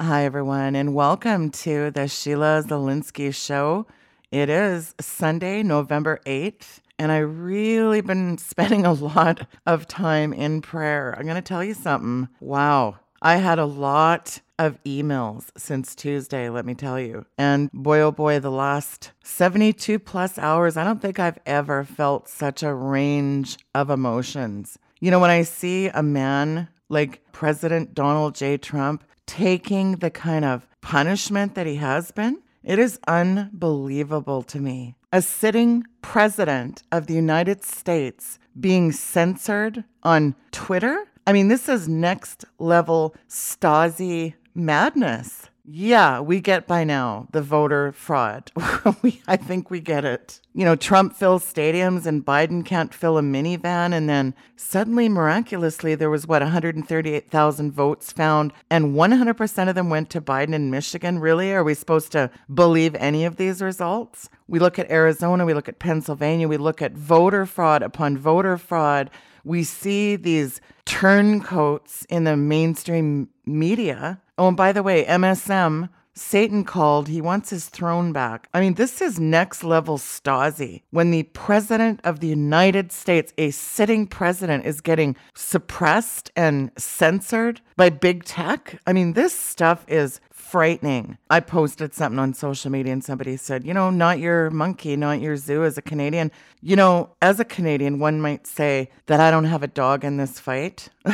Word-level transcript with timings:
Hi, 0.00 0.24
everyone, 0.24 0.74
and 0.74 0.92
welcome 0.92 1.50
to 1.50 1.92
the 1.92 2.08
Sheila 2.08 2.64
Zilinsky 2.66 3.32
Show. 3.32 3.86
It 4.32 4.50
is 4.50 4.92
Sunday, 5.00 5.62
November 5.62 6.18
8th, 6.26 6.80
and 6.98 7.12
I 7.12 7.18
really 7.18 8.00
been 8.00 8.36
spending 8.38 8.84
a 8.84 8.92
lot 8.92 9.46
of 9.66 9.86
time 9.86 10.32
in 10.32 10.62
prayer. 10.62 11.14
I'm 11.16 11.26
going 11.26 11.36
to 11.36 11.42
tell 11.42 11.62
you 11.62 11.74
something. 11.74 12.28
Wow. 12.40 12.98
I 13.22 13.36
had 13.36 13.60
a 13.60 13.66
lot 13.66 14.40
of 14.58 14.82
emails 14.82 15.50
since 15.56 15.94
Tuesday, 15.94 16.50
let 16.50 16.66
me 16.66 16.74
tell 16.74 16.98
you. 16.98 17.24
And 17.38 17.70
boy, 17.70 18.00
oh 18.00 18.10
boy, 18.10 18.40
the 18.40 18.50
last 18.50 19.12
72 19.22 20.00
plus 20.00 20.38
hours, 20.38 20.76
I 20.76 20.82
don't 20.82 21.00
think 21.00 21.20
I've 21.20 21.38
ever 21.46 21.84
felt 21.84 22.28
such 22.28 22.64
a 22.64 22.74
range 22.74 23.58
of 23.76 23.90
emotions. 23.90 24.76
You 24.98 25.12
know, 25.12 25.20
when 25.20 25.30
I 25.30 25.42
see 25.42 25.86
a 25.86 26.02
man 26.02 26.66
like 26.88 27.22
President 27.30 27.94
Donald 27.94 28.34
J. 28.34 28.56
Trump 28.56 29.04
taking 29.26 29.96
the 29.96 30.10
kind 30.10 30.44
of 30.44 30.66
punishment 30.80 31.54
that 31.54 31.66
he 31.66 31.76
has 31.76 32.10
been, 32.10 32.42
it 32.62 32.78
is 32.78 32.98
unbelievable 33.06 34.42
to 34.42 34.58
me. 34.58 34.96
A 35.12 35.22
sitting 35.22 35.84
president 36.02 36.82
of 36.90 37.06
the 37.06 37.14
United 37.14 37.64
States 37.64 38.38
being 38.58 38.92
censored 38.92 39.84
on 40.02 40.34
Twitter. 40.50 41.04
I 41.26 41.32
mean, 41.32 41.48
this 41.48 41.68
is 41.68 41.88
next 41.88 42.44
level 42.58 43.14
Stasi 43.28 44.34
madness. 44.54 45.50
Yeah, 45.66 46.20
we 46.20 46.42
get 46.42 46.66
by 46.66 46.84
now 46.84 47.26
the 47.32 47.40
voter 47.40 47.92
fraud. 47.92 48.52
we, 49.02 49.22
I 49.26 49.36
think 49.38 49.70
we 49.70 49.80
get 49.80 50.04
it. 50.04 50.40
You 50.52 50.66
know, 50.66 50.76
Trump 50.76 51.16
fills 51.16 51.42
stadiums 51.42 52.04
and 52.04 52.24
Biden 52.24 52.66
can't 52.66 52.92
fill 52.92 53.16
a 53.16 53.22
minivan. 53.22 53.94
And 53.94 54.06
then 54.06 54.34
suddenly, 54.56 55.08
miraculously, 55.08 55.94
there 55.94 56.10
was 56.10 56.26
what, 56.26 56.42
138,000 56.42 57.72
votes 57.72 58.12
found, 58.12 58.52
and 58.68 58.94
100% 58.94 59.68
of 59.68 59.74
them 59.74 59.88
went 59.88 60.10
to 60.10 60.20
Biden 60.20 60.52
in 60.52 60.70
Michigan. 60.70 61.18
Really? 61.18 61.54
Are 61.54 61.64
we 61.64 61.72
supposed 61.72 62.12
to 62.12 62.30
believe 62.52 62.94
any 62.96 63.24
of 63.24 63.36
these 63.36 63.62
results? 63.62 64.28
We 64.46 64.58
look 64.58 64.78
at 64.78 64.90
Arizona, 64.90 65.46
we 65.46 65.54
look 65.54 65.70
at 65.70 65.78
Pennsylvania, 65.78 66.46
we 66.46 66.58
look 66.58 66.82
at 66.82 66.92
voter 66.92 67.46
fraud 67.46 67.82
upon 67.82 68.18
voter 68.18 68.58
fraud. 68.58 69.10
We 69.44 69.64
see 69.64 70.16
these 70.16 70.60
turncoats 70.84 72.04
in 72.10 72.24
the 72.24 72.36
mainstream 72.36 73.30
media 73.46 74.20
Oh, 74.36 74.48
and 74.48 74.56
by 74.56 74.72
the 74.72 74.82
way, 74.82 75.04
MSM, 75.04 75.88
Satan 76.16 76.64
called, 76.64 77.08
he 77.08 77.20
wants 77.20 77.50
his 77.50 77.68
throne 77.68 78.12
back. 78.12 78.48
I 78.54 78.60
mean, 78.60 78.74
this 78.74 79.00
is 79.00 79.18
next 79.18 79.64
level 79.64 79.98
Stasi. 79.98 80.82
When 80.90 81.10
the 81.10 81.24
president 81.24 82.00
of 82.04 82.20
the 82.20 82.28
United 82.28 82.92
States, 82.92 83.32
a 83.36 83.50
sitting 83.50 84.06
president, 84.06 84.64
is 84.64 84.80
getting 84.80 85.16
suppressed 85.34 86.30
and 86.36 86.70
censored 86.78 87.60
by 87.76 87.90
big 87.90 88.24
tech. 88.24 88.80
I 88.86 88.92
mean, 88.92 89.12
this 89.12 89.36
stuff 89.38 89.84
is 89.88 90.20
frightening. 90.30 91.18
I 91.30 91.40
posted 91.40 91.94
something 91.94 92.20
on 92.20 92.32
social 92.32 92.70
media 92.70 92.92
and 92.92 93.02
somebody 93.02 93.36
said, 93.36 93.64
you 93.64 93.74
know, 93.74 93.90
not 93.90 94.20
your 94.20 94.50
monkey, 94.50 94.96
not 94.96 95.20
your 95.20 95.36
zoo 95.36 95.64
as 95.64 95.76
a 95.78 95.82
Canadian. 95.82 96.30
You 96.60 96.76
know, 96.76 97.10
as 97.20 97.40
a 97.40 97.44
Canadian, 97.44 97.98
one 97.98 98.20
might 98.20 98.46
say 98.46 98.88
that 99.06 99.18
I 99.18 99.32
don't 99.32 99.44
have 99.46 99.64
a 99.64 99.68
dog 99.68 100.04
in 100.04 100.16
this 100.16 100.38
fight. 100.38 100.90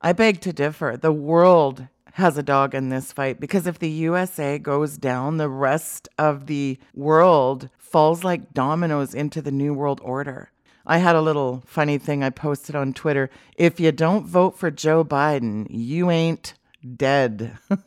I 0.00 0.12
beg 0.14 0.40
to 0.42 0.52
differ. 0.52 0.96
The 0.96 1.12
world 1.12 1.88
has 2.16 2.38
a 2.38 2.42
dog 2.42 2.74
in 2.74 2.88
this 2.88 3.12
fight 3.12 3.38
because 3.38 3.66
if 3.66 3.78
the 3.78 3.90
USA 3.90 4.58
goes 4.58 4.96
down, 4.96 5.36
the 5.36 5.50
rest 5.50 6.08
of 6.16 6.46
the 6.46 6.78
world 6.94 7.68
falls 7.76 8.24
like 8.24 8.54
dominoes 8.54 9.14
into 9.14 9.42
the 9.42 9.50
New 9.50 9.74
World 9.74 10.00
Order. 10.02 10.50
I 10.86 10.96
had 10.96 11.14
a 11.14 11.20
little 11.20 11.62
funny 11.66 11.98
thing 11.98 12.24
I 12.24 12.30
posted 12.30 12.74
on 12.74 12.94
Twitter. 12.94 13.28
If 13.58 13.78
you 13.78 13.92
don't 13.92 14.24
vote 14.24 14.58
for 14.58 14.70
Joe 14.70 15.04
Biden, 15.04 15.66
you 15.68 16.10
ain't 16.10 16.54
dead. 16.96 17.58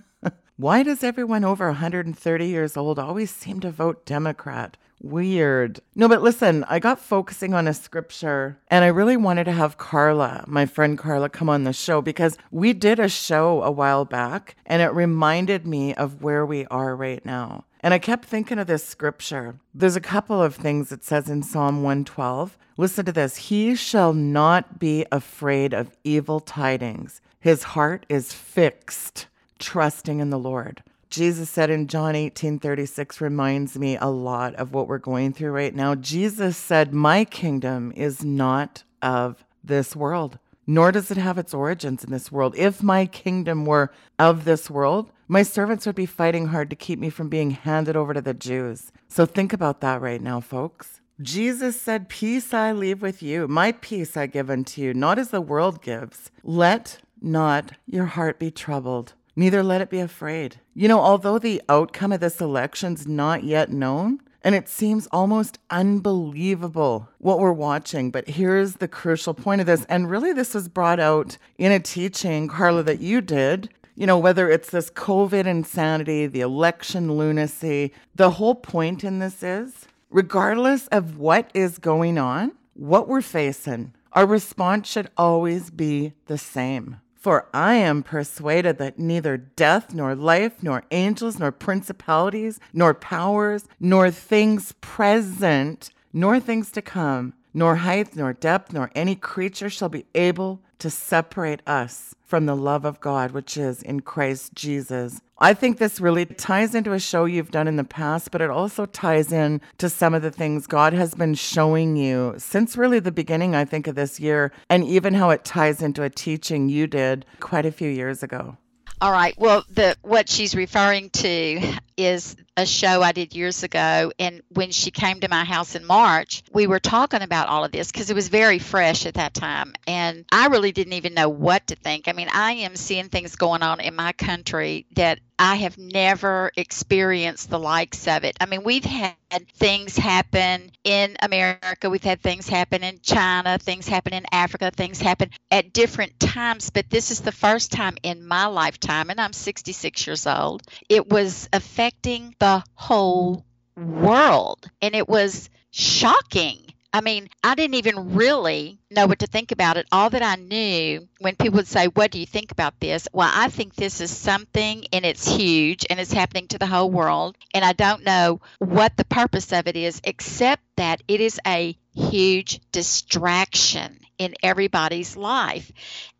Why 0.57 0.83
does 0.83 1.03
everyone 1.03 1.43
over 1.43 1.65
130 1.65 2.45
years 2.45 2.77
old 2.77 2.99
always 2.99 3.31
seem 3.31 3.59
to 3.61 3.71
vote 3.71 4.05
Democrat? 4.05 4.77
Weird. 5.01 5.79
No, 5.95 6.09
but 6.09 6.21
listen, 6.21 6.65
I 6.65 6.79
got 6.79 6.99
focusing 6.99 7.53
on 7.53 7.67
a 7.67 7.73
scripture 7.73 8.57
and 8.67 8.83
I 8.83 8.89
really 8.89 9.15
wanted 9.15 9.45
to 9.45 9.53
have 9.53 9.77
Carla, 9.77 10.43
my 10.45 10.65
friend 10.65 10.97
Carla, 10.97 11.29
come 11.29 11.49
on 11.49 11.63
the 11.63 11.73
show 11.73 12.01
because 12.01 12.37
we 12.51 12.73
did 12.73 12.99
a 12.99 13.07
show 13.07 13.63
a 13.63 13.71
while 13.71 14.03
back 14.03 14.55
and 14.65 14.81
it 14.81 14.93
reminded 14.93 15.65
me 15.65 15.93
of 15.93 16.21
where 16.21 16.45
we 16.45 16.65
are 16.65 16.95
right 16.95 17.25
now. 17.25 17.65
And 17.81 17.93
I 17.93 17.99
kept 17.99 18.25
thinking 18.25 18.59
of 18.59 18.67
this 18.67 18.83
scripture. 18.83 19.55
There's 19.73 19.95
a 19.95 20.01
couple 20.01 20.41
of 20.41 20.55
things 20.55 20.91
it 20.91 21.05
says 21.05 21.29
in 21.29 21.43
Psalm 21.43 21.81
112. 21.81 22.57
Listen 22.75 23.05
to 23.05 23.11
this 23.13 23.37
He 23.37 23.75
shall 23.75 24.11
not 24.11 24.79
be 24.79 25.05
afraid 25.11 25.73
of 25.73 25.95
evil 26.03 26.41
tidings, 26.41 27.21
his 27.39 27.63
heart 27.63 28.05
is 28.09 28.33
fixed, 28.33 29.27
trusting 29.59 30.19
in 30.19 30.29
the 30.29 30.39
Lord. 30.39 30.83
Jesus 31.09 31.49
said 31.49 31.71
in 31.71 31.87
John 31.87 32.15
18 32.15 32.59
36 32.59 33.19
reminds 33.19 33.79
me 33.79 33.97
a 33.97 34.07
lot 34.07 34.53
of 34.55 34.73
what 34.73 34.87
we're 34.87 34.99
going 34.99 35.33
through 35.33 35.51
right 35.51 35.73
now. 35.73 35.95
Jesus 35.95 36.55
said, 36.55 36.93
My 36.93 37.25
kingdom 37.25 37.91
is 37.95 38.23
not 38.23 38.83
of 39.01 39.43
this 39.63 39.95
world, 39.95 40.37
nor 40.67 40.91
does 40.91 41.09
it 41.09 41.17
have 41.17 41.39
its 41.39 41.53
origins 41.53 42.03
in 42.03 42.11
this 42.11 42.31
world. 42.31 42.55
If 42.55 42.83
my 42.83 43.07
kingdom 43.07 43.65
were 43.65 43.91
of 44.19 44.45
this 44.45 44.69
world, 44.69 45.11
my 45.27 45.41
servants 45.41 45.87
would 45.87 45.95
be 45.95 46.05
fighting 46.05 46.47
hard 46.47 46.69
to 46.69 46.75
keep 46.75 46.99
me 46.99 47.09
from 47.09 47.27
being 47.27 47.51
handed 47.51 47.95
over 47.95 48.13
to 48.13 48.21
the 48.21 48.35
Jews. 48.35 48.91
So 49.07 49.25
think 49.25 49.51
about 49.51 49.81
that 49.81 50.01
right 50.01 50.21
now, 50.21 50.39
folks. 50.39 51.01
Jesus 51.19 51.81
said, 51.81 52.07
Peace 52.07 52.53
I 52.53 52.71
leave 52.71 53.01
with 53.01 53.23
you, 53.23 53.47
my 53.47 53.71
peace 53.71 54.15
I 54.15 54.27
give 54.27 54.51
unto 54.51 54.79
you, 54.81 54.93
not 54.93 55.17
as 55.17 55.31
the 55.31 55.41
world 55.41 55.81
gives. 55.81 56.29
Let 56.43 56.99
not 57.19 57.71
your 57.87 58.05
heart 58.05 58.37
be 58.37 58.51
troubled 58.51 59.13
neither 59.39 59.63
let 59.63 59.81
it 59.81 59.89
be 59.89 59.99
afraid. 59.99 60.57
You 60.73 60.89
know, 60.89 60.99
although 60.99 61.39
the 61.39 61.61
outcome 61.69 62.11
of 62.11 62.19
this 62.19 62.41
election's 62.41 63.07
not 63.07 63.43
yet 63.43 63.71
known, 63.71 64.19
and 64.43 64.53
it 64.53 64.67
seems 64.67 65.07
almost 65.11 65.59
unbelievable 65.69 67.09
what 67.19 67.39
we're 67.39 67.53
watching, 67.53 68.11
but 68.11 68.27
here's 68.27 68.75
the 68.75 68.87
crucial 68.87 69.33
point 69.33 69.61
of 69.61 69.67
this. 69.67 69.85
And 69.85 70.09
really, 70.09 70.33
this 70.33 70.53
was 70.53 70.67
brought 70.67 70.99
out 70.99 71.37
in 71.57 71.71
a 71.71 71.79
teaching, 71.79 72.47
Carla, 72.49 72.83
that 72.83 72.99
you 72.99 73.21
did. 73.21 73.69
You 73.95 74.07
know, 74.07 74.17
whether 74.17 74.49
it's 74.49 74.71
this 74.71 74.89
COVID 74.89 75.45
insanity, 75.45 76.25
the 76.27 76.41
election 76.41 77.17
lunacy, 77.17 77.93
the 78.15 78.31
whole 78.31 78.55
point 78.55 79.03
in 79.03 79.19
this 79.19 79.43
is 79.43 79.87
regardless 80.09 80.87
of 80.87 81.17
what 81.17 81.51
is 81.53 81.77
going 81.77 82.17
on, 82.17 82.51
what 82.73 83.07
we're 83.07 83.21
facing, 83.21 83.93
our 84.13 84.25
response 84.25 84.89
should 84.89 85.09
always 85.17 85.69
be 85.69 86.13
the 86.25 86.37
same. 86.37 86.97
For 87.19 87.49
I 87.53 87.73
am 87.75 88.01
persuaded 88.01 88.77
that 88.77 88.97
neither 88.97 89.35
death, 89.35 89.93
nor 89.93 90.15
life, 90.15 90.63
nor 90.63 90.85
angels, 90.89 91.37
nor 91.37 91.51
principalities, 91.51 92.61
nor 92.71 92.93
powers, 92.93 93.65
nor 93.77 94.09
things 94.09 94.73
present, 94.79 95.91
nor 96.13 96.39
things 96.39 96.71
to 96.71 96.81
come, 96.81 97.33
nor 97.53 97.77
height, 97.77 98.15
nor 98.15 98.33
depth, 98.33 98.73
nor 98.73 98.91
any 98.95 99.15
creature 99.15 99.69
shall 99.69 99.89
be 99.89 100.05
able 100.15 100.61
to 100.79 100.89
separate 100.89 101.61
us 101.67 102.15
from 102.23 102.45
the 102.45 102.55
love 102.55 102.85
of 102.85 102.99
God, 102.99 103.31
which 103.31 103.57
is 103.57 103.81
in 103.81 104.01
Christ 104.01 104.53
Jesus. 104.53 105.19
I 105.39 105.53
think 105.53 105.77
this 105.77 105.99
really 105.99 106.25
ties 106.25 106.75
into 106.75 106.93
a 106.93 106.99
show 106.99 107.25
you've 107.25 107.51
done 107.51 107.67
in 107.67 107.75
the 107.75 107.83
past, 107.83 108.31
but 108.31 108.41
it 108.41 108.49
also 108.49 108.85
ties 108.85 109.31
in 109.31 109.61
to 109.77 109.89
some 109.89 110.13
of 110.13 110.21
the 110.21 110.31
things 110.31 110.67
God 110.67 110.93
has 110.93 111.15
been 111.15 111.33
showing 111.33 111.95
you 111.97 112.35
since 112.37 112.77
really 112.77 112.99
the 112.99 113.11
beginning, 113.11 113.55
I 113.55 113.65
think, 113.65 113.87
of 113.87 113.95
this 113.95 114.19
year, 114.19 114.51
and 114.69 114.83
even 114.83 115.13
how 115.13 115.29
it 115.29 115.45
ties 115.45 115.81
into 115.81 116.03
a 116.03 116.09
teaching 116.09 116.69
you 116.69 116.87
did 116.87 117.25
quite 117.39 117.65
a 117.65 117.71
few 117.71 117.89
years 117.89 118.21
ago. 118.21 118.57
All 119.01 119.13
right. 119.13 119.33
Well, 119.37 119.63
the 119.69 119.95
what 120.01 120.27
she's 120.27 120.55
referring 120.55 121.09
to 121.11 121.61
is 121.99 122.35
a 122.55 122.65
show 122.65 123.01
I 123.01 123.11
did 123.11 123.35
years 123.35 123.63
ago. 123.63 124.11
And 124.17 124.41
when 124.49 124.71
she 124.71 124.89
came 124.89 125.19
to 125.19 125.29
my 125.29 125.43
house 125.43 125.75
in 125.75 125.85
March, 125.85 126.43
we 126.51 126.65
were 126.65 126.79
talking 126.79 127.21
about 127.21 127.49
all 127.49 127.65
of 127.65 127.71
this 127.71 127.91
because 127.91 128.09
it 128.09 128.15
was 128.15 128.29
very 128.29 128.59
fresh 128.59 129.05
at 129.05 129.15
that 129.15 129.33
time. 129.33 129.73
And 129.85 130.25
I 130.31 130.47
really 130.47 130.71
didn't 130.71 130.93
even 130.93 131.13
know 131.13 131.29
what 131.29 131.67
to 131.67 131.75
think. 131.75 132.07
I 132.07 132.13
mean, 132.13 132.29
I 132.31 132.53
am 132.53 132.75
seeing 132.75 133.09
things 133.09 133.35
going 133.35 133.63
on 133.63 133.79
in 133.79 133.95
my 133.95 134.13
country 134.13 134.85
that 134.95 135.19
I 135.41 135.55
have 135.55 135.77
never 135.77 136.51
experienced 136.57 137.49
the 137.49 137.59
likes 137.59 138.09
of 138.09 138.25
it. 138.25 138.35
I 138.41 138.45
mean, 138.45 138.63
we've 138.65 138.83
had 138.83 139.15
things 139.55 139.95
happen 139.97 140.69
in 140.83 141.15
America, 141.21 141.89
we've 141.89 142.03
had 142.03 142.21
things 142.21 142.49
happen 142.49 142.83
in 142.83 142.99
China, 143.01 143.57
things 143.57 143.87
happen 143.87 144.13
in 144.13 144.25
Africa, 144.33 144.69
things 144.75 144.99
happen 144.99 145.29
at 145.49 145.71
different 145.71 146.19
times, 146.19 146.71
but 146.71 146.89
this 146.89 147.11
is 147.11 147.21
the 147.21 147.31
first 147.31 147.71
time 147.71 147.95
in 148.03 148.27
my 148.27 148.47
lifetime, 148.47 149.09
and 149.09 149.21
I'm 149.21 149.31
66 149.31 150.07
years 150.07 150.27
old, 150.27 150.63
it 150.89 151.07
was 151.09 151.47
affecting 151.89 152.35
the 152.39 152.63
whole 152.75 153.45
world. 153.75 154.69
And 154.81 154.95
it 154.95 155.09
was 155.09 155.49
shocking 155.71 156.69
I 156.91 157.01
mean, 157.01 157.29
I 157.43 157.53
didn't 157.53 157.75
even 157.75 158.15
really 158.15 158.79
know 158.89 159.05
what 159.05 159.19
to 159.19 159.27
think 159.27 159.51
about 159.51 159.77
it. 159.77 159.85
All 159.91 160.09
that 160.09 160.23
I 160.23 160.35
knew 160.35 161.07
when 161.19 161.35
people 161.35 161.57
would 161.57 161.67
say, 161.67 161.85
What 161.87 162.09
do 162.09 162.19
you 162.19 162.25
think 162.25 162.51
about 162.51 162.79
this? 162.79 163.07
Well, 163.13 163.29
I 163.31 163.49
think 163.49 163.75
this 163.75 164.01
is 164.01 164.09
something 164.09 164.85
and 164.91 165.05
it's 165.05 165.27
huge 165.27 165.85
and 165.87 165.99
it's 165.99 166.11
happening 166.11 166.47
to 166.47 166.57
the 166.57 166.65
whole 166.65 166.89
world. 166.89 167.37
And 167.53 167.63
I 167.63 167.73
don't 167.73 168.03
know 168.03 168.41
what 168.57 168.97
the 168.97 169.05
purpose 169.05 169.53
of 169.53 169.67
it 169.67 169.75
is, 169.75 170.01
except 170.03 170.63
that 170.77 171.03
it 171.07 171.21
is 171.21 171.39
a 171.45 171.77
huge 171.93 172.59
distraction. 172.71 173.99
In 174.19 174.35
everybody's 174.43 175.17
life. 175.17 175.71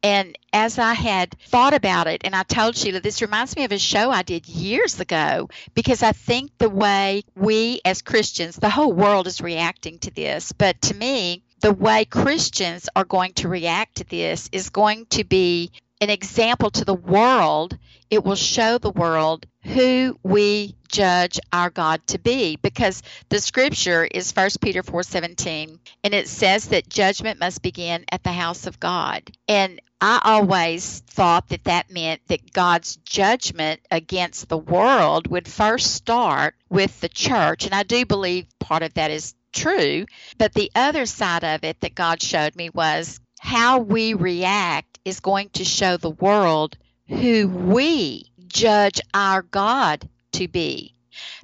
And 0.02 0.36
as 0.52 0.80
I 0.80 0.94
had 0.94 1.36
thought 1.48 1.74
about 1.74 2.08
it, 2.08 2.22
and 2.24 2.36
I 2.36 2.44
told 2.44 2.76
Sheila, 2.76 3.02
this 3.02 3.22
reminds 3.22 3.56
me 3.56 3.66
of 3.66 3.72
a 3.72 3.78
show 3.78 4.10
I 4.10 4.24
did 4.24 4.48
years 4.48 5.00
ago 5.00 5.50
because 5.76 6.02
I 6.02 6.14
think 6.14 6.58
the 6.58 6.70
way 6.70 7.24
we 7.36 7.82
as 7.86 8.02
Christians, 8.02 8.56
the 8.56 8.70
whole 8.70 8.94
world 8.94 9.28
is 9.28 9.42
reacting 9.42 10.00
to 10.00 10.12
this. 10.12 10.54
But 10.54 10.82
to 10.84 10.96
me, 10.96 11.44
the 11.60 11.74
way 11.74 12.06
Christians 12.06 12.88
are 12.96 13.04
going 13.04 13.34
to 13.34 13.50
react 13.50 13.96
to 13.96 14.06
this 14.06 14.50
is 14.52 14.70
going 14.70 15.06
to 15.08 15.26
be 15.26 15.72
an 16.02 16.10
example 16.10 16.72
to 16.72 16.86
the 16.86 16.94
world. 16.94 17.78
It 18.10 18.24
will 18.24 18.36
show 18.36 18.78
the 18.78 18.92
world 18.92 19.46
who 19.64 20.18
we 20.24 20.76
judge 20.88 21.40
our 21.52 21.70
God 21.70 22.06
to 22.08 22.18
be 22.18 22.56
because 22.56 23.04
the 23.30 23.40
scripture 23.40 24.06
is 24.06 24.32
1 24.32 24.50
Peter 24.62 24.82
4:17 24.82 25.80
and 26.04 26.14
it 26.14 26.28
says 26.28 26.68
that 26.68 26.90
judgment 26.90 27.40
must 27.40 27.62
begin 27.62 28.06
at 28.12 28.24
the 28.24 28.32
house 28.32 28.66
of 28.68 28.80
God. 28.80 29.24
And 29.48 29.82
I 30.02 30.22
always 30.24 31.00
thought 31.08 31.50
that 31.50 31.66
that 31.66 31.92
meant 31.92 32.22
that 32.28 32.54
God's 32.54 32.96
judgment 32.98 33.82
against 33.92 34.48
the 34.48 34.58
world 34.58 35.28
would 35.28 35.48
first 35.48 35.94
start 35.94 36.56
with 36.70 37.00
the 37.02 37.10
church 37.10 37.66
and 37.66 37.76
I 37.76 37.84
do 37.84 38.06
believe 38.06 38.48
part 38.60 38.82
of 38.82 38.94
that 38.96 39.12
is 39.12 39.36
true, 39.52 40.06
but 40.38 40.54
the 40.54 40.72
other 40.74 41.06
side 41.06 41.44
of 41.44 41.64
it 41.64 41.82
that 41.82 41.96
God 41.96 42.22
showed 42.22 42.56
me 42.56 42.70
was 42.70 43.20
how 43.40 43.80
we 43.80 44.14
react 44.14 45.00
is 45.06 45.20
going 45.20 45.50
to 45.50 45.66
show 45.66 45.98
the 45.98 46.10
world 46.10 46.78
who 47.08 47.48
we 47.48 48.26
judge 48.50 49.00
our 49.14 49.42
God 49.44 50.08
to 50.34 50.48
be. 50.48 50.94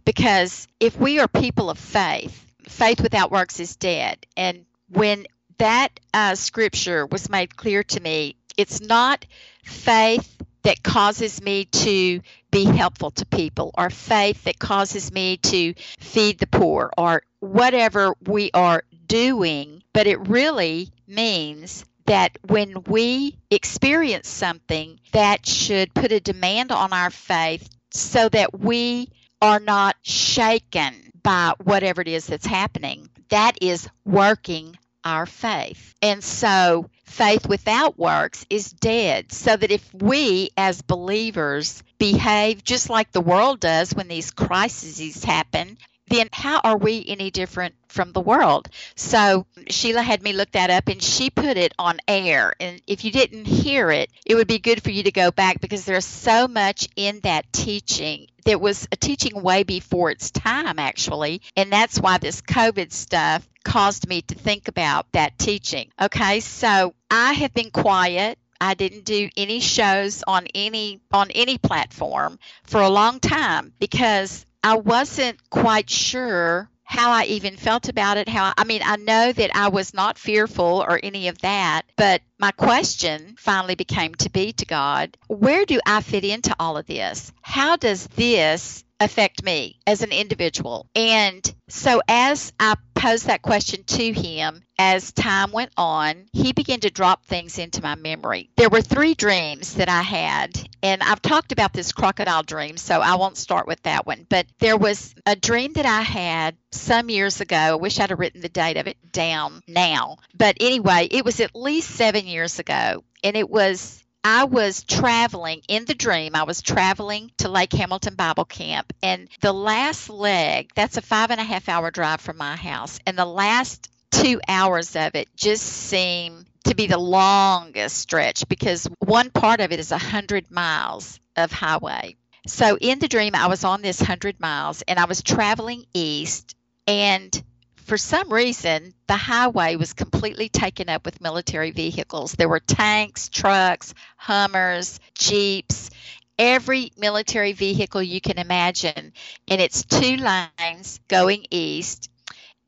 Because 0.03 0.67
if 0.79 0.97
we 0.97 1.19
are 1.19 1.27
people 1.27 1.69
of 1.69 1.77
faith, 1.77 2.45
faith 2.63 3.01
without 3.01 3.31
works 3.31 3.59
is 3.59 3.75
dead. 3.75 4.25
And 4.35 4.65
when 4.89 5.25
that 5.57 5.99
uh, 6.13 6.35
scripture 6.35 7.05
was 7.05 7.29
made 7.29 7.55
clear 7.55 7.83
to 7.83 7.99
me, 7.99 8.35
it's 8.57 8.81
not 8.81 9.25
faith 9.63 10.35
that 10.63 10.83
causes 10.83 11.41
me 11.41 11.65
to 11.65 12.21
be 12.51 12.65
helpful 12.65 13.11
to 13.11 13.25
people, 13.25 13.71
or 13.77 13.89
faith 13.89 14.45
that 14.45 14.57
causes 14.57 15.11
me 15.11 15.37
to 15.37 15.73
feed 15.99 16.39
the 16.39 16.47
poor, 16.47 16.91
or 16.97 17.21
whatever 17.39 18.13
we 18.25 18.49
are 18.53 18.83
doing, 19.07 19.83
but 19.93 20.07
it 20.07 20.27
really 20.27 20.89
means 21.07 21.85
that 22.05 22.37
when 22.47 22.83
we 22.83 23.37
experience 23.49 24.27
something 24.27 24.99
that 25.11 25.45
should 25.45 25.93
put 25.93 26.11
a 26.11 26.19
demand 26.19 26.71
on 26.71 26.93
our 26.93 27.09
faith 27.09 27.67
so 27.91 28.29
that 28.29 28.59
we 28.59 29.09
are 29.41 29.59
not 29.59 29.95
shaken 30.01 30.93
by 31.23 31.53
whatever 31.63 32.01
it 32.01 32.07
is 32.07 32.27
that's 32.27 32.45
happening, 32.45 33.09
that 33.29 33.57
is 33.61 33.89
working 34.05 34.77
our 35.03 35.25
faith. 35.25 35.93
And 36.01 36.23
so 36.23 36.89
faith 37.05 37.47
without 37.47 37.97
works 37.97 38.45
is 38.49 38.71
dead. 38.71 39.31
So 39.31 39.55
that 39.55 39.71
if 39.71 39.93
we 39.93 40.49
as 40.57 40.81
believers 40.81 41.83
behave 41.97 42.63
just 42.63 42.89
like 42.89 43.11
the 43.11 43.21
world 43.21 43.59
does 43.59 43.93
when 43.93 44.07
these 44.07 44.31
crises 44.31 45.23
happen, 45.23 45.77
then 46.07 46.29
how 46.31 46.59
are 46.63 46.77
we 46.77 47.03
any 47.07 47.31
different 47.31 47.75
from 47.87 48.11
the 48.11 48.21
world? 48.21 48.69
So 48.95 49.45
Sheila 49.69 50.01
had 50.01 50.21
me 50.21 50.33
look 50.33 50.51
that 50.51 50.69
up 50.69 50.87
and 50.87 51.01
she 51.01 51.29
put 51.29 51.57
it 51.57 51.73
on 51.79 51.99
air. 52.07 52.53
And 52.59 52.81
if 52.87 53.03
you 53.03 53.11
didn't 53.11 53.45
hear 53.45 53.91
it, 53.91 54.11
it 54.25 54.35
would 54.35 54.47
be 54.47 54.59
good 54.59 54.83
for 54.83 54.91
you 54.91 55.03
to 55.03 55.11
go 55.11 55.31
back 55.31 55.61
because 55.61 55.85
there's 55.85 56.05
so 56.05 56.47
much 56.47 56.87
in 56.95 57.19
that 57.21 57.51
teaching. 57.51 58.27
There 58.45 58.59
was 58.59 58.87
a 58.91 58.95
teaching 58.95 59.41
way 59.41 59.63
before 59.63 60.11
its 60.11 60.29
time, 60.29 60.77
actually. 60.77 61.41
And 61.55 61.71
that's 61.71 61.99
why 61.99 62.19
this 62.19 62.41
COVID 62.41 62.91
stuff 62.91 63.47
caused 63.63 64.07
me 64.07 64.21
to 64.21 64.35
think 64.35 64.67
about 64.67 65.11
that 65.13 65.37
teaching. 65.39 65.89
Okay, 65.99 66.39
so 66.39 66.93
I 67.09 67.33
have 67.33 67.53
been 67.53 67.71
quiet. 67.71 68.37
I 68.61 68.73
didn't 68.73 69.03
do 69.03 69.29
any 69.35 69.59
shows 69.59 70.23
on 70.25 70.47
any 70.55 71.01
on 71.11 71.29
any 71.31 71.57
platform 71.57 72.39
for 72.63 72.81
a 72.81 72.89
long 72.89 73.19
time 73.19 73.73
because 73.79 74.44
I 74.65 74.77
wasn't 74.77 75.47
quite 75.51 75.91
sure 75.91 76.71
how 76.83 77.11
I 77.11 77.25
even 77.25 77.55
felt 77.55 77.87
about 77.87 78.17
it. 78.17 78.27
How 78.27 78.51
I 78.57 78.63
mean, 78.63 78.81
I 78.83 78.95
know 78.95 79.31
that 79.31 79.55
I 79.55 79.67
was 79.67 79.93
not 79.93 80.17
fearful 80.17 80.83
or 80.87 80.99
any 81.03 81.27
of 81.27 81.37
that, 81.41 81.83
but 81.97 82.23
my 82.39 82.49
question 82.49 83.35
finally 83.37 83.75
became 83.75 84.15
to 84.15 84.31
be 84.31 84.53
to 84.53 84.65
God, 84.65 85.17
where 85.27 85.65
do 85.65 85.79
I 85.85 86.01
fit 86.01 86.25
into 86.25 86.55
all 86.59 86.77
of 86.77 86.87
this? 86.87 87.31
How 87.43 87.75
does 87.75 88.07
this 88.07 88.83
affect 88.99 89.43
me 89.43 89.77
as 89.85 90.01
an 90.01 90.11
individual? 90.11 90.87
And 90.95 91.53
so 91.67 92.01
as 92.07 92.51
I 92.59 92.73
posed 92.95 93.27
that 93.27 93.41
question 93.41 93.83
to 93.83 94.13
him, 94.13 94.63
as 94.79 95.11
time 95.11 95.51
went 95.51 95.71
on, 95.77 96.25
he 96.33 96.53
began 96.53 96.79
to 96.79 96.89
drop 96.89 97.25
things 97.25 97.59
into 97.59 97.81
my 97.81 97.95
memory. 97.95 98.49
There 98.57 98.69
were 98.69 98.81
three 98.81 99.13
dreams 99.13 99.75
that 99.75 99.89
I 99.89 100.01
had, 100.01 100.57
and 100.81 101.03
I've 101.03 101.21
talked 101.21 101.51
about 101.51 101.73
this 101.73 101.91
crocodile 101.91 102.43
dream, 102.43 102.77
so 102.77 102.99
I 103.01 103.15
won't 103.15 103.37
start 103.37 103.67
with 103.67 103.81
that 103.83 104.05
one. 104.07 104.25
But 104.27 104.47
there 104.59 104.77
was 104.77 105.13
a 105.25 105.35
dream 105.35 105.73
that 105.73 105.85
I 105.85 106.01
had 106.01 106.55
some 106.71 107.09
years 107.09 107.41
ago. 107.41 107.55
I 107.57 107.75
wish 107.75 107.99
I'd 107.99 108.09
have 108.09 108.19
written 108.19 108.41
the 108.41 108.49
date 108.49 108.77
of 108.77 108.87
it 108.87 108.97
down 109.11 109.61
now. 109.67 110.17
But 110.35 110.57
anyway, 110.59 111.07
it 111.11 111.25
was 111.25 111.39
at 111.39 111.55
least 111.55 111.91
seven 111.91 112.27
years 112.27 112.59
ago, 112.59 113.03
and 113.23 113.35
it 113.35 113.49
was 113.49 114.03
I 114.27 114.45
was 114.45 114.83
traveling 114.83 115.61
in 115.67 115.85
the 115.85 115.93
dream. 115.93 116.31
I 116.33 116.45
was 116.45 116.63
traveling 116.63 117.31
to 117.37 117.47
Lake 117.47 117.71
Hamilton 117.73 118.15
Bible 118.15 118.45
Camp, 118.45 118.91
and 119.03 119.29
the 119.41 119.53
last 119.53 120.09
leg, 120.09 120.71
that's 120.73 120.97
a 120.97 121.03
five 121.03 121.29
and 121.29 121.39
a 121.39 121.43
half 121.43 121.69
hour 121.69 121.91
drive 121.91 122.21
from 122.21 122.37
my 122.37 122.55
house, 122.55 122.97
and 123.05 123.15
the 123.15 123.25
last 123.25 123.87
two 124.09 124.41
hours 124.47 124.95
of 124.95 125.13
it 125.13 125.29
just 125.35 125.63
seem 125.63 126.43
to 126.63 126.73
be 126.73 126.87
the 126.87 126.97
longest 126.97 127.97
stretch 127.97 128.47
because 128.47 128.87
one 128.97 129.29
part 129.29 129.61
of 129.61 129.71
it 129.71 129.79
is 129.79 129.91
a 129.91 130.01
100 130.01 130.49
miles 130.49 131.19
of 131.35 131.51
highway. 131.51 132.15
So 132.47 132.79
in 132.81 132.97
the 132.97 133.07
dream, 133.07 133.35
I 133.35 133.45
was 133.45 133.63
on 133.63 133.83
this 133.83 133.99
100 133.99 134.39
miles 134.39 134.81
and 134.87 134.97
I 134.97 135.05
was 135.05 135.21
traveling 135.21 135.85
east, 135.93 136.55
and 136.87 137.43
for 137.85 137.97
some 137.97 138.33
reason, 138.33 138.93
the 139.07 139.15
highway 139.15 139.75
was 139.75 139.93
completely 139.93 140.49
taken 140.49 140.89
up 140.89 141.05
with 141.05 141.21
military 141.21 141.71
vehicles. 141.71 142.33
There 142.33 142.49
were 142.49 142.59
tanks, 142.59 143.29
trucks, 143.29 143.93
Hummers, 144.17 144.99
Jeeps, 145.13 145.91
every 146.37 146.91
military 146.97 147.53
vehicle 147.53 148.01
you 148.01 148.19
can 148.21 148.39
imagine. 148.39 149.13
And 149.47 149.61
it's 149.61 149.85
two 149.85 150.17
lanes 150.17 150.99
going 151.07 151.45
east, 151.51 152.09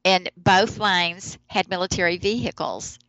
and 0.05 0.29
both 0.37 0.77
lanes 0.77 1.37
had 1.47 1.69
military 1.69 2.17
vehicles. 2.17 2.99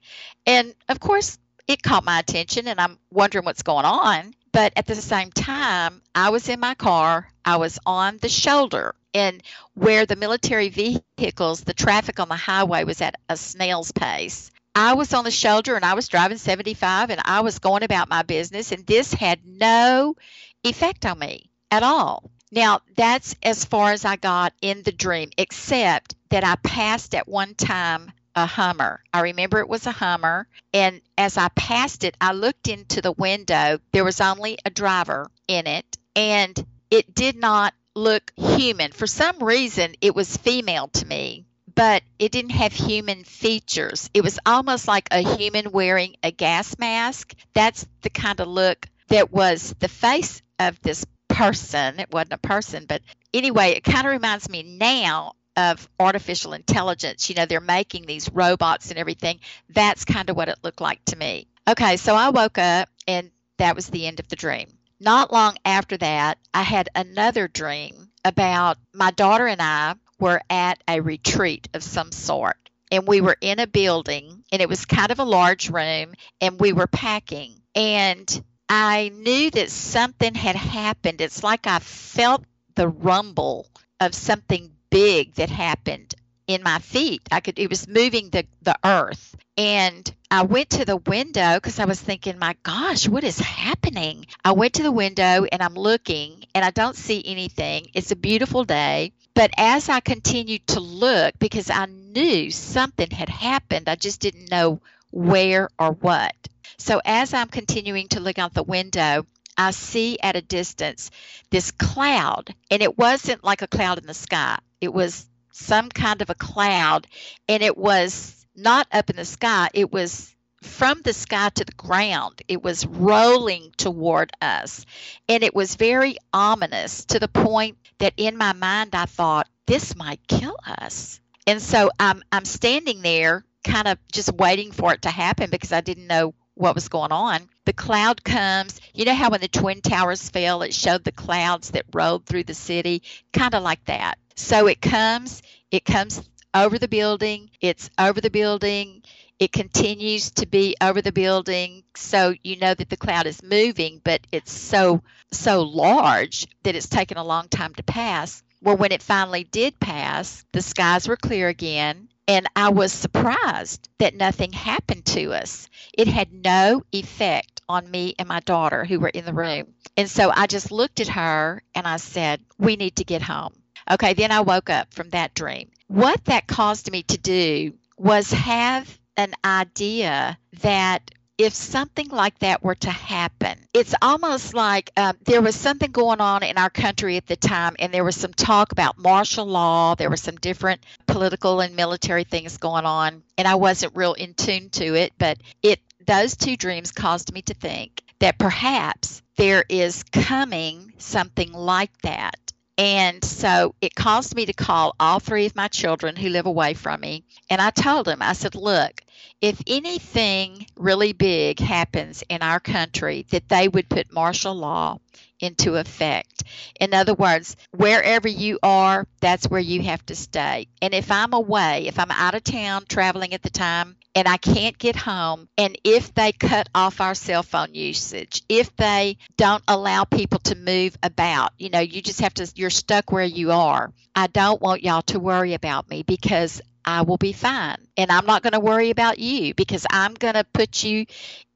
And 0.46 0.74
of 0.88 1.00
course, 1.00 1.38
it 1.66 1.82
caught 1.82 2.04
my 2.04 2.18
attention, 2.20 2.68
and 2.68 2.80
I'm 2.80 2.98
wondering 3.10 3.44
what's 3.44 3.62
going 3.62 3.84
on. 3.84 4.32
But 4.52 4.72
at 4.76 4.86
the 4.86 4.94
same 4.94 5.30
time, 5.30 6.02
I 6.14 6.30
was 6.30 6.48
in 6.48 6.60
my 6.60 6.74
car, 6.74 7.28
I 7.44 7.56
was 7.56 7.78
on 7.84 8.18
the 8.18 8.28
shoulder 8.28 8.94
and 9.14 9.42
where 9.74 10.06
the 10.06 10.16
military 10.16 10.68
vehicles, 10.68 11.62
the 11.62 11.74
traffic 11.74 12.20
on 12.20 12.28
the 12.28 12.36
highway 12.36 12.84
was 12.84 13.00
at 13.00 13.16
a 13.28 13.36
snail's 13.36 13.92
pace. 13.92 14.50
I 14.74 14.94
was 14.94 15.12
on 15.12 15.24
the 15.24 15.30
shoulder 15.30 15.76
and 15.76 15.84
I 15.84 15.94
was 15.94 16.08
driving 16.08 16.38
75 16.38 17.10
and 17.10 17.20
I 17.24 17.40
was 17.40 17.58
going 17.58 17.82
about 17.82 18.08
my 18.08 18.22
business, 18.22 18.70
and 18.70 18.86
this 18.86 19.12
had 19.12 19.40
no 19.44 20.14
effect 20.62 21.04
on 21.04 21.18
me 21.18 21.50
at 21.70 21.82
all. 21.82 22.30
Now, 22.50 22.80
that's 22.96 23.34
as 23.42 23.64
far 23.64 23.92
as 23.92 24.04
I 24.04 24.16
got 24.16 24.52
in 24.62 24.82
the 24.82 24.92
dream, 24.92 25.30
except 25.36 26.14
that 26.30 26.44
I 26.44 26.56
passed 26.56 27.14
at 27.14 27.28
one 27.28 27.54
time 27.54 28.12
a 28.42 28.46
Hummer. 28.46 29.02
I 29.12 29.20
remember 29.20 29.58
it 29.58 29.68
was 29.68 29.86
a 29.86 29.92
Hummer. 29.92 30.46
And 30.72 31.00
as 31.16 31.36
I 31.36 31.48
passed 31.48 32.04
it, 32.04 32.16
I 32.20 32.32
looked 32.32 32.68
into 32.68 33.00
the 33.00 33.12
window. 33.12 33.78
There 33.92 34.04
was 34.04 34.20
only 34.20 34.58
a 34.64 34.70
driver 34.70 35.30
in 35.46 35.66
it, 35.66 35.96
and 36.14 36.66
it 36.90 37.14
did 37.14 37.36
not 37.36 37.74
look 37.94 38.32
human. 38.36 38.92
For 38.92 39.06
some 39.06 39.42
reason, 39.42 39.94
it 40.00 40.14
was 40.14 40.36
female 40.36 40.88
to 40.88 41.06
me, 41.06 41.46
but 41.74 42.02
it 42.18 42.32
didn't 42.32 42.50
have 42.50 42.72
human 42.72 43.24
features. 43.24 44.08
It 44.14 44.22
was 44.22 44.38
almost 44.46 44.86
like 44.86 45.08
a 45.10 45.36
human 45.36 45.72
wearing 45.72 46.16
a 46.22 46.30
gas 46.30 46.78
mask. 46.78 47.34
That's 47.54 47.86
the 48.02 48.10
kind 48.10 48.40
of 48.40 48.48
look 48.48 48.86
that 49.08 49.32
was 49.32 49.74
the 49.80 49.88
face 49.88 50.42
of 50.58 50.80
this 50.80 51.04
person. 51.28 51.98
It 51.98 52.12
wasn't 52.12 52.34
a 52.34 52.38
person, 52.38 52.86
but 52.86 53.02
anyway, 53.34 53.70
it 53.70 53.84
kind 53.84 54.06
of 54.06 54.12
reminds 54.12 54.48
me 54.48 54.62
now 54.62 55.32
of 55.58 55.88
artificial 55.98 56.52
intelligence. 56.52 57.28
You 57.28 57.34
know, 57.34 57.44
they're 57.44 57.60
making 57.60 58.06
these 58.06 58.30
robots 58.32 58.90
and 58.90 58.98
everything. 58.98 59.40
That's 59.68 60.04
kind 60.04 60.30
of 60.30 60.36
what 60.36 60.48
it 60.48 60.60
looked 60.62 60.80
like 60.80 61.04
to 61.06 61.16
me. 61.16 61.48
Okay, 61.68 61.96
so 61.96 62.14
I 62.14 62.30
woke 62.30 62.58
up 62.58 62.88
and 63.08 63.32
that 63.56 63.74
was 63.74 63.88
the 63.88 64.06
end 64.06 64.20
of 64.20 64.28
the 64.28 64.36
dream. 64.36 64.68
Not 65.00 65.32
long 65.32 65.56
after 65.64 65.96
that, 65.96 66.38
I 66.54 66.62
had 66.62 66.88
another 66.94 67.48
dream 67.48 68.08
about 68.24 68.78
my 68.94 69.10
daughter 69.10 69.48
and 69.48 69.60
I 69.60 69.94
were 70.20 70.40
at 70.48 70.82
a 70.88 71.00
retreat 71.00 71.68
of 71.74 71.82
some 71.82 72.12
sort. 72.12 72.56
And 72.90 73.06
we 73.06 73.20
were 73.20 73.36
in 73.40 73.58
a 73.58 73.66
building, 73.66 74.44
and 74.50 74.62
it 74.62 74.68
was 74.68 74.86
kind 74.86 75.10
of 75.10 75.18
a 75.18 75.24
large 75.24 75.68
room, 75.68 76.14
and 76.40 76.58
we 76.58 76.72
were 76.72 76.86
packing. 76.86 77.60
And 77.74 78.44
I 78.66 79.10
knew 79.14 79.50
that 79.50 79.70
something 79.70 80.34
had 80.34 80.56
happened. 80.56 81.20
It's 81.20 81.42
like 81.42 81.66
I 81.66 81.80
felt 81.80 82.44
the 82.76 82.88
rumble 82.88 83.66
of 84.00 84.14
something 84.14 84.70
big 84.90 85.34
that 85.34 85.50
happened 85.50 86.14
in 86.46 86.62
my 86.62 86.78
feet. 86.78 87.22
I 87.30 87.40
could 87.40 87.58
it 87.58 87.70
was 87.70 87.88
moving 87.88 88.30
the 88.30 88.46
the 88.62 88.76
earth. 88.84 89.36
And 89.56 90.10
I 90.30 90.42
went 90.42 90.70
to 90.70 90.84
the 90.84 90.96
window 90.96 91.54
because 91.56 91.78
I 91.78 91.84
was 91.84 92.00
thinking, 92.00 92.38
my 92.38 92.54
gosh, 92.62 93.08
what 93.08 93.24
is 93.24 93.38
happening? 93.38 94.26
I 94.44 94.52
went 94.52 94.74
to 94.74 94.82
the 94.82 94.92
window 94.92 95.46
and 95.50 95.62
I'm 95.62 95.74
looking 95.74 96.44
and 96.54 96.64
I 96.64 96.70
don't 96.70 96.96
see 96.96 97.22
anything. 97.26 97.88
It's 97.92 98.12
a 98.12 98.16
beautiful 98.16 98.64
day. 98.64 99.12
But 99.34 99.50
as 99.56 99.88
I 99.88 100.00
continued 100.00 100.66
to 100.68 100.80
look, 100.80 101.38
because 101.38 101.70
I 101.70 101.86
knew 101.86 102.50
something 102.50 103.10
had 103.10 103.28
happened, 103.28 103.88
I 103.88 103.94
just 103.94 104.20
didn't 104.20 104.50
know 104.50 104.80
where 105.10 105.68
or 105.78 105.92
what. 105.92 106.34
So 106.76 107.00
as 107.04 107.34
I'm 107.34 107.48
continuing 107.48 108.08
to 108.08 108.20
look 108.20 108.38
out 108.38 108.54
the 108.54 108.62
window, 108.62 109.26
I 109.56 109.72
see 109.72 110.18
at 110.20 110.36
a 110.36 110.42
distance 110.42 111.10
this 111.50 111.72
cloud, 111.72 112.54
and 112.70 112.82
it 112.82 112.96
wasn't 112.96 113.42
like 113.42 113.62
a 113.62 113.66
cloud 113.66 113.98
in 113.98 114.06
the 114.06 114.14
sky. 114.14 114.58
It 114.80 114.92
was 114.92 115.26
some 115.52 115.88
kind 115.88 116.22
of 116.22 116.30
a 116.30 116.34
cloud, 116.34 117.06
and 117.48 117.62
it 117.62 117.76
was 117.76 118.46
not 118.54 118.86
up 118.92 119.10
in 119.10 119.16
the 119.16 119.24
sky. 119.24 119.68
It 119.74 119.92
was 119.92 120.34
from 120.62 121.02
the 121.02 121.12
sky 121.12 121.50
to 121.50 121.64
the 121.64 121.72
ground. 121.72 122.42
It 122.48 122.62
was 122.62 122.86
rolling 122.86 123.72
toward 123.76 124.32
us, 124.40 124.84
and 125.28 125.42
it 125.42 125.54
was 125.54 125.76
very 125.76 126.16
ominous 126.32 127.04
to 127.06 127.18
the 127.18 127.28
point 127.28 127.78
that 127.98 128.14
in 128.16 128.36
my 128.36 128.52
mind 128.52 128.94
I 128.94 129.06
thought, 129.06 129.48
this 129.66 129.96
might 129.96 130.26
kill 130.26 130.56
us. 130.66 131.20
And 131.46 131.60
so 131.60 131.90
I'm, 131.98 132.22
I'm 132.32 132.44
standing 132.44 133.02
there 133.02 133.44
kind 133.64 133.88
of 133.88 133.98
just 134.12 134.32
waiting 134.32 134.72
for 134.72 134.92
it 134.92 135.02
to 135.02 135.10
happen 135.10 135.50
because 135.50 135.72
I 135.72 135.80
didn't 135.80 136.06
know 136.06 136.34
what 136.54 136.74
was 136.74 136.88
going 136.88 137.12
on. 137.12 137.48
The 137.64 137.72
cloud 137.72 138.24
comes. 138.24 138.80
You 138.94 139.04
know 139.04 139.14
how 139.14 139.30
when 139.30 139.40
the 139.40 139.48
Twin 139.48 139.80
Towers 139.80 140.28
fell, 140.28 140.62
it 140.62 140.74
showed 140.74 141.04
the 141.04 141.12
clouds 141.12 141.70
that 141.70 141.84
rolled 141.92 142.26
through 142.26 142.44
the 142.44 142.54
city? 142.54 143.02
Kind 143.32 143.54
of 143.54 143.62
like 143.62 143.84
that. 143.84 144.18
So 144.38 144.68
it 144.68 144.80
comes, 144.80 145.42
it 145.72 145.84
comes 145.84 146.22
over 146.54 146.78
the 146.78 146.86
building, 146.86 147.50
it's 147.60 147.90
over 147.98 148.20
the 148.20 148.30
building, 148.30 149.02
it 149.40 149.52
continues 149.52 150.30
to 150.30 150.46
be 150.46 150.76
over 150.80 151.02
the 151.02 151.12
building. 151.12 151.82
So 151.96 152.34
you 152.44 152.56
know 152.56 152.72
that 152.72 152.88
the 152.88 152.96
cloud 152.96 153.26
is 153.26 153.42
moving, 153.42 154.00
but 154.04 154.20
it's 154.30 154.52
so, 154.52 155.02
so 155.32 155.62
large 155.62 156.46
that 156.62 156.76
it's 156.76 156.88
taken 156.88 157.16
a 157.18 157.24
long 157.24 157.48
time 157.48 157.74
to 157.74 157.82
pass. 157.82 158.42
Well, 158.62 158.76
when 158.76 158.92
it 158.92 159.02
finally 159.02 159.42
did 159.42 159.78
pass, 159.80 160.44
the 160.52 160.62
skies 160.62 161.08
were 161.08 161.16
clear 161.16 161.48
again 161.48 162.08
and 162.28 162.46
I 162.54 162.68
was 162.68 162.92
surprised 162.92 163.88
that 163.98 164.14
nothing 164.14 164.52
happened 164.52 165.04
to 165.06 165.32
us. 165.32 165.68
It 165.92 166.06
had 166.06 166.32
no 166.32 166.82
effect 166.92 167.62
on 167.68 167.90
me 167.90 168.14
and 168.18 168.28
my 168.28 168.40
daughter 168.40 168.84
who 168.84 169.00
were 169.00 169.08
in 169.08 169.24
the 169.24 169.34
room. 169.34 169.74
And 169.96 170.08
so 170.08 170.30
I 170.32 170.46
just 170.46 170.70
looked 170.70 171.00
at 171.00 171.08
her 171.08 171.62
and 171.74 171.88
I 171.88 171.96
said, 171.96 172.40
We 172.56 172.76
need 172.76 172.96
to 172.96 173.04
get 173.04 173.22
home. 173.22 173.54
Okay, 173.90 174.14
then 174.14 174.30
I 174.30 174.40
woke 174.40 174.70
up 174.70 174.92
from 174.92 175.10
that 175.10 175.34
dream. 175.34 175.70
What 175.86 176.24
that 176.26 176.46
caused 176.46 176.90
me 176.90 177.02
to 177.04 177.18
do 177.18 177.72
was 177.96 178.30
have 178.32 178.98
an 179.16 179.32
idea 179.44 180.38
that 180.60 181.10
if 181.38 181.54
something 181.54 182.08
like 182.08 182.36
that 182.40 182.64
were 182.64 182.74
to 182.74 182.90
happen, 182.90 183.56
it's 183.72 183.94
almost 184.02 184.54
like 184.54 184.90
um, 184.96 185.16
there 185.24 185.40
was 185.40 185.54
something 185.54 185.92
going 185.92 186.20
on 186.20 186.42
in 186.42 186.58
our 186.58 186.68
country 186.68 187.16
at 187.16 187.26
the 187.26 187.36
time, 187.36 187.76
and 187.78 187.94
there 187.94 188.04
was 188.04 188.16
some 188.16 188.34
talk 188.34 188.72
about 188.72 188.98
martial 188.98 189.46
law. 189.46 189.94
There 189.94 190.10
were 190.10 190.16
some 190.16 190.36
different 190.36 190.84
political 191.06 191.60
and 191.60 191.76
military 191.76 192.24
things 192.24 192.56
going 192.56 192.86
on, 192.86 193.22
and 193.38 193.46
I 193.46 193.54
wasn't 193.54 193.96
real 193.96 194.14
in 194.14 194.34
tune 194.34 194.70
to 194.70 194.96
it. 194.96 195.12
But 195.16 195.38
it 195.62 195.80
those 196.04 196.36
two 196.36 196.56
dreams 196.56 196.90
caused 196.90 197.32
me 197.32 197.42
to 197.42 197.54
think 197.54 198.02
that 198.18 198.38
perhaps 198.38 199.22
there 199.36 199.64
is 199.68 200.02
coming 200.02 200.92
something 200.98 201.52
like 201.52 201.96
that. 202.02 202.52
And 202.78 203.24
so 203.24 203.74
it 203.80 203.96
caused 203.96 204.36
me 204.36 204.46
to 204.46 204.52
call 204.52 204.94
all 205.00 205.18
three 205.18 205.46
of 205.46 205.56
my 205.56 205.66
children 205.66 206.14
who 206.14 206.28
live 206.28 206.46
away 206.46 206.74
from 206.74 207.00
me. 207.00 207.24
And 207.50 207.60
I 207.60 207.70
told 207.70 208.06
them, 208.06 208.22
I 208.22 208.34
said, 208.34 208.54
look, 208.54 209.02
if 209.40 209.60
anything 209.66 210.64
really 210.76 211.12
big 211.12 211.58
happens 211.58 212.22
in 212.28 212.40
our 212.40 212.60
country, 212.60 213.26
that 213.30 213.48
they 213.48 213.66
would 213.66 213.88
put 213.88 214.12
martial 214.12 214.54
law 214.54 215.00
into 215.40 215.74
effect. 215.74 216.44
In 216.80 216.94
other 216.94 217.14
words, 217.14 217.56
wherever 217.72 218.28
you 218.28 218.58
are, 218.62 219.06
that's 219.20 219.48
where 219.48 219.60
you 219.60 219.82
have 219.82 220.04
to 220.06 220.14
stay. 220.14 220.68
And 220.80 220.94
if 220.94 221.10
I'm 221.10 221.32
away, 221.32 221.88
if 221.88 221.98
I'm 221.98 222.10
out 222.10 222.34
of 222.34 222.44
town 222.44 222.84
traveling 222.88 223.34
at 223.34 223.42
the 223.42 223.50
time, 223.50 223.96
and 224.18 224.26
I 224.26 224.36
can't 224.36 224.76
get 224.76 224.96
home, 224.96 225.48
and 225.56 225.78
if 225.84 226.12
they 226.12 226.32
cut 226.32 226.68
off 226.74 227.00
our 227.00 227.14
cell 227.14 227.44
phone 227.44 227.72
usage, 227.72 228.42
if 228.48 228.74
they 228.74 229.18
don't 229.36 229.62
allow 229.68 230.02
people 230.02 230.40
to 230.40 230.56
move 230.56 230.98
about, 231.04 231.52
you 231.56 231.70
know, 231.70 231.78
you 231.78 232.02
just 232.02 232.20
have 232.22 232.34
to, 232.34 232.52
you're 232.56 232.68
stuck 232.68 233.12
where 233.12 233.22
you 233.22 233.52
are. 233.52 233.92
I 234.16 234.26
don't 234.26 234.60
want 234.60 234.82
y'all 234.82 235.02
to 235.02 235.20
worry 235.20 235.54
about 235.54 235.88
me 235.88 236.02
because 236.02 236.60
I 236.84 237.02
will 237.02 237.16
be 237.16 237.32
fine. 237.32 237.76
And 237.96 238.10
I'm 238.10 238.26
not 238.26 238.42
going 238.42 238.54
to 238.54 238.60
worry 238.60 238.90
about 238.90 239.20
you 239.20 239.54
because 239.54 239.86
I'm 239.88 240.14
going 240.14 240.34
to 240.34 240.42
put 240.42 240.82
you 240.82 241.06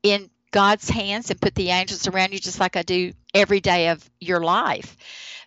in 0.04 0.30
God's 0.52 0.88
hands 0.88 1.32
and 1.32 1.40
put 1.40 1.56
the 1.56 1.70
angels 1.70 2.06
around 2.06 2.32
you 2.32 2.38
just 2.38 2.60
like 2.60 2.76
I 2.76 2.82
do 2.82 3.12
every 3.34 3.58
day 3.58 3.88
of 3.88 4.08
your 4.20 4.40
life. 4.40 4.96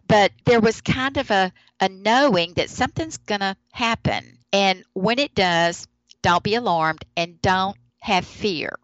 But 0.05 0.33
there 0.43 0.59
was 0.59 0.81
kind 0.81 1.15
of 1.15 1.31
a, 1.31 1.53
a 1.79 1.87
knowing 1.87 2.55
that 2.55 2.69
something's 2.69 3.15
going 3.19 3.39
to 3.39 3.55
happen. 3.71 4.37
And 4.51 4.83
when 4.91 5.17
it 5.19 5.33
does, 5.33 5.87
don't 6.25 6.41
be 6.41 6.55
alarmed 6.55 7.05
and 7.15 7.39
don't 7.43 7.77
have 7.99 8.25
fear. 8.25 8.79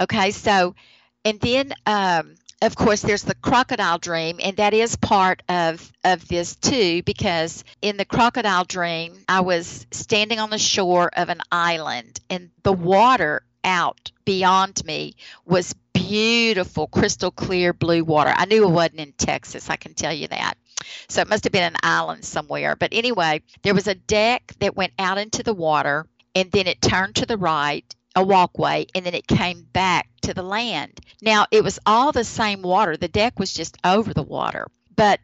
Okay, 0.00 0.30
so, 0.30 0.76
and 1.24 1.40
then 1.40 1.72
um, 1.86 2.36
of 2.62 2.76
course, 2.76 3.02
there's 3.02 3.24
the 3.24 3.34
crocodile 3.34 3.98
dream, 3.98 4.38
and 4.40 4.56
that 4.58 4.72
is 4.72 4.94
part 4.94 5.42
of 5.48 5.92
of 6.04 6.28
this 6.28 6.54
too, 6.54 7.02
because 7.02 7.64
in 7.82 7.96
the 7.96 8.04
crocodile 8.04 8.62
dream, 8.62 9.24
I 9.28 9.40
was 9.40 9.88
standing 9.90 10.38
on 10.38 10.50
the 10.50 10.58
shore 10.58 11.10
of 11.16 11.30
an 11.30 11.40
island, 11.50 12.20
and 12.30 12.50
the 12.62 12.72
water 12.72 13.42
out 13.64 14.12
beyond 14.24 14.84
me 14.84 15.16
was 15.44 15.74
beautiful, 15.94 16.86
crystal 16.86 17.32
clear 17.32 17.72
blue 17.72 18.04
water. 18.04 18.32
I 18.32 18.44
knew 18.44 18.68
it 18.68 18.70
wasn't 18.70 19.00
in 19.00 19.12
Texas, 19.14 19.68
I 19.68 19.74
can 19.74 19.94
tell 19.94 20.12
you 20.12 20.28
that. 20.28 20.54
So 21.08 21.22
it 21.22 21.28
must 21.28 21.42
have 21.42 21.52
been 21.52 21.74
an 21.74 21.80
island 21.82 22.24
somewhere. 22.24 22.76
But 22.76 22.90
anyway, 22.92 23.42
there 23.62 23.74
was 23.74 23.88
a 23.88 23.96
deck 23.96 24.52
that 24.60 24.76
went 24.76 24.92
out 25.00 25.18
into 25.18 25.42
the 25.42 25.54
water, 25.54 26.06
and 26.36 26.52
then 26.52 26.66
it 26.66 26.82
turned 26.82 27.16
to 27.16 27.26
the 27.26 27.38
right 27.38 27.96
a 28.14 28.22
walkway 28.22 28.86
and 28.94 29.04
then 29.04 29.14
it 29.14 29.26
came 29.26 29.62
back 29.72 30.08
to 30.22 30.34
the 30.34 30.42
land. 30.42 31.00
Now, 31.20 31.46
it 31.50 31.64
was 31.64 31.78
all 31.84 32.12
the 32.12 32.24
same 32.24 32.62
water. 32.62 32.96
The 32.96 33.08
deck 33.08 33.38
was 33.38 33.52
just 33.52 33.76
over 33.84 34.14
the 34.14 34.22
water. 34.22 34.68
But 34.94 35.20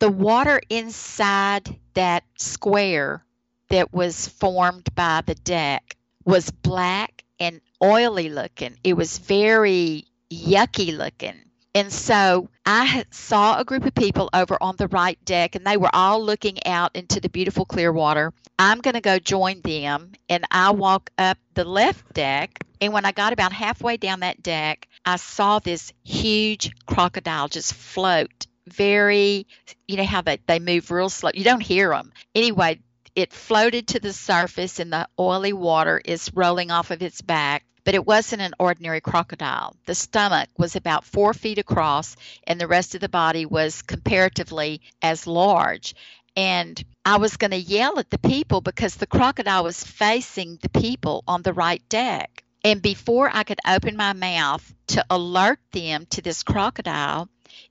the 0.00 0.10
water 0.10 0.60
inside 0.68 1.78
that 1.94 2.24
square 2.36 3.24
that 3.68 3.92
was 3.92 4.28
formed 4.28 4.88
by 4.94 5.22
the 5.24 5.34
deck 5.36 5.96
was 6.24 6.50
black 6.50 7.24
and 7.40 7.60
oily 7.82 8.28
looking. 8.28 8.76
It 8.84 8.96
was 8.96 9.18
very 9.18 10.04
yucky 10.30 10.96
looking. 10.96 11.45
And 11.76 11.92
so 11.92 12.48
I 12.64 13.04
saw 13.10 13.60
a 13.60 13.64
group 13.64 13.84
of 13.84 13.94
people 13.94 14.30
over 14.32 14.56
on 14.62 14.76
the 14.76 14.88
right 14.88 15.22
deck, 15.26 15.54
and 15.54 15.66
they 15.66 15.76
were 15.76 15.90
all 15.92 16.24
looking 16.24 16.66
out 16.66 16.96
into 16.96 17.20
the 17.20 17.28
beautiful 17.28 17.66
clear 17.66 17.92
water. 17.92 18.32
I'm 18.58 18.80
going 18.80 18.94
to 18.94 19.02
go 19.02 19.18
join 19.18 19.60
them, 19.60 20.12
and 20.30 20.46
I 20.50 20.70
walk 20.70 21.10
up 21.18 21.36
the 21.52 21.66
left 21.66 22.14
deck. 22.14 22.64
And 22.80 22.94
when 22.94 23.04
I 23.04 23.12
got 23.12 23.34
about 23.34 23.52
halfway 23.52 23.98
down 23.98 24.20
that 24.20 24.42
deck, 24.42 24.88
I 25.04 25.16
saw 25.16 25.58
this 25.58 25.92
huge 26.02 26.70
crocodile 26.86 27.48
just 27.48 27.74
float 27.74 28.46
very, 28.66 29.46
you 29.86 29.98
know, 29.98 30.04
how 30.04 30.22
they, 30.22 30.38
they 30.46 30.58
move 30.58 30.90
real 30.90 31.10
slow. 31.10 31.30
You 31.34 31.44
don't 31.44 31.60
hear 31.60 31.90
them. 31.90 32.10
Anyway, 32.34 32.80
it 33.14 33.34
floated 33.34 33.88
to 33.88 34.00
the 34.00 34.14
surface, 34.14 34.80
and 34.80 34.90
the 34.90 35.08
oily 35.20 35.52
water 35.52 36.00
is 36.02 36.32
rolling 36.32 36.70
off 36.70 36.90
of 36.90 37.02
its 37.02 37.20
back 37.20 37.66
but 37.86 37.94
it 37.94 38.04
wasn't 38.04 38.42
an 38.42 38.52
ordinary 38.58 39.00
crocodile. 39.00 39.76
The 39.86 39.94
stomach 39.94 40.48
was 40.58 40.74
about 40.74 41.04
four 41.04 41.32
feet 41.32 41.58
across, 41.58 42.16
and 42.44 42.60
the 42.60 42.66
rest 42.66 42.96
of 42.96 43.00
the 43.00 43.08
body 43.08 43.46
was 43.46 43.82
comparatively 43.82 44.80
as 45.00 45.28
large. 45.28 45.94
And 46.34 46.82
I 47.04 47.18
was 47.18 47.36
going 47.36 47.52
to 47.52 47.56
yell 47.56 48.00
at 48.00 48.10
the 48.10 48.18
people 48.18 48.60
because 48.60 48.96
the 48.96 49.06
crocodile 49.06 49.62
was 49.62 49.84
facing 49.84 50.58
the 50.60 50.68
people 50.68 51.22
on 51.28 51.42
the 51.42 51.52
right 51.52 51.80
deck. 51.88 52.42
And 52.64 52.82
before 52.82 53.30
I 53.32 53.44
could 53.44 53.60
open 53.64 53.96
my 53.96 54.12
mouth 54.14 54.74
to 54.88 55.06
alert 55.08 55.60
them 55.70 56.06
to 56.10 56.20
this 56.20 56.42
crocodile, 56.42 57.28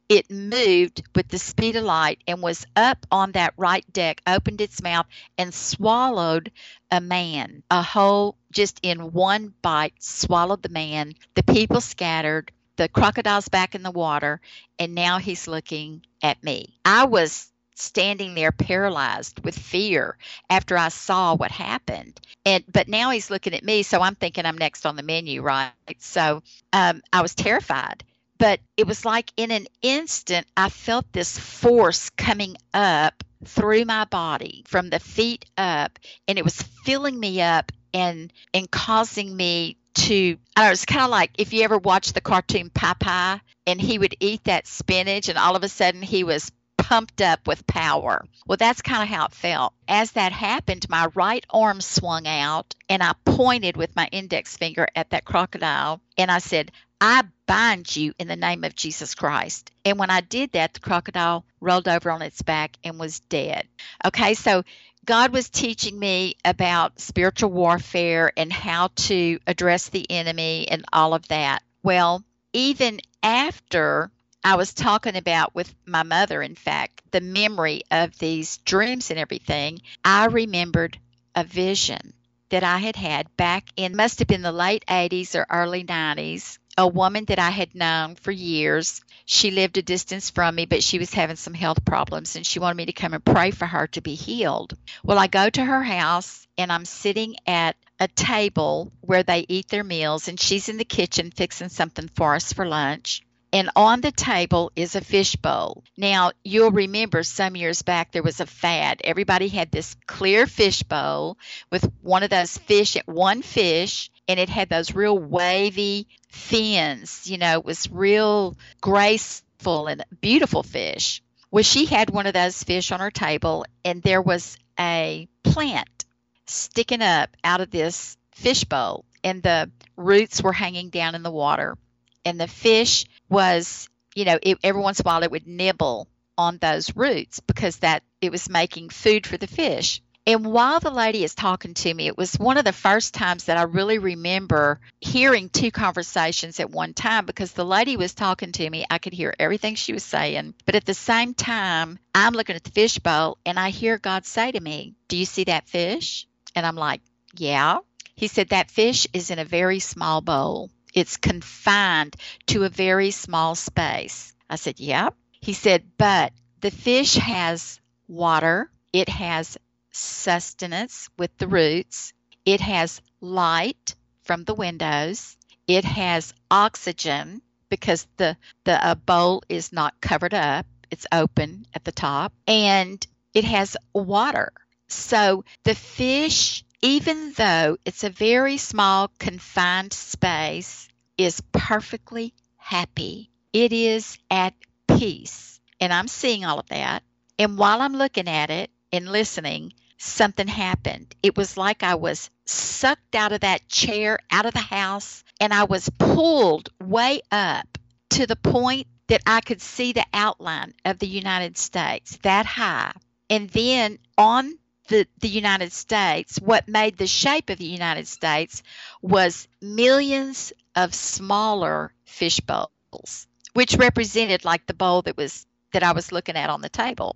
it 0.09 0.29
moved 0.29 1.03
with 1.15 1.27
the 1.27 1.37
speed 1.37 1.75
of 1.75 1.83
light 1.83 2.19
and 2.27 2.41
was 2.41 2.65
up 2.75 3.05
on 3.11 3.31
that 3.33 3.53
right 3.57 3.85
deck, 3.93 4.21
opened 4.27 4.61
its 4.61 4.81
mouth, 4.81 5.05
and 5.37 5.53
swallowed 5.53 6.51
a 6.91 7.01
man. 7.01 7.63
A 7.71 7.81
whole, 7.81 8.37
just 8.51 8.79
in 8.83 9.11
one 9.11 9.53
bite, 9.61 9.93
swallowed 9.99 10.61
the 10.61 10.69
man. 10.69 11.13
The 11.33 11.43
people 11.43 11.81
scattered. 11.81 12.51
The 12.77 12.89
crocodile's 12.89 13.47
back 13.47 13.73
in 13.73 13.83
the 13.83 13.91
water, 13.91 14.41
and 14.79 14.93
now 14.95 15.17
he's 15.17 15.47
looking 15.47 16.05
at 16.21 16.43
me. 16.43 16.75
I 16.83 17.05
was 17.05 17.49
standing 17.75 18.35
there 18.35 18.51
paralyzed 18.51 19.43
with 19.43 19.57
fear 19.57 20.17
after 20.49 20.77
I 20.77 20.89
saw 20.89 21.35
what 21.35 21.51
happened. 21.51 22.19
And 22.45 22.63
but 22.71 22.87
now 22.87 23.11
he's 23.11 23.29
looking 23.29 23.53
at 23.53 23.63
me, 23.63 23.83
so 23.83 24.01
I'm 24.01 24.15
thinking 24.15 24.45
I'm 24.45 24.57
next 24.57 24.85
on 24.85 24.95
the 24.95 25.03
menu, 25.03 25.41
right? 25.41 25.71
So 25.99 26.41
um, 26.73 27.01
I 27.13 27.21
was 27.21 27.35
terrified. 27.35 28.03
But 28.37 28.59
it 28.77 28.87
was 28.87 29.05
like 29.05 29.31
in 29.37 29.51
an 29.51 29.67
instant, 29.81 30.47
I 30.57 30.69
felt 30.69 31.11
this 31.11 31.37
force 31.37 32.09
coming 32.11 32.57
up 32.73 33.23
through 33.45 33.85
my 33.85 34.05
body 34.05 34.63
from 34.67 34.89
the 34.89 34.99
feet 34.99 35.45
up, 35.57 35.99
and 36.27 36.37
it 36.37 36.43
was 36.43 36.61
filling 36.85 37.19
me 37.19 37.41
up 37.41 37.71
and 37.93 38.31
and 38.53 38.69
causing 38.69 39.35
me 39.35 39.77
to 39.93 40.37
I 40.55 40.61
don't 40.61 40.67
know, 40.67 40.71
it's 40.71 40.85
kind 40.85 41.03
of 41.03 41.09
like 41.09 41.31
if 41.37 41.53
you 41.53 41.63
ever 41.63 41.77
watch 41.77 42.13
the 42.13 42.21
cartoon 42.21 42.69
Popeye 42.69 43.39
and 43.65 43.81
he 43.81 43.97
would 43.97 44.15
eat 44.19 44.43
that 44.43 44.67
spinach 44.67 45.29
and 45.29 45.37
all 45.37 45.55
of 45.55 45.63
a 45.63 45.69
sudden 45.69 46.01
he 46.01 46.23
was 46.23 46.51
pumped 46.77 47.21
up 47.21 47.47
with 47.47 47.65
power. 47.65 48.23
Well, 48.45 48.57
that's 48.57 48.81
kind 48.83 49.01
of 49.01 49.09
how 49.09 49.25
it 49.25 49.31
felt. 49.31 49.73
As 49.87 50.11
that 50.11 50.31
happened, 50.31 50.87
my 50.87 51.07
right 51.15 51.43
arm 51.49 51.81
swung 51.81 52.27
out 52.27 52.75
and 52.89 53.01
I 53.01 53.13
pointed 53.25 53.75
with 53.75 53.95
my 53.95 54.07
index 54.11 54.55
finger 54.55 54.87
at 54.95 55.09
that 55.09 55.25
crocodile 55.25 56.01
and 56.17 56.29
I 56.29 56.37
said, 56.37 56.71
I 57.01 57.23
bind 57.45 57.95
you 57.95 58.13
in 58.17 58.27
the 58.27 58.35
name 58.35 58.63
of 58.63 58.75
Jesus 58.75 59.15
Christ. 59.15 59.71
And 59.83 59.99
when 59.99 60.09
I 60.09 60.21
did 60.21 60.53
that, 60.53 60.73
the 60.73 60.79
crocodile 60.79 61.45
rolled 61.59 61.87
over 61.87 62.09
on 62.09 62.21
its 62.21 62.41
back 62.41 62.77
and 62.83 62.99
was 62.99 63.19
dead. 63.19 63.67
Okay, 64.03 64.33
so 64.33 64.63
God 65.05 65.31
was 65.31 65.49
teaching 65.49 65.99
me 65.99 66.35
about 66.43 66.99
spiritual 66.99 67.51
warfare 67.51 68.31
and 68.35 68.51
how 68.51 68.89
to 68.95 69.39
address 69.45 69.89
the 69.89 70.09
enemy 70.09 70.67
and 70.69 70.83
all 70.91 71.13
of 71.13 71.27
that. 71.27 71.61
Well, 71.83 72.23
even 72.53 73.01
after 73.21 74.09
I 74.43 74.55
was 74.55 74.73
talking 74.73 75.15
about 75.15 75.53
with 75.53 75.73
my 75.85 76.03
mother, 76.03 76.41
in 76.41 76.55
fact, 76.55 77.01
the 77.11 77.21
memory 77.21 77.83
of 77.91 78.17
these 78.17 78.57
dreams 78.57 79.11
and 79.11 79.19
everything, 79.19 79.81
I 80.03 80.25
remembered 80.25 80.97
a 81.35 81.43
vision 81.43 82.13
that 82.49 82.63
I 82.63 82.77
had 82.77 82.95
had 82.95 83.35
back 83.37 83.65
in, 83.75 83.95
must 83.95 84.19
have 84.19 84.27
been 84.27 84.41
the 84.41 84.51
late 84.51 84.85
80s 84.87 85.35
or 85.35 85.45
early 85.49 85.83
90s. 85.83 86.57
A 86.77 86.87
woman 86.87 87.25
that 87.25 87.39
I 87.39 87.51
had 87.51 87.73
known 87.73 88.15
for 88.15 88.31
years. 88.31 89.01
She 89.25 89.51
lived 89.51 89.77
a 89.77 89.81
distance 89.81 90.29
from 90.29 90.55
me, 90.55 90.65
but 90.65 90.83
she 90.83 90.99
was 90.99 91.13
having 91.13 91.37
some 91.37 91.53
health 91.53 91.85
problems 91.85 92.35
and 92.35 92.45
she 92.45 92.59
wanted 92.59 92.75
me 92.75 92.85
to 92.87 92.93
come 92.93 93.13
and 93.13 93.23
pray 93.23 93.51
for 93.51 93.65
her 93.65 93.87
to 93.87 94.01
be 94.01 94.15
healed. 94.15 94.77
Well, 95.03 95.17
I 95.17 95.27
go 95.27 95.49
to 95.49 95.63
her 95.63 95.83
house 95.83 96.45
and 96.57 96.71
I'm 96.71 96.85
sitting 96.85 97.35
at 97.47 97.75
a 97.99 98.07
table 98.07 98.91
where 99.01 99.23
they 99.23 99.45
eat 99.47 99.69
their 99.69 99.83
meals 99.83 100.27
and 100.27 100.39
she's 100.39 100.67
in 100.67 100.77
the 100.77 100.85
kitchen 100.85 101.31
fixing 101.31 101.69
something 101.69 102.09
for 102.15 102.35
us 102.35 102.51
for 102.51 102.65
lunch 102.65 103.21
and 103.55 103.69
on 103.73 104.01
the 104.01 104.11
table 104.11 104.69
is 104.75 104.95
a 104.97 105.01
fishbowl. 105.01 105.85
Now, 105.95 106.31
you'll 106.43 106.71
remember 106.71 107.23
some 107.23 107.55
years 107.55 107.83
back 107.83 108.11
there 108.11 108.21
was 108.21 108.41
a 108.41 108.45
fad. 108.45 108.99
Everybody 109.01 109.47
had 109.47 109.71
this 109.71 109.95
clear 110.07 110.45
fishbowl 110.45 111.37
with 111.71 111.89
one 112.01 112.23
of 112.23 112.31
those 112.31 112.57
fish, 112.57 112.97
at 112.97 113.07
one 113.07 113.41
fish, 113.41 114.11
and 114.27 114.39
it 114.39 114.49
had 114.49 114.69
those 114.69 114.95
real 114.95 115.17
wavy 115.17 116.07
fins. 116.29 117.29
You 117.29 117.37
know, 117.37 117.59
it 117.59 117.65
was 117.65 117.91
real 117.91 118.57
graceful 118.81 119.87
and 119.87 120.03
beautiful 120.21 120.63
fish. 120.63 121.21
Well, 121.51 121.63
she 121.63 121.85
had 121.85 122.09
one 122.09 122.27
of 122.27 122.33
those 122.33 122.63
fish 122.63 122.91
on 122.91 122.99
her 122.99 123.11
table, 123.11 123.65
and 123.83 124.01
there 124.01 124.21
was 124.21 124.57
a 124.79 125.27
plant 125.43 126.05
sticking 126.47 127.01
up 127.01 127.35
out 127.43 127.61
of 127.61 127.71
this 127.71 128.17
fishbowl, 128.33 129.05
and 129.23 129.41
the 129.41 129.71
roots 129.95 130.41
were 130.43 130.53
hanging 130.53 130.89
down 130.89 131.15
in 131.15 131.23
the 131.23 131.31
water 131.31 131.77
and 132.25 132.41
the 132.41 132.47
fish 132.47 133.05
was, 133.29 133.87
you 134.15 134.25
know, 134.25 134.39
it, 134.41 134.57
every 134.63 134.81
once 134.81 134.99
in 134.99 135.05
a 135.05 135.07
while 135.07 135.23
it 135.23 135.31
would 135.31 135.47
nibble 135.47 136.07
on 136.37 136.57
those 136.57 136.95
roots 136.95 137.39
because 137.39 137.77
that 137.77 138.03
it 138.19 138.31
was 138.31 138.49
making 138.49 138.89
food 138.89 139.25
for 139.25 139.37
the 139.37 139.47
fish. 139.47 140.01
And 140.27 140.43
while 140.43 140.79
the 140.79 140.89
lady 140.89 141.23
is 141.23 141.35
talking 141.35 141.75
to 141.75 141.93
me, 141.93 142.07
it 142.07 142.17
was 142.17 142.33
one 142.39 142.57
of 142.57 142.65
the 142.65 142.73
first 142.73 143.13
times 143.13 143.43
that 143.43 143.57
I 143.57 143.63
really 143.63 143.99
remember 143.99 144.79
hearing 144.99 145.49
two 145.49 145.69
conversations 145.69 146.59
at 146.59 146.71
one 146.71 146.95
time 146.95 147.27
because 147.27 147.51
the 147.51 147.65
lady 147.65 147.95
was 147.95 148.15
talking 148.15 148.51
to 148.53 148.67
me. 148.67 148.85
I 148.89 148.97
could 148.97 149.13
hear 149.13 149.35
everything 149.37 149.75
she 149.75 149.93
was 149.93 150.03
saying. 150.03 150.55
But 150.65 150.73
at 150.73 150.85
the 150.85 150.95
same 150.95 151.35
time, 151.35 151.99
I'm 152.15 152.33
looking 152.33 152.55
at 152.55 152.63
the 152.63 152.71
fish 152.71 152.97
bowl 152.97 153.37
and 153.45 153.59
I 153.59 153.69
hear 153.69 153.99
God 153.99 154.25
say 154.25 154.51
to 154.51 154.59
me, 154.59 154.95
Do 155.09 155.17
you 155.17 155.25
see 155.25 155.43
that 155.43 155.69
fish? 155.69 156.27
And 156.55 156.65
I'm 156.65 156.75
like, 156.75 157.01
Yeah. 157.37 157.79
He 158.15 158.27
said, 158.27 158.49
That 158.49 158.71
fish 158.71 159.05
is 159.13 159.29
in 159.29 159.37
a 159.37 159.45
very 159.45 159.77
small 159.77 160.21
bowl. 160.21 160.71
It's 160.95 161.17
confined 161.17 162.15
to 162.47 162.63
a 162.63 162.69
very 162.69 163.11
small 163.11 163.53
space. 163.53 164.33
I 164.49 164.55
said, 164.55 164.79
Yep. 164.79 165.13
He 165.39 165.53
said, 165.53 165.83
But 165.99 166.33
the 166.61 166.71
fish 166.71 167.13
has 167.13 167.79
water, 168.07 168.71
it 168.91 169.09
has 169.09 169.57
sustenance 169.95 171.09
with 171.17 171.35
the 171.37 171.47
roots, 171.47 172.13
it 172.45 172.61
has 172.61 173.01
light 173.21 173.95
from 174.23 174.43
the 174.43 174.53
windows, 174.53 175.37
it 175.67 175.85
has 175.85 176.33
oxygen 176.51 177.41
because 177.69 178.07
the, 178.17 178.37
the 178.63 178.85
uh, 178.85 178.95
bowl 178.95 179.41
is 179.49 179.73
not 179.73 179.99
covered 180.01 180.33
up, 180.33 180.65
it's 180.91 181.07
open 181.11 181.65
at 181.73 181.83
the 181.83 181.91
top, 181.91 182.33
and 182.47 183.05
it 183.33 183.43
has 183.43 183.75
water. 183.93 184.51
So 184.87 185.43
the 185.63 185.75
fish 185.75 186.63
even 186.85 187.33
though 187.33 187.77
it's 187.83 188.03
a 188.03 188.11
very 188.11 188.57
small, 188.57 189.09
confined 189.17 189.91
space, 189.91 190.87
is 191.17 191.41
perfectly 191.51 192.31
happy. 192.57 193.31
It 193.53 193.73
is 193.73 194.19
at 194.29 194.53
peace. 194.87 195.59
And 195.79 195.91
I'm 195.91 196.07
seeing 196.07 196.45
all 196.45 196.59
of 196.59 196.67
that. 196.67 197.01
And 197.39 197.57
while 197.57 197.81
I'm 197.81 197.95
looking 197.95 198.27
at 198.27 198.51
it 198.51 198.69
and 198.93 199.11
listening, 199.11 199.73
something 199.97 200.47
happened. 200.47 201.15
It 201.23 201.37
was 201.37 201.57
like 201.57 201.83
I 201.83 201.95
was 201.95 202.29
sucked 202.45 203.15
out 203.15 203.31
of 203.31 203.41
that 203.41 203.67
chair, 203.67 204.19
out 204.31 204.45
of 204.45 204.53
the 204.53 204.59
house, 204.59 205.23
and 205.39 205.53
I 205.53 205.65
was 205.65 205.89
pulled 205.97 206.69
way 206.79 207.21
up 207.31 207.77
to 208.11 208.27
the 208.27 208.35
point 208.35 208.87
that 209.07 209.21
I 209.25 209.41
could 209.41 209.61
see 209.61 209.93
the 209.93 210.05
outline 210.13 210.73
of 210.83 210.99
the 210.99 211.07
United 211.07 211.57
States 211.57 212.17
that 212.23 212.45
high. 212.45 212.93
And 213.29 213.49
then 213.49 213.99
on 214.17 214.57
the, 214.87 215.07
the 215.19 215.27
United 215.27 215.71
States, 215.71 216.37
what 216.39 216.67
made 216.67 216.97
the 216.97 217.07
shape 217.07 217.49
of 217.49 217.57
the 217.57 217.65
United 217.65 218.07
States 218.07 218.63
was 219.01 219.47
millions 219.61 220.53
of 220.75 220.93
smaller 220.93 221.93
fish 222.05 222.39
bowls, 222.39 223.27
which 223.53 223.75
represented 223.75 224.45
like 224.45 224.65
the 224.65 224.73
bowl 224.73 225.01
that 225.03 225.17
was 225.17 225.45
that 225.71 225.83
I 225.83 225.91
was 225.91 226.11
looking 226.11 226.35
at 226.35 226.49
on 226.49 226.61
the 226.61 226.69
table. 226.69 227.15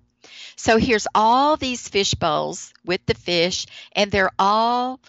So 0.56 0.76
here's 0.76 1.06
all 1.14 1.56
these 1.56 1.88
fish 1.88 2.14
bowls 2.14 2.72
with 2.84 3.04
the 3.06 3.14
fish, 3.14 3.66
and 3.92 4.10
they're 4.10 4.32
all 4.38 5.00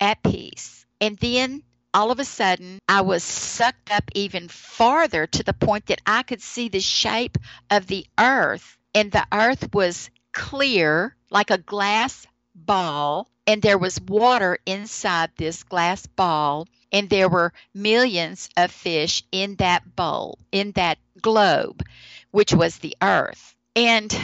at 0.00 0.22
peace. 0.22 0.84
And 1.00 1.16
then 1.18 1.62
all 1.94 2.10
of 2.10 2.18
a 2.18 2.24
sudden, 2.24 2.78
I 2.88 3.00
was 3.02 3.22
sucked 3.22 3.90
up 3.90 4.04
even 4.14 4.48
farther 4.48 5.26
to 5.28 5.42
the 5.42 5.52
point 5.52 5.86
that 5.86 6.02
I 6.06 6.22
could 6.24 6.42
see 6.42 6.68
the 6.68 6.80
shape 6.80 7.38
of 7.70 7.86
the 7.86 8.06
earth, 8.18 8.76
and 8.94 9.10
the 9.12 9.26
earth 9.32 9.72
was 9.72 10.10
clear 10.32 11.16
like 11.30 11.50
a 11.50 11.58
glass 11.58 12.26
ball, 12.54 13.30
and 13.46 13.62
there 13.62 13.78
was 13.78 14.00
water 14.00 14.58
inside 14.66 15.30
this 15.36 15.62
glass 15.62 16.06
ball, 16.06 16.66
and 16.92 17.08
there 17.08 17.28
were 17.28 17.52
millions 17.72 18.48
of 18.56 18.70
fish 18.70 19.22
in 19.32 19.56
that 19.56 19.96
bowl, 19.96 20.38
in 20.52 20.72
that 20.72 20.98
globe, 21.22 21.82
which 22.30 22.52
was 22.52 22.78
the 22.78 22.96
earth. 23.00 23.54
And 23.74 24.14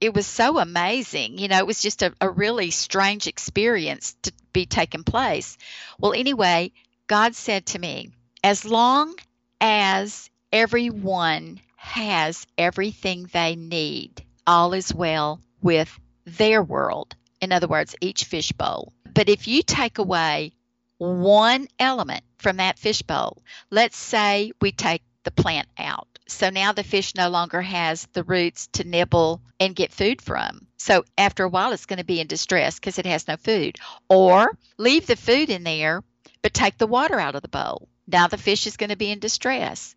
it 0.00 0.14
was 0.14 0.26
so 0.26 0.58
amazing. 0.58 1.38
You 1.38 1.48
know, 1.48 1.58
it 1.58 1.66
was 1.66 1.82
just 1.82 2.02
a, 2.02 2.14
a 2.20 2.30
really 2.30 2.70
strange 2.70 3.26
experience 3.26 4.16
to 4.22 4.32
be 4.52 4.66
taking 4.66 5.04
place. 5.04 5.58
Well, 5.98 6.12
anyway, 6.12 6.72
God 7.06 7.34
said 7.34 7.66
to 7.66 7.78
me, 7.78 8.10
as 8.42 8.64
long 8.64 9.14
as 9.60 10.30
everyone 10.52 11.60
has 11.76 12.46
everything 12.56 13.28
they 13.32 13.56
need, 13.56 14.24
all 14.46 14.72
is 14.72 14.94
well 14.94 15.40
with 15.62 15.98
their 16.24 16.62
world. 16.62 17.14
In 17.40 17.52
other 17.52 17.68
words, 17.68 17.96
each 18.00 18.24
fishbowl. 18.24 18.92
But 19.14 19.28
if 19.28 19.48
you 19.48 19.62
take 19.62 19.98
away 19.98 20.52
one 20.98 21.68
element 21.78 22.22
from 22.38 22.58
that 22.58 22.78
fishbowl, 22.78 23.42
let's 23.70 23.96
say 23.96 24.52
we 24.60 24.72
take 24.72 25.02
the 25.24 25.30
plant 25.30 25.68
out. 25.78 26.09
So 26.30 26.48
now 26.48 26.72
the 26.72 26.84
fish 26.84 27.14
no 27.14 27.28
longer 27.28 27.60
has 27.60 28.06
the 28.12 28.22
roots 28.22 28.68
to 28.74 28.84
nibble 28.84 29.42
and 29.58 29.74
get 29.74 29.92
food 29.92 30.22
from. 30.22 30.66
So 30.78 31.04
after 31.18 31.44
a 31.44 31.48
while, 31.48 31.72
it's 31.72 31.86
going 31.86 31.98
to 31.98 32.04
be 32.04 32.20
in 32.20 32.28
distress 32.28 32.76
because 32.76 32.98
it 32.98 33.06
has 33.06 33.28
no 33.28 33.36
food. 33.36 33.78
Or 34.08 34.56
leave 34.78 35.06
the 35.06 35.16
food 35.16 35.50
in 35.50 35.64
there, 35.64 36.02
but 36.40 36.54
take 36.54 36.78
the 36.78 36.86
water 36.86 37.18
out 37.18 37.34
of 37.34 37.42
the 37.42 37.48
bowl. 37.48 37.88
Now 38.06 38.28
the 38.28 38.38
fish 38.38 38.66
is 38.66 38.76
going 38.76 38.90
to 38.90 38.96
be 38.96 39.10
in 39.10 39.18
distress. 39.18 39.94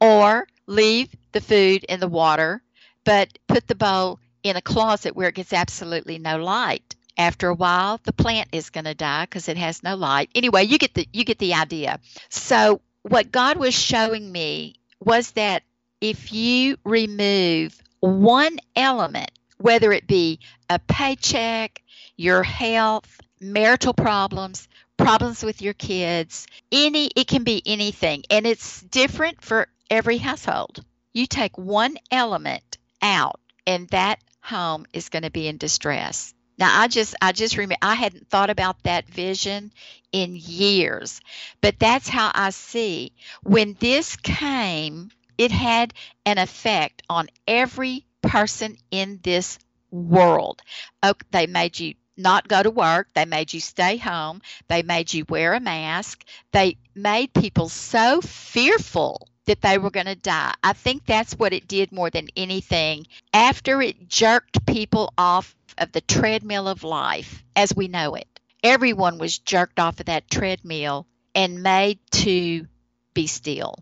Or 0.00 0.46
leave 0.66 1.14
the 1.32 1.40
food 1.40 1.84
in 1.84 2.00
the 2.00 2.08
water, 2.08 2.62
but 3.04 3.38
put 3.46 3.66
the 3.66 3.74
bowl 3.74 4.20
in 4.42 4.56
a 4.56 4.62
closet 4.62 5.14
where 5.16 5.28
it 5.28 5.34
gets 5.34 5.52
absolutely 5.52 6.18
no 6.18 6.38
light. 6.38 6.94
After 7.18 7.48
a 7.48 7.54
while, 7.54 8.00
the 8.04 8.12
plant 8.12 8.48
is 8.52 8.70
going 8.70 8.84
to 8.84 8.94
die 8.94 9.24
because 9.24 9.48
it 9.48 9.56
has 9.58 9.82
no 9.82 9.96
light. 9.96 10.30
Anyway, 10.34 10.64
you 10.64 10.78
get 10.78 10.94
the 10.94 11.06
you 11.12 11.24
get 11.24 11.38
the 11.38 11.54
idea. 11.54 12.00
So 12.30 12.80
what 13.02 13.30
God 13.30 13.58
was 13.58 13.74
showing 13.74 14.30
me 14.30 14.76
was 14.98 15.32
that 15.32 15.62
if 16.02 16.32
you 16.32 16.76
remove 16.84 17.80
one 18.00 18.58
element, 18.74 19.30
whether 19.58 19.92
it 19.92 20.08
be 20.08 20.40
a 20.68 20.80
paycheck, 20.80 21.80
your 22.16 22.42
health, 22.42 23.20
marital 23.40 23.94
problems, 23.94 24.68
problems 24.96 25.44
with 25.44 25.62
your 25.62 25.74
kids, 25.74 26.48
any 26.72 27.06
it 27.14 27.28
can 27.28 27.44
be 27.44 27.62
anything 27.64 28.24
and 28.30 28.46
it's 28.46 28.82
different 28.82 29.40
for 29.40 29.68
every 29.88 30.18
household. 30.18 30.84
You 31.12 31.26
take 31.26 31.56
one 31.56 31.96
element 32.10 32.78
out 33.00 33.40
and 33.64 33.88
that 33.90 34.18
home 34.40 34.86
is 34.92 35.08
going 35.08 35.22
to 35.22 35.30
be 35.30 35.46
in 35.46 35.56
distress. 35.56 36.34
Now 36.58 36.80
I 36.80 36.88
just 36.88 37.14
I 37.22 37.30
just 37.30 37.56
remember 37.56 37.76
I 37.80 37.94
hadn't 37.94 38.28
thought 38.28 38.50
about 38.50 38.82
that 38.82 39.06
vision 39.06 39.72
in 40.10 40.36
years. 40.36 41.20
But 41.60 41.78
that's 41.78 42.08
how 42.08 42.30
I 42.34 42.50
see 42.50 43.12
when 43.42 43.76
this 43.78 44.16
came, 44.16 45.10
it 45.38 45.50
had 45.50 45.94
an 46.24 46.38
effect 46.38 47.02
on 47.08 47.28
every 47.46 48.04
person 48.22 48.76
in 48.90 49.20
this 49.22 49.58
world. 49.90 50.62
Oh, 51.02 51.14
they 51.30 51.46
made 51.46 51.78
you 51.78 51.94
not 52.16 52.48
go 52.48 52.62
to 52.62 52.70
work. 52.70 53.08
They 53.14 53.24
made 53.24 53.52
you 53.52 53.60
stay 53.60 53.96
home. 53.96 54.42
They 54.68 54.82
made 54.82 55.12
you 55.12 55.24
wear 55.28 55.54
a 55.54 55.60
mask. 55.60 56.24
They 56.52 56.76
made 56.94 57.32
people 57.32 57.68
so 57.68 58.20
fearful 58.20 59.28
that 59.46 59.60
they 59.60 59.78
were 59.78 59.90
going 59.90 60.06
to 60.06 60.14
die. 60.14 60.54
I 60.62 60.72
think 60.72 61.04
that's 61.04 61.34
what 61.34 61.52
it 61.52 61.66
did 61.66 61.90
more 61.92 62.10
than 62.10 62.28
anything. 62.36 63.06
After 63.32 63.82
it 63.82 64.08
jerked 64.08 64.64
people 64.66 65.12
off 65.18 65.54
of 65.78 65.90
the 65.92 66.00
treadmill 66.00 66.68
of 66.68 66.84
life 66.84 67.42
as 67.56 67.74
we 67.74 67.88
know 67.88 68.14
it, 68.14 68.28
everyone 68.62 69.18
was 69.18 69.38
jerked 69.38 69.80
off 69.80 70.00
of 70.00 70.06
that 70.06 70.30
treadmill 70.30 71.06
and 71.34 71.62
made 71.62 71.98
to 72.12 72.66
be 73.14 73.26
still. 73.26 73.74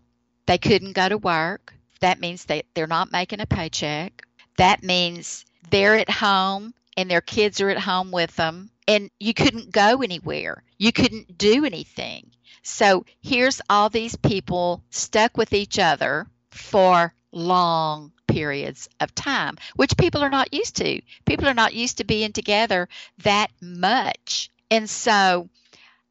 They 0.45 0.57
couldn't 0.57 0.93
go 0.93 1.09
to 1.09 1.17
work. 1.17 1.73
That 1.99 2.19
means 2.19 2.45
they, 2.45 2.63
they're 2.73 2.87
not 2.87 3.11
making 3.11 3.39
a 3.39 3.45
paycheck. 3.45 4.23
That 4.57 4.83
means 4.83 5.45
they're 5.69 5.95
at 5.95 6.09
home 6.09 6.73
and 6.97 7.09
their 7.09 7.21
kids 7.21 7.61
are 7.61 7.69
at 7.69 7.79
home 7.79 8.11
with 8.11 8.35
them 8.35 8.69
and 8.87 9.09
you 9.19 9.33
couldn't 9.33 9.71
go 9.71 10.01
anywhere. 10.01 10.63
You 10.77 10.91
couldn't 10.91 11.37
do 11.37 11.65
anything. 11.65 12.31
So 12.63 13.05
here's 13.21 13.61
all 13.69 13.89
these 13.89 14.15
people 14.15 14.83
stuck 14.89 15.37
with 15.37 15.53
each 15.53 15.79
other 15.79 16.27
for 16.51 17.13
long 17.31 18.11
periods 18.27 18.89
of 18.99 19.15
time, 19.15 19.57
which 19.75 19.97
people 19.97 20.21
are 20.21 20.29
not 20.29 20.53
used 20.53 20.75
to. 20.77 21.01
People 21.25 21.47
are 21.47 21.53
not 21.53 21.73
used 21.73 21.97
to 21.97 22.03
being 22.03 22.33
together 22.33 22.87
that 23.19 23.51
much. 23.61 24.49
And 24.69 24.89
so 24.89 25.49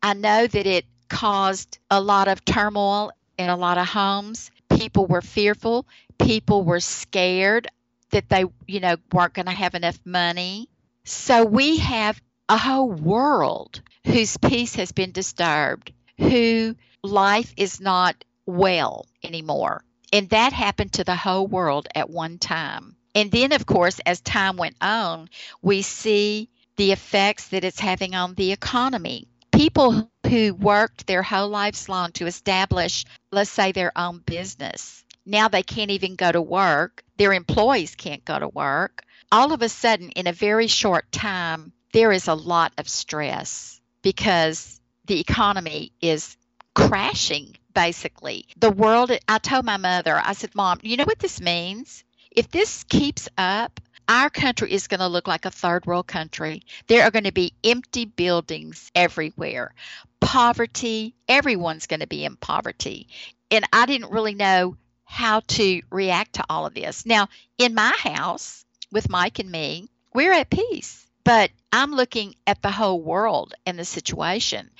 I 0.02 0.14
know 0.14 0.46
that 0.46 0.66
it 0.66 0.86
caused 1.08 1.78
a 1.90 2.00
lot 2.00 2.28
of 2.28 2.44
turmoil 2.44 3.12
in 3.40 3.50
a 3.50 3.56
lot 3.56 3.78
of 3.78 3.88
homes. 3.88 4.50
People 4.68 5.06
were 5.06 5.22
fearful. 5.22 5.86
People 6.18 6.62
were 6.62 6.80
scared 6.80 7.68
that 8.10 8.28
they, 8.28 8.44
you 8.66 8.80
know, 8.80 8.96
weren't 9.12 9.34
going 9.34 9.46
to 9.46 9.52
have 9.52 9.74
enough 9.74 9.98
money. 10.04 10.68
So 11.04 11.44
we 11.44 11.78
have 11.78 12.20
a 12.48 12.56
whole 12.56 12.90
world 12.90 13.80
whose 14.04 14.36
peace 14.36 14.74
has 14.74 14.92
been 14.92 15.12
disturbed, 15.12 15.92
who 16.18 16.74
life 17.02 17.52
is 17.56 17.80
not 17.80 18.24
well 18.46 19.06
anymore. 19.22 19.84
And 20.12 20.28
that 20.30 20.52
happened 20.52 20.92
to 20.94 21.04
the 21.04 21.14
whole 21.14 21.46
world 21.46 21.86
at 21.94 22.10
one 22.10 22.38
time. 22.38 22.96
And 23.14 23.30
then, 23.30 23.52
of 23.52 23.66
course, 23.66 24.00
as 24.04 24.20
time 24.20 24.56
went 24.56 24.76
on, 24.80 25.28
we 25.62 25.82
see 25.82 26.48
the 26.76 26.92
effects 26.92 27.48
that 27.48 27.64
it's 27.64 27.80
having 27.80 28.14
on 28.14 28.34
the 28.34 28.52
economy. 28.52 29.28
People 29.52 30.09
who 30.30 30.54
worked 30.54 31.08
their 31.08 31.24
whole 31.24 31.48
lives 31.48 31.88
long 31.88 32.12
to 32.12 32.26
establish, 32.26 33.04
let's 33.32 33.50
say, 33.50 33.72
their 33.72 33.90
own 33.98 34.18
business, 34.18 35.04
now 35.26 35.48
they 35.48 35.64
can't 35.64 35.90
even 35.90 36.14
go 36.14 36.30
to 36.30 36.40
work. 36.40 37.02
Their 37.16 37.32
employees 37.32 37.96
can't 37.96 38.24
go 38.24 38.38
to 38.38 38.48
work. 38.48 39.02
All 39.32 39.52
of 39.52 39.60
a 39.60 39.68
sudden, 39.68 40.10
in 40.10 40.28
a 40.28 40.32
very 40.32 40.68
short 40.68 41.10
time, 41.10 41.72
there 41.92 42.12
is 42.12 42.28
a 42.28 42.34
lot 42.34 42.72
of 42.78 42.88
stress 42.88 43.80
because 44.02 44.80
the 45.06 45.18
economy 45.20 45.92
is 46.00 46.36
crashing 46.74 47.56
basically. 47.74 48.46
The 48.58 48.70
world, 48.70 49.10
I 49.28 49.38
told 49.38 49.64
my 49.64 49.76
mother, 49.76 50.20
I 50.24 50.32
said, 50.34 50.54
Mom, 50.54 50.78
you 50.82 50.96
know 50.96 51.04
what 51.04 51.18
this 51.18 51.40
means? 51.40 52.04
If 52.30 52.48
this 52.50 52.84
keeps 52.84 53.28
up, 53.36 53.80
our 54.08 54.30
country 54.30 54.72
is 54.72 54.88
going 54.88 55.00
to 55.00 55.08
look 55.08 55.28
like 55.28 55.44
a 55.44 55.50
third 55.50 55.86
world 55.86 56.06
country. 56.06 56.62
There 56.86 57.04
are 57.04 57.10
going 57.10 57.24
to 57.24 57.32
be 57.32 57.54
empty 57.64 58.04
buildings 58.04 58.90
everywhere. 58.94 59.74
Poverty, 60.20 61.14
everyone's 61.28 61.86
going 61.86 62.00
to 62.00 62.06
be 62.06 62.24
in 62.24 62.36
poverty. 62.36 63.08
And 63.50 63.64
I 63.72 63.86
didn't 63.86 64.10
really 64.10 64.34
know 64.34 64.76
how 65.04 65.40
to 65.40 65.82
react 65.90 66.34
to 66.34 66.44
all 66.48 66.66
of 66.66 66.74
this. 66.74 67.04
Now, 67.04 67.28
in 67.58 67.74
my 67.74 67.92
house 67.98 68.64
with 68.92 69.10
Mike 69.10 69.38
and 69.38 69.50
me, 69.50 69.88
we're 70.14 70.32
at 70.32 70.50
peace, 70.50 71.06
but 71.24 71.50
I'm 71.72 71.92
looking 71.92 72.34
at 72.46 72.62
the 72.62 72.70
whole 72.70 73.00
world 73.00 73.54
and 73.66 73.78
the 73.78 73.84
situation. 73.84 74.70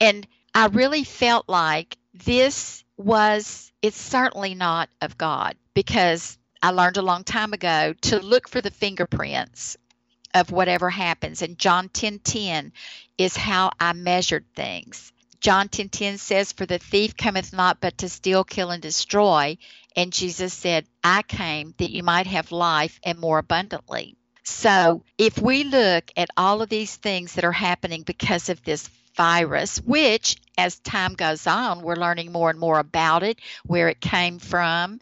And 0.00 0.26
I 0.54 0.66
really 0.66 1.04
felt 1.04 1.48
like 1.48 1.96
this 2.12 2.84
was, 2.96 3.72
it's 3.82 4.00
certainly 4.00 4.54
not 4.54 4.88
of 5.00 5.18
God 5.18 5.56
because 5.74 6.38
I 6.62 6.70
learned 6.70 6.98
a 6.98 7.02
long 7.02 7.24
time 7.24 7.52
ago 7.52 7.94
to 8.02 8.18
look 8.20 8.48
for 8.48 8.60
the 8.60 8.70
fingerprints 8.70 9.76
of 10.34 10.50
whatever 10.50 10.90
happens. 10.90 11.42
And 11.42 11.58
John 11.58 11.88
10:10 11.88 12.22
10, 12.22 12.72
is 13.18 13.36
how 13.36 13.70
I 13.80 13.92
measured 13.94 14.44
things. 14.54 15.12
John 15.40 15.68
10:10 15.68 15.70
10, 15.70 15.88
10 15.88 16.18
says, 16.18 16.52
"For 16.52 16.66
the 16.66 16.78
thief 16.78 17.16
cometh 17.16 17.52
not 17.52 17.80
but 17.80 17.98
to 17.98 18.08
steal, 18.08 18.44
kill, 18.44 18.70
and 18.70 18.82
destroy." 18.82 19.56
And 19.96 20.12
Jesus 20.12 20.52
said, 20.52 20.86
"I 21.02 21.22
came 21.22 21.74
that 21.78 21.90
you 21.90 22.02
might 22.02 22.26
have 22.26 22.52
life 22.52 23.00
and 23.02 23.18
more 23.18 23.38
abundantly." 23.38 24.16
So, 24.44 25.04
if 25.16 25.38
we 25.38 25.64
look 25.64 26.10
at 26.16 26.30
all 26.36 26.60
of 26.60 26.68
these 26.68 26.94
things 26.96 27.34
that 27.34 27.44
are 27.44 27.52
happening 27.52 28.02
because 28.02 28.48
of 28.48 28.62
this 28.62 28.88
virus, 29.16 29.78
which 29.78 30.36
as 30.56 30.78
time 30.80 31.14
goes 31.14 31.46
on, 31.46 31.82
we're 31.82 31.96
learning 31.96 32.32
more 32.32 32.50
and 32.50 32.58
more 32.58 32.78
about 32.78 33.22
it, 33.22 33.38
where 33.64 33.88
it 33.88 34.00
came 34.00 34.38
from. 34.38 35.00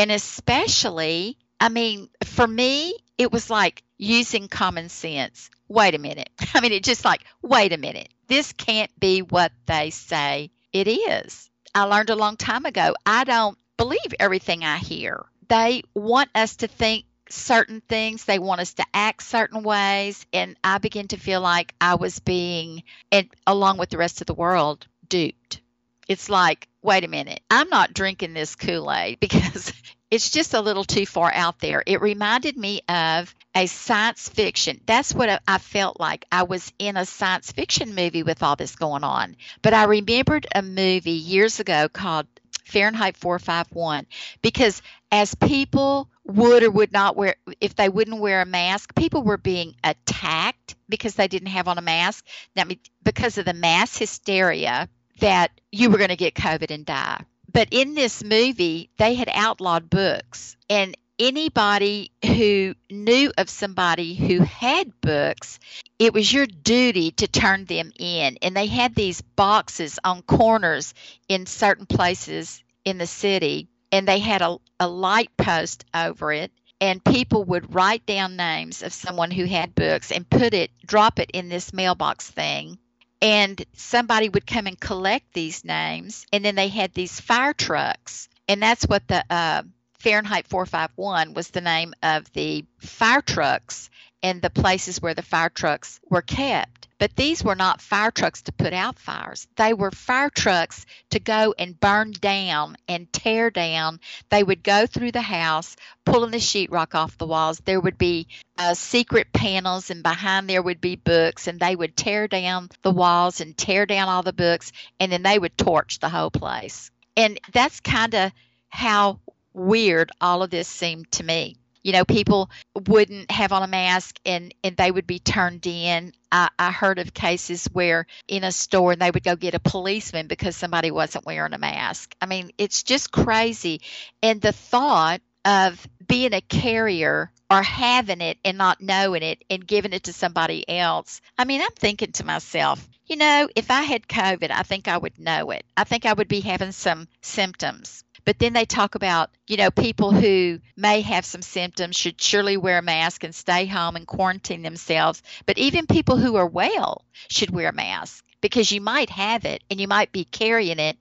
And 0.00 0.10
especially, 0.10 1.36
I 1.60 1.68
mean, 1.68 2.08
for 2.24 2.46
me, 2.46 2.94
it 3.18 3.30
was 3.30 3.50
like 3.50 3.82
using 3.98 4.48
common 4.48 4.88
sense. 4.88 5.50
Wait 5.68 5.94
a 5.94 5.98
minute. 5.98 6.30
I 6.54 6.62
mean, 6.62 6.72
it's 6.72 6.88
just 6.88 7.04
like, 7.04 7.22
wait 7.42 7.74
a 7.74 7.76
minute. 7.76 8.08
This 8.26 8.54
can't 8.54 8.90
be 8.98 9.20
what 9.20 9.52
they 9.66 9.90
say 9.90 10.52
it 10.72 10.88
is. 10.88 11.50
I 11.74 11.82
learned 11.82 12.08
a 12.08 12.16
long 12.16 12.38
time 12.38 12.64
ago. 12.64 12.94
I 13.04 13.24
don't 13.24 13.58
believe 13.76 14.14
everything 14.18 14.64
I 14.64 14.78
hear. 14.78 15.26
They 15.48 15.82
want 15.92 16.30
us 16.34 16.56
to 16.56 16.66
think 16.66 17.04
certain 17.28 17.82
things. 17.82 18.24
They 18.24 18.38
want 18.38 18.62
us 18.62 18.72
to 18.74 18.86
act 18.94 19.22
certain 19.22 19.62
ways. 19.62 20.24
And 20.32 20.56
I 20.64 20.78
begin 20.78 21.08
to 21.08 21.18
feel 21.18 21.42
like 21.42 21.74
I 21.78 21.96
was 21.96 22.20
being, 22.20 22.84
and 23.12 23.28
along 23.46 23.76
with 23.76 23.90
the 23.90 23.98
rest 23.98 24.22
of 24.22 24.26
the 24.26 24.32
world, 24.32 24.86
duped. 25.10 25.60
It's 26.08 26.30
like, 26.30 26.69
wait 26.82 27.04
a 27.04 27.08
minute, 27.08 27.40
I'm 27.50 27.68
not 27.68 27.94
drinking 27.94 28.34
this 28.34 28.54
Kool 28.56 28.92
Aid 28.92 29.20
because 29.20 29.72
it's 30.10 30.30
just 30.30 30.54
a 30.54 30.60
little 30.60 30.84
too 30.84 31.06
far 31.06 31.32
out 31.32 31.60
there. 31.60 31.82
It 31.86 32.00
reminded 32.00 32.56
me 32.56 32.80
of 32.88 33.34
a 33.54 33.66
science 33.66 34.28
fiction. 34.28 34.80
That's 34.86 35.14
what 35.14 35.42
I 35.46 35.58
felt 35.58 36.00
like. 36.00 36.24
I 36.32 36.44
was 36.44 36.72
in 36.78 36.96
a 36.96 37.06
science 37.06 37.52
fiction 37.52 37.94
movie 37.94 38.22
with 38.22 38.42
all 38.42 38.56
this 38.56 38.76
going 38.76 39.04
on. 39.04 39.36
But 39.62 39.74
I 39.74 39.84
remembered 39.84 40.46
a 40.54 40.62
movie 40.62 41.10
years 41.12 41.60
ago 41.60 41.88
called 41.88 42.26
Fahrenheit 42.64 43.16
451 43.16 44.06
because 44.42 44.82
as 45.10 45.34
people 45.34 46.08
would 46.24 46.62
or 46.62 46.70
would 46.70 46.92
not 46.92 47.16
wear 47.16 47.34
if 47.60 47.74
they 47.74 47.88
wouldn't 47.88 48.20
wear 48.20 48.42
a 48.42 48.46
mask 48.46 48.94
people 48.94 49.22
were 49.24 49.36
being 49.36 49.74
attacked 49.82 50.76
because 50.88 51.14
they 51.16 51.26
didn't 51.26 51.48
have 51.48 51.66
on 51.66 51.78
a 51.78 51.82
mask 51.82 52.24
that 52.54 52.68
because 53.02 53.38
of 53.38 53.44
the 53.44 53.54
mass 53.54 53.98
hysteria 53.98 54.88
that 55.20 55.50
you 55.70 55.90
were 55.90 55.98
going 55.98 56.10
to 56.10 56.16
get 56.16 56.34
covid 56.34 56.70
and 56.70 56.84
die. 56.84 57.24
But 57.52 57.68
in 57.70 57.94
this 57.94 58.22
movie 58.22 58.90
they 58.98 59.14
had 59.14 59.30
outlawed 59.32 59.88
books 59.88 60.56
and 60.68 60.96
anybody 61.18 62.10
who 62.24 62.74
knew 62.90 63.32
of 63.36 63.50
somebody 63.50 64.14
who 64.14 64.40
had 64.42 65.00
books 65.00 65.58
it 65.98 66.14
was 66.14 66.32
your 66.32 66.46
duty 66.46 67.10
to 67.12 67.28
turn 67.28 67.66
them 67.66 67.92
in. 67.98 68.38
And 68.40 68.56
they 68.56 68.66
had 68.66 68.94
these 68.94 69.20
boxes 69.20 69.98
on 70.02 70.22
corners 70.22 70.94
in 71.28 71.44
certain 71.44 71.84
places 71.86 72.62
in 72.84 72.96
the 72.98 73.06
city 73.06 73.68
and 73.92 74.08
they 74.08 74.18
had 74.18 74.40
a, 74.40 74.56
a 74.78 74.88
light 74.88 75.36
post 75.36 75.84
over 75.94 76.32
it 76.32 76.50
and 76.80 77.04
people 77.04 77.44
would 77.44 77.74
write 77.74 78.06
down 78.06 78.36
names 78.36 78.82
of 78.82 78.92
someone 78.92 79.30
who 79.30 79.44
had 79.44 79.74
books 79.74 80.10
and 80.10 80.28
put 80.28 80.54
it 80.54 80.70
drop 80.86 81.18
it 81.18 81.30
in 81.34 81.48
this 81.48 81.72
mailbox 81.72 82.30
thing 82.30 82.78
and 83.22 83.62
somebody 83.74 84.28
would 84.28 84.46
come 84.46 84.66
and 84.66 84.78
collect 84.80 85.32
these 85.32 85.64
names 85.64 86.26
and 86.32 86.44
then 86.44 86.54
they 86.54 86.68
had 86.68 86.92
these 86.94 87.20
fire 87.20 87.52
trucks 87.52 88.28
and 88.48 88.62
that's 88.62 88.84
what 88.84 89.06
the 89.08 89.24
uh, 89.30 89.62
fahrenheit 89.98 90.46
451 90.46 91.34
was 91.34 91.48
the 91.48 91.60
name 91.60 91.94
of 92.02 92.30
the 92.32 92.64
fire 92.78 93.22
trucks 93.22 93.90
and 94.22 94.42
the 94.42 94.50
places 94.50 95.00
where 95.00 95.14
the 95.14 95.22
fire 95.22 95.50
trucks 95.50 96.00
were 96.08 96.22
kept 96.22 96.79
but 97.00 97.16
these 97.16 97.42
were 97.42 97.54
not 97.54 97.80
fire 97.80 98.10
trucks 98.10 98.42
to 98.42 98.52
put 98.52 98.74
out 98.74 98.98
fires. 98.98 99.48
They 99.56 99.72
were 99.72 99.90
fire 99.90 100.28
trucks 100.28 100.84
to 101.08 101.18
go 101.18 101.54
and 101.58 101.80
burn 101.80 102.12
down 102.12 102.76
and 102.86 103.10
tear 103.10 103.48
down. 103.50 104.00
They 104.28 104.42
would 104.42 104.62
go 104.62 104.84
through 104.84 105.12
the 105.12 105.22
house, 105.22 105.76
pulling 106.04 106.30
the 106.30 106.36
sheetrock 106.36 106.94
off 106.94 107.16
the 107.16 107.26
walls. 107.26 107.58
There 107.64 107.80
would 107.80 107.96
be 107.96 108.28
uh, 108.58 108.74
secret 108.74 109.32
panels, 109.32 109.88
and 109.88 110.02
behind 110.02 110.50
there 110.50 110.60
would 110.60 110.82
be 110.82 110.96
books, 110.96 111.48
and 111.48 111.58
they 111.58 111.74
would 111.74 111.96
tear 111.96 112.28
down 112.28 112.68
the 112.82 112.92
walls 112.92 113.40
and 113.40 113.56
tear 113.56 113.86
down 113.86 114.10
all 114.10 114.22
the 114.22 114.34
books, 114.34 114.70
and 115.00 115.10
then 115.10 115.22
they 115.22 115.38
would 115.38 115.56
torch 115.56 116.00
the 116.00 116.10
whole 116.10 116.30
place. 116.30 116.90
And 117.16 117.40
that's 117.50 117.80
kind 117.80 118.14
of 118.14 118.32
how 118.68 119.20
weird 119.54 120.12
all 120.20 120.42
of 120.42 120.50
this 120.50 120.68
seemed 120.68 121.10
to 121.12 121.24
me. 121.24 121.56
You 121.82 121.92
know, 121.92 122.04
people 122.04 122.50
wouldn't 122.86 123.30
have 123.30 123.52
on 123.52 123.62
a 123.62 123.66
mask 123.66 124.18
and, 124.24 124.54
and 124.62 124.76
they 124.76 124.90
would 124.90 125.06
be 125.06 125.18
turned 125.18 125.66
in. 125.66 126.12
I, 126.32 126.48
I 126.58 126.70
heard 126.70 126.98
of 126.98 127.14
cases 127.14 127.66
where 127.72 128.06
in 128.28 128.44
a 128.44 128.52
store 128.52 128.96
they 128.96 129.10
would 129.10 129.24
go 129.24 129.36
get 129.36 129.54
a 129.54 129.60
policeman 129.60 130.26
because 130.26 130.56
somebody 130.56 130.90
wasn't 130.90 131.26
wearing 131.26 131.54
a 131.54 131.58
mask. 131.58 132.14
I 132.20 132.26
mean, 132.26 132.50
it's 132.58 132.82
just 132.82 133.10
crazy. 133.10 133.80
And 134.22 134.40
the 134.40 134.52
thought 134.52 135.20
of 135.44 135.86
being 136.06 136.34
a 136.34 136.40
carrier 136.40 137.30
or 137.50 137.62
having 137.62 138.20
it 138.20 138.38
and 138.44 138.58
not 138.58 138.80
knowing 138.80 139.22
it 139.22 139.42
and 139.50 139.66
giving 139.66 139.92
it 139.92 140.04
to 140.04 140.12
somebody 140.12 140.68
else. 140.68 141.20
I 141.36 141.44
mean, 141.44 141.60
I'm 141.60 141.70
thinking 141.72 142.12
to 142.12 142.24
myself, 142.24 142.86
you 143.06 143.16
know, 143.16 143.48
if 143.56 143.70
I 143.70 143.82
had 143.82 144.06
COVID, 144.06 144.50
I 144.50 144.62
think 144.62 144.86
I 144.86 144.98
would 144.98 145.18
know 145.18 145.50
it. 145.50 145.64
I 145.76 145.84
think 145.84 146.06
I 146.06 146.12
would 146.12 146.28
be 146.28 146.40
having 146.40 146.72
some 146.72 147.08
symptoms. 147.22 148.04
But 148.24 148.38
then 148.38 148.52
they 148.52 148.64
talk 148.64 148.94
about, 148.94 149.30
you 149.46 149.56
know, 149.56 149.70
people 149.70 150.12
who 150.12 150.60
may 150.76 151.00
have 151.00 151.24
some 151.24 151.42
symptoms 151.42 151.96
should 151.96 152.20
surely 152.20 152.56
wear 152.56 152.78
a 152.78 152.82
mask 152.82 153.24
and 153.24 153.34
stay 153.34 153.66
home 153.66 153.96
and 153.96 154.06
quarantine 154.06 154.62
themselves. 154.62 155.22
But 155.46 155.58
even 155.58 155.86
people 155.86 156.16
who 156.16 156.36
are 156.36 156.46
well 156.46 157.04
should 157.28 157.50
wear 157.50 157.68
a 157.68 157.74
mask 157.74 158.24
because 158.40 158.72
you 158.72 158.80
might 158.80 159.10
have 159.10 159.44
it 159.44 159.62
and 159.70 159.80
you 159.80 159.88
might 159.88 160.12
be 160.12 160.24
carrying 160.24 160.78
it 160.78 160.96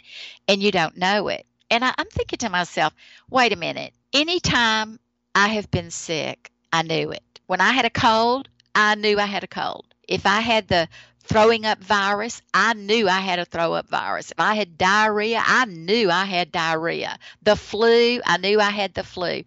and 0.47 0.61
you 0.61 0.71
don't 0.71 0.97
know 0.97 1.27
it. 1.27 1.45
And 1.69 1.85
I, 1.85 1.93
am 1.97 2.07
thinking 2.07 2.39
to 2.39 2.49
myself, 2.49 2.93
wait 3.29 3.53
a 3.53 3.57
minute. 3.57 3.93
Anytime 4.13 4.99
I 5.35 5.49
have 5.49 5.69
been 5.69 5.91
sick, 5.91 6.51
I 6.73 6.81
knew 6.81 7.11
it. 7.11 7.39
When 7.47 7.61
I 7.61 7.71
had 7.71 7.85
a 7.85 7.89
cold, 7.89 8.49
I 8.73 8.95
knew 8.95 9.19
I 9.19 9.25
had 9.25 9.43
a 9.43 9.47
cold. 9.47 9.85
If 10.07 10.25
I 10.25 10.39
had 10.39 10.67
the 10.67 10.87
throwing 11.23 11.65
up 11.65 11.83
virus, 11.83 12.41
I 12.53 12.73
knew 12.73 13.07
I 13.07 13.19
had 13.19 13.39
a 13.39 13.45
throw 13.45 13.73
up 13.73 13.89
virus. 13.89 14.31
If 14.31 14.39
I 14.39 14.55
had 14.55 14.77
diarrhea, 14.77 15.41
I 15.45 15.65
knew 15.65 16.09
I 16.09 16.25
had 16.25 16.51
diarrhea. 16.51 17.17
The 17.43 17.55
flu, 17.55 18.21
I 18.25 18.37
knew 18.37 18.59
I 18.59 18.69
had 18.71 18.93
the 18.93 19.03
flu. 19.03 19.43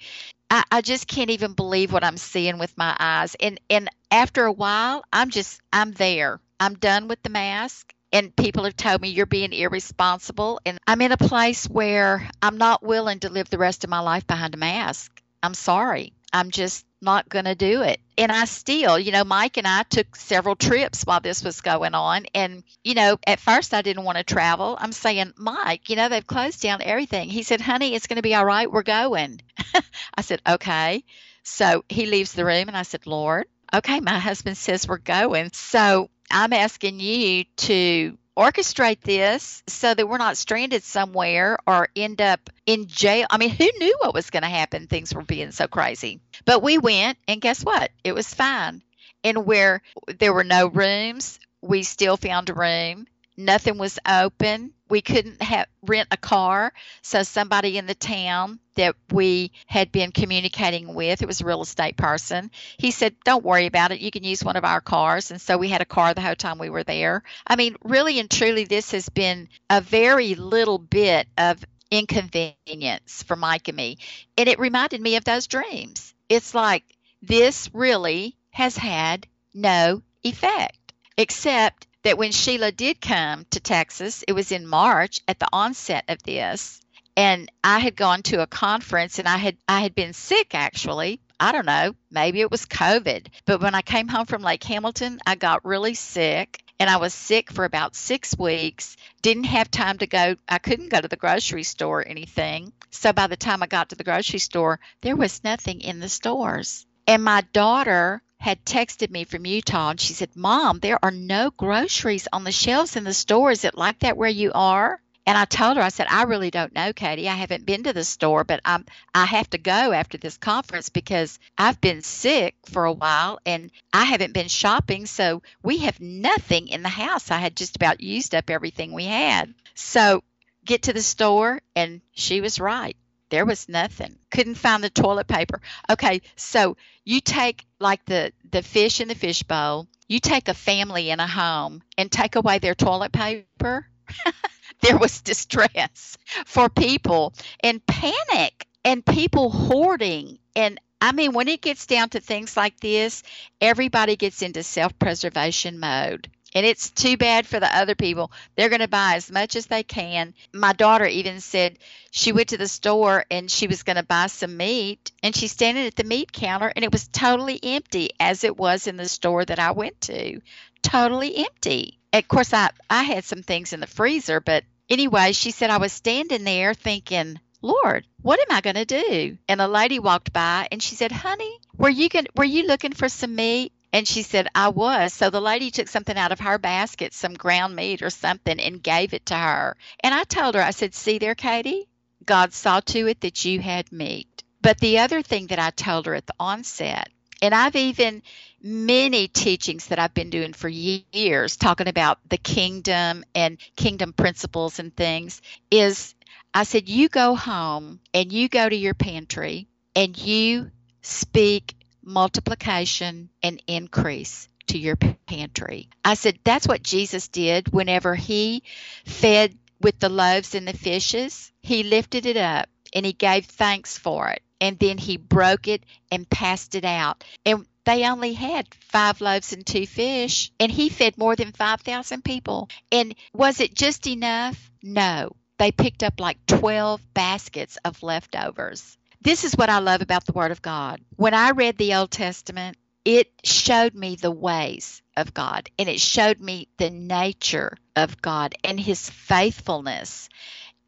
I, 0.50 0.64
I 0.70 0.80
just 0.82 1.06
can't 1.06 1.30
even 1.30 1.54
believe 1.54 1.92
what 1.92 2.04
I'm 2.04 2.18
seeing 2.18 2.58
with 2.58 2.76
my 2.76 2.94
eyes. 2.98 3.34
And 3.40 3.58
and 3.70 3.88
after 4.10 4.44
a 4.44 4.52
while, 4.52 5.02
I'm 5.12 5.30
just 5.30 5.60
I'm 5.72 5.92
there. 5.92 6.40
I'm 6.60 6.74
done 6.74 7.08
with 7.08 7.22
the 7.22 7.30
mask. 7.30 7.92
And 8.12 8.36
people 8.36 8.64
have 8.64 8.76
told 8.76 9.00
me 9.00 9.08
you're 9.08 9.24
being 9.24 9.54
irresponsible. 9.54 10.60
And 10.66 10.78
I'm 10.86 11.00
in 11.00 11.12
a 11.12 11.16
place 11.16 11.64
where 11.66 12.28
I'm 12.42 12.58
not 12.58 12.82
willing 12.82 13.20
to 13.20 13.30
live 13.30 13.48
the 13.48 13.58
rest 13.58 13.84
of 13.84 13.90
my 13.90 14.00
life 14.00 14.26
behind 14.26 14.54
a 14.54 14.58
mask. 14.58 15.22
I'm 15.42 15.54
sorry. 15.54 16.12
I'm 16.32 16.50
just 16.50 16.84
not 17.02 17.28
going 17.28 17.44
to 17.44 17.54
do 17.54 17.82
it. 17.82 18.00
And 18.16 18.30
I 18.30 18.44
still, 18.44 18.98
you 18.98 19.12
know, 19.12 19.24
Mike 19.24 19.56
and 19.56 19.66
I 19.66 19.82
took 19.82 20.14
several 20.16 20.56
trips 20.56 21.02
while 21.04 21.20
this 21.20 21.42
was 21.42 21.60
going 21.60 21.94
on. 21.94 22.26
And, 22.34 22.62
you 22.84 22.94
know, 22.94 23.18
at 23.26 23.40
first 23.40 23.74
I 23.74 23.82
didn't 23.82 24.04
want 24.04 24.18
to 24.18 24.24
travel. 24.24 24.76
I'm 24.80 24.92
saying, 24.92 25.32
Mike, 25.36 25.90
you 25.90 25.96
know, 25.96 26.08
they've 26.08 26.26
closed 26.26 26.62
down 26.62 26.82
everything. 26.82 27.28
He 27.28 27.42
said, 27.42 27.60
honey, 27.60 27.94
it's 27.94 28.06
going 28.06 28.16
to 28.16 28.22
be 28.22 28.34
all 28.34 28.44
right. 28.44 28.70
We're 28.70 28.82
going. 28.82 29.40
I 30.14 30.22
said, 30.22 30.40
okay. 30.46 31.04
So 31.42 31.84
he 31.88 32.06
leaves 32.06 32.32
the 32.32 32.44
room 32.44 32.68
and 32.68 32.76
I 32.76 32.82
said, 32.82 33.06
Lord, 33.06 33.46
okay, 33.74 34.00
my 34.00 34.18
husband 34.18 34.56
says 34.56 34.86
we're 34.86 34.98
going. 34.98 35.50
So 35.52 36.10
I'm 36.30 36.52
asking 36.52 37.00
you 37.00 37.44
to 37.56 38.16
orchestrate 38.36 39.00
this 39.00 39.62
so 39.66 39.92
that 39.92 40.08
we're 40.08 40.18
not 40.18 40.36
stranded 40.36 40.82
somewhere 40.82 41.58
or 41.66 41.88
end 41.94 42.20
up 42.20 42.50
in 42.66 42.86
jail. 42.86 43.26
I 43.30 43.38
mean, 43.38 43.50
who 43.50 43.68
knew 43.78 43.96
what 44.00 44.14
was 44.14 44.30
going 44.30 44.42
to 44.42 44.48
happen? 44.48 44.86
Things 44.86 45.14
were 45.14 45.22
being 45.22 45.50
so 45.50 45.66
crazy. 45.66 46.20
But 46.44 46.62
we 46.62 46.78
went, 46.78 47.18
and 47.28 47.40
guess 47.40 47.62
what? 47.62 47.90
It 48.04 48.14
was 48.14 48.32
fine. 48.32 48.82
And 49.24 49.46
where 49.46 49.82
there 50.18 50.32
were 50.32 50.44
no 50.44 50.66
rooms, 50.66 51.38
we 51.60 51.82
still 51.82 52.16
found 52.16 52.50
a 52.50 52.54
room. 52.54 53.06
Nothing 53.36 53.78
was 53.78 53.98
open. 54.06 54.72
We 54.88 55.00
couldn't 55.00 55.40
have 55.42 55.66
rent 55.82 56.08
a 56.10 56.16
car. 56.16 56.72
So 57.00 57.22
somebody 57.22 57.78
in 57.78 57.86
the 57.86 57.94
town 57.94 58.60
that 58.74 58.94
we 59.10 59.52
had 59.66 59.90
been 59.90 60.12
communicating 60.12 60.94
with, 60.94 61.22
it 61.22 61.26
was 61.26 61.40
a 61.40 61.44
real 61.44 61.62
estate 61.62 61.96
person, 61.96 62.50
he 62.78 62.90
said, 62.90 63.14
Don't 63.24 63.44
worry 63.44 63.66
about 63.66 63.92
it. 63.92 64.00
You 64.00 64.10
can 64.10 64.24
use 64.24 64.44
one 64.44 64.56
of 64.56 64.64
our 64.64 64.80
cars. 64.80 65.30
And 65.30 65.40
so 65.40 65.56
we 65.56 65.68
had 65.68 65.80
a 65.80 65.86
car 65.86 66.14
the 66.14 66.20
whole 66.20 66.34
time 66.34 66.58
we 66.58 66.70
were 66.70 66.84
there. 66.84 67.22
I 67.46 67.56
mean, 67.56 67.76
really 67.82 68.18
and 68.18 68.30
truly, 68.30 68.64
this 68.64 68.90
has 68.92 69.08
been 69.08 69.48
a 69.70 69.80
very 69.80 70.34
little 70.34 70.78
bit 70.78 71.26
of 71.38 71.64
inconvenience 71.90 73.22
for 73.22 73.36
Mike 73.36 73.68
and 73.68 73.76
me. 73.76 73.98
And 74.36 74.48
it 74.48 74.58
reminded 74.58 75.00
me 75.00 75.16
of 75.16 75.24
those 75.24 75.46
dreams. 75.46 76.14
It's 76.28 76.54
like 76.54 76.84
this 77.20 77.70
really 77.72 78.36
has 78.50 78.76
had 78.76 79.26
no 79.54 80.02
effect, 80.24 80.92
except 81.16 81.86
that 82.02 82.18
when 82.18 82.32
Sheila 82.32 82.72
did 82.72 83.00
come 83.00 83.46
to 83.50 83.60
Texas, 83.60 84.24
it 84.26 84.32
was 84.32 84.52
in 84.52 84.66
March 84.66 85.20
at 85.28 85.38
the 85.38 85.48
onset 85.52 86.04
of 86.08 86.22
this, 86.22 86.80
and 87.16 87.50
I 87.62 87.78
had 87.78 87.96
gone 87.96 88.22
to 88.24 88.42
a 88.42 88.46
conference 88.46 89.18
and 89.18 89.28
I 89.28 89.36
had 89.36 89.56
I 89.68 89.80
had 89.80 89.94
been 89.94 90.12
sick 90.12 90.54
actually. 90.54 91.20
I 91.38 91.52
don't 91.52 91.66
know, 91.66 91.94
maybe 92.10 92.40
it 92.40 92.50
was 92.50 92.66
COVID. 92.66 93.26
But 93.44 93.60
when 93.60 93.74
I 93.74 93.82
came 93.82 94.08
home 94.08 94.26
from 94.26 94.42
Lake 94.42 94.64
Hamilton, 94.64 95.18
I 95.26 95.34
got 95.34 95.64
really 95.64 95.94
sick 95.94 96.62
and 96.78 96.88
I 96.88 96.96
was 96.96 97.12
sick 97.12 97.50
for 97.50 97.64
about 97.64 97.96
6 97.96 98.38
weeks. 98.38 98.96
Didn't 99.20 99.44
have 99.44 99.70
time 99.70 99.98
to 99.98 100.06
go 100.06 100.36
I 100.48 100.58
couldn't 100.58 100.88
go 100.88 101.00
to 101.00 101.08
the 101.08 101.16
grocery 101.16 101.64
store 101.64 102.00
or 102.00 102.08
anything. 102.08 102.72
So 102.90 103.12
by 103.12 103.26
the 103.26 103.36
time 103.36 103.62
I 103.62 103.66
got 103.66 103.90
to 103.90 103.96
the 103.96 104.04
grocery 104.04 104.38
store, 104.38 104.80
there 105.02 105.16
was 105.16 105.44
nothing 105.44 105.80
in 105.80 106.00
the 106.00 106.08
stores. 106.08 106.86
And 107.06 107.24
my 107.24 107.42
daughter 107.52 108.22
had 108.42 108.64
texted 108.64 109.08
me 109.08 109.22
from 109.22 109.46
Utah 109.46 109.90
and 109.90 110.00
she 110.00 110.14
said, 110.14 110.34
Mom, 110.34 110.80
there 110.80 110.98
are 111.00 111.12
no 111.12 111.52
groceries 111.52 112.26
on 112.32 112.42
the 112.42 112.50
shelves 112.50 112.96
in 112.96 113.04
the 113.04 113.14
store. 113.14 113.52
Is 113.52 113.64
it 113.64 113.78
like 113.78 114.00
that 114.00 114.16
where 114.16 114.28
you 114.28 114.50
are? 114.52 115.00
And 115.24 115.38
I 115.38 115.44
told 115.44 115.76
her, 115.76 115.82
I 115.82 115.90
said, 115.90 116.08
I 116.10 116.24
really 116.24 116.50
don't 116.50 116.74
know, 116.74 116.92
Katie. 116.92 117.28
I 117.28 117.36
haven't 117.36 117.64
been 117.66 117.84
to 117.84 117.92
the 117.92 118.02
store, 118.02 118.42
but 118.42 118.60
I'm 118.64 118.84
I 119.14 119.26
have 119.26 119.48
to 119.50 119.58
go 119.58 119.92
after 119.92 120.18
this 120.18 120.38
conference 120.38 120.88
because 120.88 121.38
I've 121.56 121.80
been 121.80 122.02
sick 122.02 122.56
for 122.66 122.84
a 122.84 122.92
while 122.92 123.38
and 123.46 123.70
I 123.92 124.02
haven't 124.02 124.34
been 124.34 124.48
shopping, 124.48 125.06
so 125.06 125.42
we 125.62 125.78
have 125.78 126.00
nothing 126.00 126.66
in 126.66 126.82
the 126.82 126.88
house. 126.88 127.30
I 127.30 127.38
had 127.38 127.56
just 127.56 127.76
about 127.76 128.00
used 128.00 128.34
up 128.34 128.50
everything 128.50 128.92
we 128.92 129.04
had. 129.04 129.54
So 129.76 130.24
get 130.64 130.82
to 130.82 130.92
the 130.92 131.02
store 131.02 131.60
and 131.76 132.00
she 132.10 132.40
was 132.40 132.58
right. 132.58 132.96
There 133.32 133.46
was 133.46 133.66
nothing. 133.66 134.18
Couldn't 134.30 134.56
find 134.56 134.84
the 134.84 134.90
toilet 134.90 135.26
paper. 135.26 135.62
Okay, 135.88 136.20
so 136.36 136.76
you 137.02 137.22
take 137.22 137.64
like 137.80 138.04
the 138.04 138.30
the 138.50 138.60
fish 138.60 139.00
in 139.00 139.08
the 139.08 139.14
fish 139.14 139.42
bowl. 139.42 139.88
You 140.06 140.20
take 140.20 140.48
a 140.48 140.54
family 140.54 141.08
in 141.08 141.18
a 141.18 141.26
home 141.26 141.82
and 141.96 142.12
take 142.12 142.36
away 142.36 142.58
their 142.58 142.74
toilet 142.74 143.10
paper. 143.10 143.88
there 144.82 144.98
was 144.98 145.22
distress 145.22 146.18
for 146.44 146.68
people 146.68 147.32
and 147.60 147.80
panic 147.86 148.66
and 148.84 149.04
people 149.06 149.48
hoarding 149.48 150.38
and 150.54 150.78
I 151.00 151.12
mean, 151.12 151.32
when 151.32 151.48
it 151.48 151.62
gets 151.62 151.86
down 151.86 152.10
to 152.10 152.20
things 152.20 152.56
like 152.56 152.78
this, 152.80 153.22
everybody 153.62 154.14
gets 154.14 154.42
into 154.42 154.62
self 154.62 154.96
preservation 154.98 155.80
mode. 155.80 156.30
And 156.54 156.66
it's 156.66 156.90
too 156.90 157.16
bad 157.16 157.46
for 157.46 157.60
the 157.60 157.76
other 157.76 157.94
people. 157.94 158.30
They're 158.56 158.68
going 158.68 158.80
to 158.80 158.88
buy 158.88 159.14
as 159.14 159.30
much 159.30 159.56
as 159.56 159.66
they 159.66 159.82
can. 159.82 160.34
My 160.52 160.72
daughter 160.72 161.06
even 161.06 161.40
said 161.40 161.78
she 162.10 162.32
went 162.32 162.48
to 162.48 162.58
the 162.58 162.68
store 162.68 163.24
and 163.30 163.50
she 163.50 163.66
was 163.66 163.82
going 163.82 163.96
to 163.96 164.02
buy 164.02 164.26
some 164.26 164.56
meat. 164.56 165.12
And 165.22 165.34
she's 165.34 165.52
standing 165.52 165.86
at 165.86 165.96
the 165.96 166.04
meat 166.04 166.32
counter 166.32 166.72
and 166.74 166.84
it 166.84 166.92
was 166.92 167.08
totally 167.08 167.58
empty, 167.62 168.10
as 168.20 168.44
it 168.44 168.56
was 168.56 168.86
in 168.86 168.96
the 168.96 169.08
store 169.08 169.44
that 169.44 169.58
I 169.58 169.70
went 169.70 170.00
to. 170.02 170.40
Totally 170.82 171.36
empty. 171.36 171.98
Of 172.12 172.28
course, 172.28 172.52
I, 172.52 172.70
I 172.90 173.04
had 173.04 173.24
some 173.24 173.42
things 173.42 173.72
in 173.72 173.80
the 173.80 173.86
freezer, 173.86 174.40
but 174.40 174.64
anyway, 174.90 175.32
she 175.32 175.50
said 175.50 175.70
I 175.70 175.78
was 175.78 175.92
standing 175.92 176.44
there 176.44 176.74
thinking, 176.74 177.40
Lord, 177.62 178.04
what 178.20 178.40
am 178.40 178.54
I 178.54 178.60
going 178.60 178.76
to 178.76 178.84
do? 178.84 179.38
And 179.48 179.60
a 179.60 179.68
lady 179.68 179.98
walked 179.98 180.32
by 180.32 180.68
and 180.70 180.82
she 180.82 180.96
said, 180.96 181.12
Honey, 181.12 181.58
were 181.76 181.88
you 181.88 182.08
going, 182.08 182.26
were 182.36 182.44
you 182.44 182.66
looking 182.66 182.92
for 182.92 183.08
some 183.08 183.36
meat? 183.36 183.72
And 183.92 184.08
she 184.08 184.22
said, 184.22 184.48
I 184.54 184.68
was. 184.68 185.12
So 185.12 185.30
the 185.30 185.40
lady 185.40 185.70
took 185.70 185.88
something 185.88 186.16
out 186.16 186.32
of 186.32 186.40
her 186.40 186.58
basket, 186.58 187.12
some 187.12 187.34
ground 187.34 187.76
meat 187.76 188.02
or 188.02 188.10
something, 188.10 188.58
and 188.58 188.82
gave 188.82 189.12
it 189.12 189.26
to 189.26 189.36
her. 189.36 189.76
And 190.00 190.14
I 190.14 190.24
told 190.24 190.54
her, 190.54 190.62
I 190.62 190.70
said, 190.70 190.94
See 190.94 191.18
there, 191.18 191.34
Katie? 191.34 191.88
God 192.24 192.52
saw 192.54 192.80
to 192.80 193.06
it 193.08 193.20
that 193.20 193.44
you 193.44 193.60
had 193.60 193.92
meat. 193.92 194.42
But 194.62 194.78
the 194.78 195.00
other 195.00 195.22
thing 195.22 195.48
that 195.48 195.58
I 195.58 195.70
told 195.70 196.06
her 196.06 196.14
at 196.14 196.26
the 196.26 196.34
onset, 196.38 197.08
and 197.42 197.54
I've 197.54 197.74
even 197.74 198.22
many 198.62 199.26
teachings 199.26 199.88
that 199.88 199.98
I've 199.98 200.14
been 200.14 200.30
doing 200.30 200.52
for 200.52 200.68
years 200.68 201.56
talking 201.56 201.88
about 201.88 202.18
the 202.28 202.38
kingdom 202.38 203.24
and 203.34 203.58
kingdom 203.76 204.12
principles 204.12 204.78
and 204.78 204.94
things 204.94 205.42
is 205.70 206.14
I 206.54 206.62
said, 206.62 206.88
you 206.88 207.08
go 207.08 207.34
home 207.34 207.98
and 208.14 208.32
you 208.32 208.48
go 208.48 208.68
to 208.68 208.76
your 208.76 208.94
pantry 208.94 209.66
and 209.96 210.16
you 210.16 210.70
speak 211.00 211.74
multiplication 212.02 213.30
and 213.42 213.62
increase 213.66 214.48
to 214.68 214.78
your 214.78 214.96
pantry. 214.96 215.88
I 216.04 216.14
said, 216.14 216.38
that's 216.44 216.66
what 216.66 216.82
Jesus 216.82 217.28
did 217.28 217.72
whenever 217.72 218.14
he 218.14 218.62
fed 219.04 219.56
with 219.80 219.98
the 219.98 220.08
loaves 220.08 220.54
and 220.54 220.66
the 220.66 220.72
fishes. 220.72 221.52
He 221.60 221.82
lifted 221.82 222.26
it 222.26 222.36
up 222.36 222.68
and 222.94 223.04
he 223.04 223.12
gave 223.12 223.46
thanks 223.46 223.98
for 223.98 224.28
it. 224.30 224.42
And 224.60 224.78
then 224.78 224.98
he 224.98 225.16
broke 225.16 225.66
it 225.66 225.84
and 226.10 226.28
passed 226.28 226.74
it 226.74 226.84
out. 226.84 227.24
And 227.44 227.66
they 227.84 228.08
only 228.08 228.32
had 228.32 228.72
five 228.74 229.20
loaves 229.20 229.52
and 229.52 229.66
two 229.66 229.86
fish, 229.86 230.52
and 230.60 230.70
he 230.70 230.88
fed 230.88 231.18
more 231.18 231.34
than 231.34 231.50
5,000 231.50 232.22
people. 232.22 232.68
And 232.92 233.16
was 233.34 233.58
it 233.58 233.74
just 233.74 234.06
enough? 234.06 234.70
No. 234.84 235.32
They 235.58 235.72
picked 235.72 236.04
up 236.04 236.20
like 236.20 236.46
12 236.46 237.00
baskets 237.12 237.78
of 237.84 238.02
leftovers 238.04 238.96
this 239.22 239.44
is 239.44 239.54
what 239.54 239.70
I 239.70 239.78
love 239.78 240.02
about 240.02 240.24
the 240.24 240.32
Word 240.32 240.50
of 240.50 240.62
God. 240.62 241.00
When 241.16 241.34
I 241.34 241.50
read 241.50 241.78
the 241.78 241.94
Old 241.94 242.10
Testament, 242.10 242.76
it 243.04 243.30
showed 243.44 243.94
me 243.94 244.16
the 244.16 244.30
ways 244.30 245.02
of 245.16 245.34
God 245.34 245.68
and 245.78 245.88
it 245.88 246.00
showed 246.00 246.40
me 246.40 246.68
the 246.76 246.90
nature 246.90 247.76
of 247.96 248.20
God 248.20 248.54
and 248.64 248.78
His 248.78 249.08
faithfulness 249.08 250.28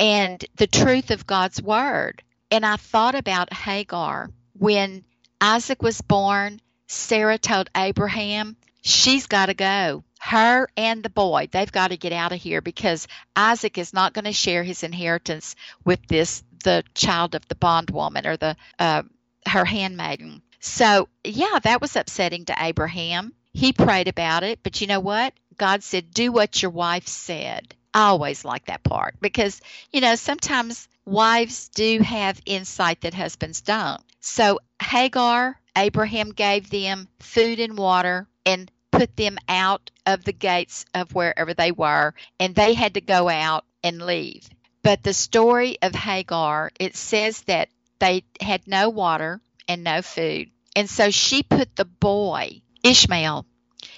and 0.00 0.44
the 0.56 0.66
truth 0.66 1.10
of 1.10 1.26
God's 1.26 1.62
Word. 1.62 2.22
And 2.50 2.64
I 2.64 2.76
thought 2.76 3.14
about 3.14 3.52
Hagar 3.52 4.30
when 4.58 5.04
Isaac 5.40 5.82
was 5.82 6.00
born. 6.00 6.60
Sarah 6.86 7.38
told 7.38 7.70
Abraham, 7.76 8.56
she's 8.82 9.26
got 9.26 9.46
to 9.46 9.54
go. 9.54 10.04
Her 10.26 10.70
and 10.74 11.02
the 11.02 11.10
boy, 11.10 11.50
they've 11.52 11.70
got 11.70 11.88
to 11.88 11.98
get 11.98 12.14
out 12.14 12.32
of 12.32 12.40
here 12.40 12.62
because 12.62 13.06
Isaac 13.36 13.76
is 13.76 13.92
not 13.92 14.14
going 14.14 14.24
to 14.24 14.32
share 14.32 14.64
his 14.64 14.82
inheritance 14.82 15.54
with 15.84 16.00
this 16.06 16.42
the 16.62 16.82
child 16.94 17.34
of 17.34 17.46
the 17.48 17.54
bondwoman 17.54 18.26
or 18.26 18.38
the 18.38 18.56
uh, 18.78 19.02
her 19.46 19.66
handmaiden. 19.66 20.40
So 20.60 21.10
yeah, 21.24 21.58
that 21.64 21.82
was 21.82 21.94
upsetting 21.94 22.46
to 22.46 22.56
Abraham. 22.58 23.34
He 23.52 23.74
prayed 23.74 24.08
about 24.08 24.44
it, 24.44 24.60
but 24.62 24.80
you 24.80 24.86
know 24.86 24.98
what? 24.98 25.34
God 25.58 25.82
said, 25.82 26.10
"Do 26.10 26.32
what 26.32 26.62
your 26.62 26.70
wife 26.70 27.06
said." 27.06 27.74
I 27.92 28.06
always 28.06 28.46
like 28.46 28.64
that 28.64 28.82
part 28.82 29.16
because 29.20 29.60
you 29.92 30.00
know 30.00 30.14
sometimes 30.14 30.88
wives 31.04 31.68
do 31.68 31.98
have 32.00 32.40
insight 32.46 33.02
that 33.02 33.12
husbands 33.12 33.60
don't. 33.60 34.00
So 34.20 34.60
Hagar, 34.80 35.60
Abraham 35.76 36.30
gave 36.30 36.70
them 36.70 37.08
food 37.18 37.60
and 37.60 37.76
water 37.76 38.26
and 38.46 38.70
put 39.04 39.16
them 39.18 39.36
out 39.50 39.90
of 40.06 40.24
the 40.24 40.32
gates 40.32 40.86
of 40.94 41.14
wherever 41.14 41.52
they 41.52 41.70
were, 41.70 42.14
and 42.40 42.54
they 42.54 42.72
had 42.72 42.94
to 42.94 43.02
go 43.02 43.28
out 43.28 43.66
and 43.82 44.00
leave. 44.00 44.48
But 44.82 45.02
the 45.02 45.12
story 45.12 45.76
of 45.82 45.94
Hagar, 45.94 46.70
it 46.80 46.96
says 46.96 47.42
that 47.42 47.68
they 47.98 48.24
had 48.40 48.66
no 48.66 48.88
water 48.88 49.42
and 49.68 49.84
no 49.84 50.00
food. 50.00 50.50
And 50.74 50.88
so 50.88 51.10
she 51.10 51.42
put 51.42 51.76
the 51.76 51.84
boy, 51.84 52.62
Ishmael, 52.82 53.44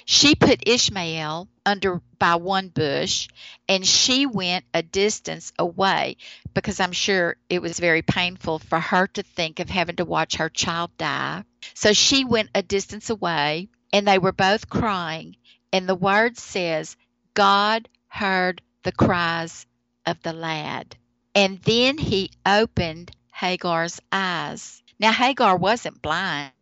she 0.05 0.35
put 0.35 0.69
Ishmael 0.69 1.49
under 1.65 2.03
by 2.19 2.35
one 2.35 2.69
bush 2.69 3.29
and 3.69 3.87
she 3.87 4.27
went 4.27 4.65
a 4.75 4.83
distance 4.83 5.53
away 5.57 6.17
because 6.53 6.81
I'm 6.81 6.93
sure 6.93 7.37
it 7.49 7.63
was 7.63 7.79
very 7.79 8.03
painful 8.03 8.59
for 8.59 8.81
her 8.81 9.07
to 9.09 9.23
think 9.23 9.61
of 9.61 9.71
having 9.71 9.97
to 9.97 10.05
watch 10.05 10.37
her 10.37 10.49
child 10.49 10.91
die. 10.99 11.45
So 11.75 11.93
she 11.93 12.25
went 12.25 12.51
a 12.55 12.63
distance 12.63 13.11
away 13.11 13.69
and 13.93 14.07
they 14.07 14.19
were 14.19 14.33
both 14.33 14.69
crying. 14.69 15.37
And 15.73 15.89
the 15.89 15.95
word 15.95 16.39
says, 16.39 16.97
God 17.35 17.89
heard 18.09 18.63
the 18.83 18.93
cries 18.93 19.67
of 20.07 20.23
the 20.23 20.33
lad. 20.33 20.97
And 21.35 21.61
then 21.63 21.99
he 21.99 22.31
opened 22.47 23.11
Hagar's 23.33 24.01
eyes. 24.11 24.83
Now, 24.99 25.13
Hagar 25.13 25.57
wasn't 25.57 26.01
blind, 26.01 26.53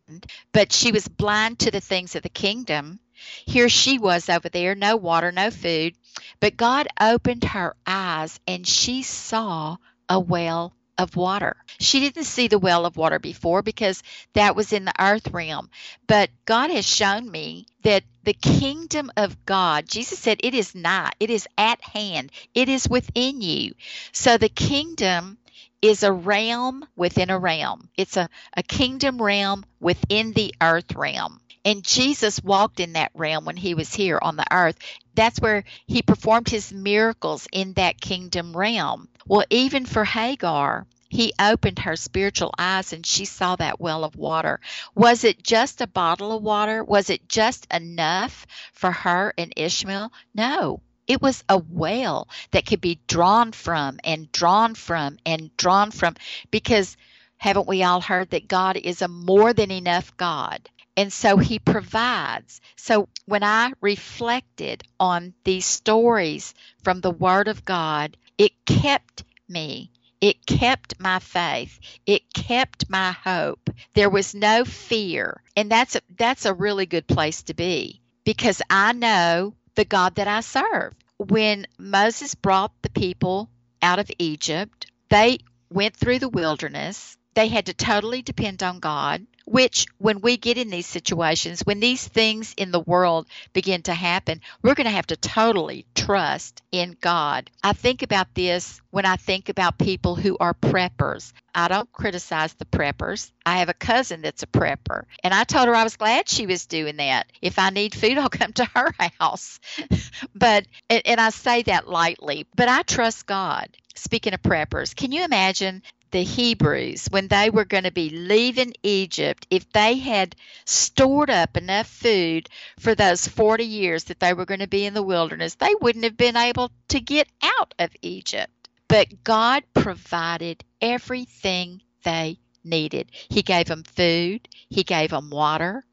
but 0.51 0.73
she 0.73 0.91
was 0.91 1.07
blind 1.07 1.59
to 1.59 1.71
the 1.71 1.79
things 1.79 2.15
of 2.15 2.23
the 2.23 2.29
kingdom. 2.29 2.99
Here 3.45 3.69
she 3.69 3.97
was 3.97 4.27
over 4.27 4.49
there, 4.49 4.75
no 4.75 4.97
water, 4.97 5.31
no 5.31 5.49
food. 5.51 5.95
But 6.41 6.57
God 6.57 6.87
opened 6.99 7.45
her 7.45 7.75
eyes 7.87 8.39
and 8.45 8.67
she 8.67 9.03
saw 9.03 9.77
a 10.09 10.19
well 10.19 10.73
of 10.97 11.15
water. 11.15 11.57
She 11.79 11.99
didn't 11.99 12.25
see 12.25 12.47
the 12.47 12.59
well 12.59 12.85
of 12.85 12.97
water 12.97 13.19
before 13.19 13.61
because 13.61 14.01
that 14.33 14.55
was 14.55 14.73
in 14.73 14.85
the 14.85 14.93
earth 14.99 15.31
realm. 15.31 15.69
But 16.07 16.29
God 16.45 16.69
has 16.71 16.87
shown 16.87 17.29
me 17.29 17.67
that 17.83 18.03
the 18.23 18.33
kingdom 18.33 19.11
of 19.17 19.45
God, 19.45 19.87
Jesus 19.87 20.19
said, 20.19 20.39
it 20.43 20.53
is 20.53 20.73
not, 20.73 21.15
it 21.19 21.29
is 21.29 21.47
at 21.57 21.81
hand, 21.81 22.31
it 22.53 22.69
is 22.69 22.87
within 22.87 23.41
you. 23.41 23.73
So 24.11 24.37
the 24.37 24.49
kingdom 24.49 25.37
is 25.81 26.03
a 26.03 26.11
realm 26.11 26.85
within 26.95 27.29
a 27.29 27.37
realm, 27.37 27.89
it's 27.95 28.17
a, 28.17 28.29
a 28.55 28.63
kingdom 28.63 29.21
realm 29.21 29.65
within 29.79 30.33
the 30.33 30.55
earth 30.61 30.95
realm. 30.95 31.39
And 31.65 31.83
Jesus 31.83 32.43
walked 32.43 32.79
in 32.79 32.93
that 32.93 33.11
realm 33.15 33.43
when 33.43 33.57
he 33.57 33.73
was 33.73 33.91
here 33.91 34.19
on 34.21 34.35
the 34.35 34.45
earth. 34.53 34.77
That's 35.15 35.39
where 35.39 35.63
he 35.87 36.03
performed 36.03 36.47
his 36.47 36.71
miracles 36.71 37.47
in 37.51 37.73
that 37.73 37.99
kingdom 37.99 38.55
realm. 38.55 39.09
Well, 39.25 39.45
even 39.49 39.87
for 39.87 40.05
Hagar, 40.05 40.85
he 41.09 41.33
opened 41.39 41.79
her 41.79 41.95
spiritual 41.95 42.53
eyes 42.59 42.93
and 42.93 43.03
she 43.03 43.25
saw 43.25 43.55
that 43.55 43.79
well 43.79 44.03
of 44.03 44.15
water. 44.15 44.59
Was 44.93 45.23
it 45.23 45.43
just 45.43 45.81
a 45.81 45.87
bottle 45.87 46.37
of 46.37 46.43
water? 46.43 46.83
Was 46.83 47.09
it 47.09 47.27
just 47.27 47.65
enough 47.73 48.45
for 48.71 48.91
her 48.91 49.33
and 49.35 49.51
Ishmael? 49.55 50.11
No. 50.35 50.81
It 51.07 51.21
was 51.21 51.43
a 51.49 51.57
well 51.57 52.27
that 52.51 52.65
could 52.67 52.81
be 52.81 52.99
drawn 53.07 53.51
from 53.51 53.99
and 54.03 54.31
drawn 54.31 54.75
from 54.75 55.17
and 55.25 55.55
drawn 55.57 55.89
from 55.91 56.15
because 56.51 56.95
haven't 57.37 57.67
we 57.67 57.83
all 57.83 58.01
heard 58.01 58.29
that 58.31 58.47
God 58.47 58.77
is 58.77 59.01
a 59.01 59.07
more 59.07 59.53
than 59.53 59.71
enough 59.71 60.15
God? 60.17 60.69
And 60.97 61.11
so 61.11 61.37
he 61.37 61.59
provides. 61.59 62.61
So 62.75 63.09
when 63.25 63.43
I 63.43 63.73
reflected 63.81 64.83
on 64.99 65.33
these 65.43 65.65
stories 65.65 66.53
from 66.83 67.01
the 67.01 67.11
Word 67.11 67.47
of 67.47 67.65
God, 67.65 68.17
it 68.37 68.53
kept 68.65 69.23
me. 69.49 69.91
It 70.21 70.45
kept 70.45 70.99
my 70.99 71.19
faith. 71.19 71.79
It 72.05 72.33
kept 72.33 72.89
my 72.89 73.11
hope. 73.11 73.69
There 73.93 74.09
was 74.09 74.33
no 74.33 74.63
fear. 74.63 75.41
And 75.55 75.69
that's 75.69 75.95
a, 75.95 76.01
that's 76.17 76.45
a 76.45 76.53
really 76.53 76.85
good 76.85 77.07
place 77.07 77.43
to 77.43 77.53
be 77.53 78.01
because 78.23 78.61
I 78.69 78.93
know 78.93 79.53
the 79.75 79.85
God 79.85 80.15
that 80.15 80.27
I 80.27 80.39
serve. 80.39 80.93
When 81.17 81.67
Moses 81.77 82.35
brought 82.35 82.71
the 82.81 82.89
people 82.89 83.49
out 83.81 83.99
of 83.99 84.09
Egypt, 84.17 84.87
they 85.09 85.39
went 85.69 85.95
through 85.95 86.19
the 86.19 86.29
wilderness. 86.29 87.17
They 87.33 87.47
had 87.49 87.65
to 87.67 87.73
totally 87.73 88.21
depend 88.21 88.63
on 88.63 88.79
God 88.79 89.25
which 89.45 89.85
when 89.97 90.21
we 90.21 90.37
get 90.37 90.57
in 90.57 90.69
these 90.69 90.87
situations 90.87 91.61
when 91.61 91.79
these 91.79 92.07
things 92.07 92.53
in 92.57 92.71
the 92.71 92.79
world 92.79 93.27
begin 93.53 93.81
to 93.81 93.93
happen 93.93 94.41
we're 94.61 94.73
going 94.73 94.85
to 94.85 94.91
have 94.91 95.07
to 95.07 95.15
totally 95.15 95.85
trust 95.93 96.61
in 96.71 96.97
god. 96.99 97.49
I 97.63 97.73
think 97.73 98.01
about 98.01 98.33
this 98.33 98.81
when 98.91 99.05
i 99.05 99.15
think 99.15 99.49
about 99.49 99.77
people 99.77 100.15
who 100.15 100.37
are 100.39 100.53
preppers. 100.53 101.31
I 101.53 101.67
don't 101.67 101.91
criticize 101.93 102.53
the 102.53 102.65
preppers. 102.65 103.31
I 103.45 103.57
have 103.59 103.69
a 103.69 103.73
cousin 103.73 104.21
that's 104.21 104.43
a 104.43 104.47
prepper 104.47 105.05
and 105.23 105.33
i 105.33 105.43
told 105.43 105.67
her 105.67 105.75
i 105.75 105.83
was 105.83 105.95
glad 105.95 106.27
she 106.27 106.47
was 106.47 106.65
doing 106.65 106.97
that. 106.97 107.27
If 107.41 107.59
i 107.59 107.69
need 107.69 107.93
food 107.93 108.17
i'll 108.17 108.29
come 108.29 108.53
to 108.53 108.65
her 108.65 108.93
house. 109.19 109.59
But 110.33 110.65
and, 110.89 111.19
i 111.19 111.29
say 111.29 111.63
that 111.63 111.87
lightly 111.87 112.47
but 112.55 112.67
i 112.69 112.81
trust 112.81 113.25
god. 113.25 113.69
Speaking 113.97 114.33
of 114.33 114.41
preppers, 114.41 114.95
can 114.95 115.11
you 115.13 115.23
imagine 115.23 115.81
the 116.11 116.23
Hebrews 116.23 117.07
when 117.11 117.27
they 117.27 117.49
were 117.49 117.65
going 117.65 117.83
to 117.83 117.91
be 117.91 118.09
leaving 118.09 118.73
Egypt, 118.83 119.47
if 119.49 119.69
they 119.71 119.97
had 119.97 120.35
stored 120.65 121.29
up 121.29 121.57
enough 121.57 121.87
food 121.87 122.49
for 122.79 122.95
those 122.95 123.27
40 123.27 123.63
years 123.63 124.05
that 124.05 124.19
they 124.19 124.33
were 124.33 124.45
going 124.45 124.59
to 124.59 124.67
be 124.67 124.85
in 124.85 124.93
the 124.93 125.03
wilderness, 125.03 125.55
they 125.55 125.73
wouldn't 125.81 126.03
have 126.05 126.17
been 126.17 126.37
able 126.37 126.71
to 126.89 126.99
get 126.99 127.27
out 127.41 127.73
of 127.79 127.91
Egypt. 128.01 128.51
But 128.87 129.23
God 129.23 129.63
provided 129.73 130.63
everything 130.81 131.81
they 132.03 132.39
needed. 132.63 133.11
He 133.29 133.41
gave 133.41 133.67
them 133.67 133.83
food, 133.83 134.47
He 134.69 134.83
gave 134.83 135.09
them 135.09 135.29
water. 135.29 135.83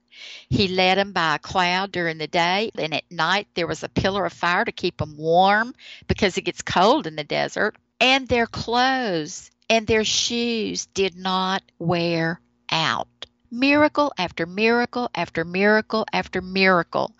He 0.50 0.68
led 0.68 0.98
them 0.98 1.12
by 1.12 1.36
a 1.36 1.38
cloud 1.38 1.90
during 1.90 2.18
the 2.18 2.26
day, 2.26 2.70
and 2.76 2.92
at 2.92 3.10
night 3.10 3.48
there 3.54 3.66
was 3.66 3.82
a 3.82 3.88
pillar 3.88 4.26
of 4.26 4.32
fire 4.32 4.64
to 4.64 4.70
keep 4.70 4.98
them 4.98 5.16
warm 5.16 5.74
because 6.06 6.36
it 6.36 6.42
gets 6.42 6.60
cold 6.60 7.06
in 7.06 7.16
the 7.16 7.24
desert. 7.24 7.76
And 7.98 8.28
their 8.28 8.46
clothes 8.46 9.50
and 9.72 9.86
their 9.86 10.04
shoes 10.04 10.84
did 10.84 11.16
not 11.16 11.62
wear 11.78 12.38
out. 12.70 13.08
Miracle 13.50 14.12
after 14.18 14.44
miracle 14.44 15.08
after 15.14 15.46
miracle 15.46 16.04
after 16.12 16.42
miracle 16.42 17.16